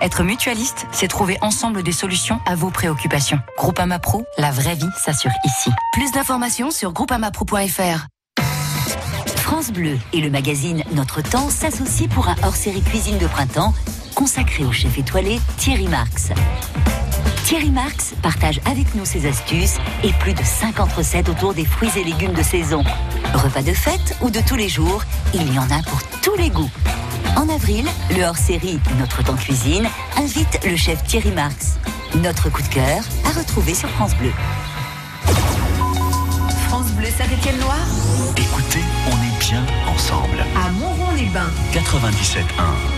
Être 0.00 0.22
mutualiste, 0.22 0.86
c'est 0.92 1.08
trouver 1.08 1.38
ensemble 1.40 1.82
des 1.82 1.92
solutions 1.92 2.40
à 2.46 2.54
vos 2.54 2.70
préoccupations. 2.70 3.40
Groupama 3.56 3.98
Pro, 3.98 4.24
la 4.36 4.52
vraie 4.52 4.76
vie 4.76 4.88
s'assure 4.96 5.32
ici. 5.44 5.70
Plus 5.92 6.12
d'informations 6.12 6.70
sur 6.70 6.92
groupamapro.fr. 6.92 8.06
France 9.36 9.72
Bleu 9.72 9.98
et 10.12 10.20
le 10.20 10.30
magazine 10.30 10.84
Notre 10.92 11.20
Temps 11.20 11.50
s'associent 11.50 12.08
pour 12.08 12.28
un 12.28 12.36
hors-série 12.44 12.82
cuisine 12.82 13.18
de 13.18 13.26
printemps 13.26 13.74
consacré 14.14 14.64
au 14.64 14.70
chef 14.70 14.96
étoilé 14.98 15.40
Thierry 15.56 15.88
Marx. 15.88 16.30
Thierry 17.44 17.70
Marx 17.70 18.14
partage 18.22 18.60
avec 18.66 18.94
nous 18.94 19.04
ses 19.04 19.26
astuces 19.26 19.78
et 20.04 20.12
plus 20.20 20.34
de 20.34 20.44
50 20.44 20.92
recettes 20.92 21.28
autour 21.28 21.54
des 21.54 21.64
fruits 21.64 21.90
et 21.96 22.04
légumes 22.04 22.34
de 22.34 22.42
saison. 22.42 22.84
Repas 23.34 23.62
de 23.62 23.72
fête 23.72 24.16
ou 24.20 24.30
de 24.30 24.40
tous 24.46 24.56
les 24.56 24.68
jours, 24.68 25.02
il 25.34 25.52
y 25.52 25.58
en 25.58 25.70
a 25.70 25.82
pour 25.82 26.00
tous 26.22 26.36
les 26.36 26.50
goûts. 26.50 26.70
En 27.36 27.48
avril, 27.48 27.86
le 28.16 28.24
hors-série 28.24 28.78
Notre 28.98 29.22
temps 29.22 29.36
cuisine 29.36 29.88
invite 30.16 30.60
le 30.64 30.76
chef 30.76 31.02
Thierry 31.04 31.30
Marx. 31.30 31.78
Notre 32.22 32.50
coup 32.50 32.62
de 32.62 32.68
cœur 32.68 33.02
à 33.24 33.38
retrouver 33.38 33.74
sur 33.74 33.88
France 33.90 34.14
Bleu. 34.16 34.32
France 36.68 36.90
Bleu 36.92 37.06
Saint-Étienne-Loire 37.06 37.86
Écoutez, 38.36 38.80
on 39.06 39.14
est 39.14 39.38
bien 39.48 39.64
ensemble. 39.86 40.44
à 40.56 40.70
Montrond-les-Bains. 40.72 41.50
97.1. 41.72 42.97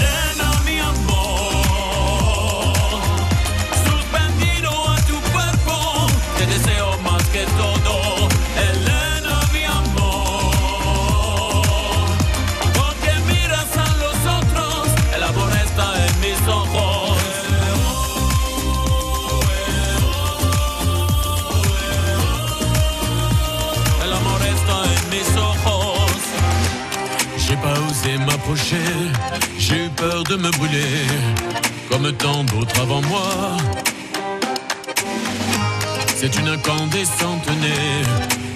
Incandescente 36.71 37.49
née, 37.59 38.01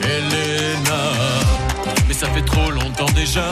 Elena. 0.01 1.01
Mais 2.07 2.13
ça 2.13 2.27
fait 2.27 2.43
trop 2.43 2.71
longtemps 2.71 3.11
déjà 3.13 3.43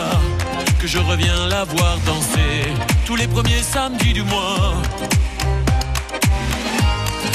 que 0.80 0.88
je 0.88 1.00
reviens 1.00 1.48
la 1.48 1.66
voir 1.66 1.98
danser, 2.06 2.72
tous 3.06 3.18
les 3.18 3.28
premiers 3.28 3.62
samedis 3.62 4.14
du 4.14 4.24
mois. 4.24 4.76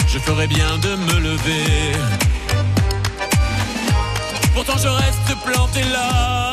Je 0.07 0.19
ferais 0.19 0.47
bien 0.47 0.79
de 0.79 0.97
me 0.97 1.21
lever. 1.21 1.93
Pourtant 4.55 4.79
je 4.79 4.89
reste 4.89 5.37
planté 5.45 5.83
là. 5.93 6.49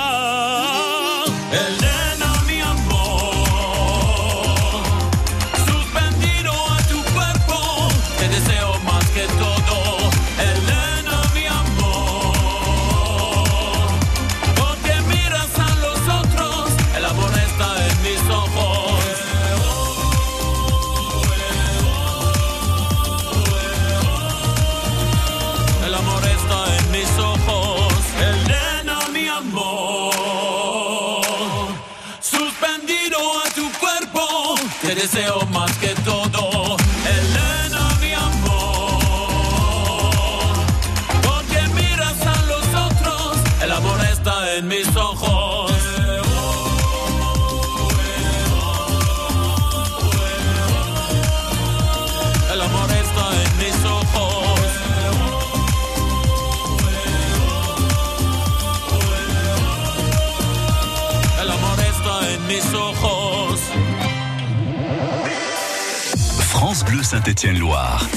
Saint-Étienne-Loire. 67.06 68.10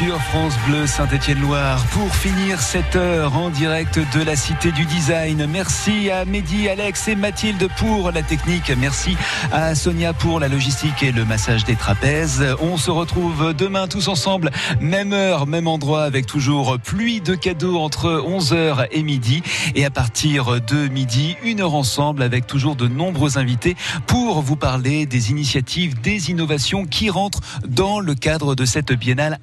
Sur 0.00 0.18
France 0.22 0.54
Bleu 0.66 0.86
Saint-Étienne-Loire 0.86 1.84
pour 1.90 2.14
finir 2.14 2.62
cette 2.62 2.96
heure 2.96 3.36
en 3.36 3.50
direct 3.50 3.98
de 3.98 4.22
la 4.22 4.34
Cité 4.34 4.72
du 4.72 4.86
Design. 4.86 5.46
Merci 5.46 6.10
à 6.10 6.24
Mehdi, 6.24 6.70
Alex 6.70 7.08
et 7.08 7.14
Mathilde 7.14 7.68
pour 7.76 8.10
la 8.10 8.22
technique. 8.22 8.72
Merci 8.78 9.14
à 9.52 9.74
Sonia 9.74 10.14
pour 10.14 10.40
la 10.40 10.48
logistique 10.48 11.02
et 11.02 11.12
le 11.12 11.26
massage 11.26 11.64
des 11.64 11.76
trapèzes. 11.76 12.42
On 12.60 12.78
se 12.78 12.90
retrouve 12.90 13.52
demain 13.52 13.88
tous 13.88 14.08
ensemble, 14.08 14.50
même 14.80 15.12
heure, 15.12 15.46
même 15.46 15.68
endroit 15.68 16.04
avec 16.04 16.24
toujours 16.24 16.78
pluie 16.78 17.20
de 17.20 17.34
cadeaux 17.34 17.78
entre 17.78 18.24
11h 18.26 18.86
et 18.92 19.02
midi 19.02 19.42
et 19.74 19.84
à 19.84 19.90
partir 19.90 20.62
de 20.62 20.88
midi, 20.88 21.36
une 21.44 21.60
heure 21.60 21.74
ensemble 21.74 22.22
avec 22.22 22.46
toujours 22.46 22.74
de 22.74 22.88
nombreux 22.88 23.36
invités 23.36 23.76
pour 24.06 24.40
vous 24.40 24.56
parler 24.56 25.04
des 25.04 25.30
initiatives, 25.30 26.00
des 26.00 26.30
innovations 26.30 26.86
qui 26.86 27.10
rentrent 27.10 27.40
dans 27.68 28.00
le 28.00 28.14
cadre 28.14 28.54
de 28.54 28.64
cette 28.64 28.94
biennale 28.94 29.38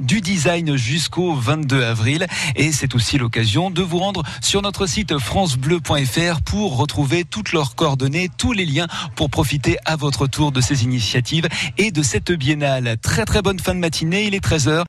du 0.00 0.20
design 0.20 0.76
jusqu'au 0.76 1.34
22 1.34 1.82
avril. 1.82 2.26
Et 2.56 2.72
c'est 2.72 2.94
aussi 2.94 3.18
l'occasion 3.18 3.70
de 3.70 3.82
vous 3.82 3.98
rendre 3.98 4.22
sur 4.40 4.62
notre 4.62 4.86
site 4.86 5.18
francebleu.fr 5.18 6.40
pour 6.44 6.76
retrouver 6.76 7.24
toutes 7.24 7.52
leurs 7.52 7.74
coordonnées, 7.74 8.28
tous 8.36 8.52
les 8.52 8.66
liens 8.66 8.88
pour 9.14 9.30
profiter 9.30 9.76
à 9.84 9.96
votre 9.96 10.26
tour 10.26 10.52
de 10.52 10.60
ces 10.60 10.84
initiatives 10.84 11.48
et 11.78 11.90
de 11.90 12.02
cette 12.02 12.32
biennale. 12.32 12.96
Très 13.02 13.24
très 13.24 13.42
bonne 13.42 13.58
fin 13.58 13.74
de 13.74 13.80
matinée, 13.80 14.24
il 14.24 14.34
est 14.34 14.44
13h. 14.44 14.78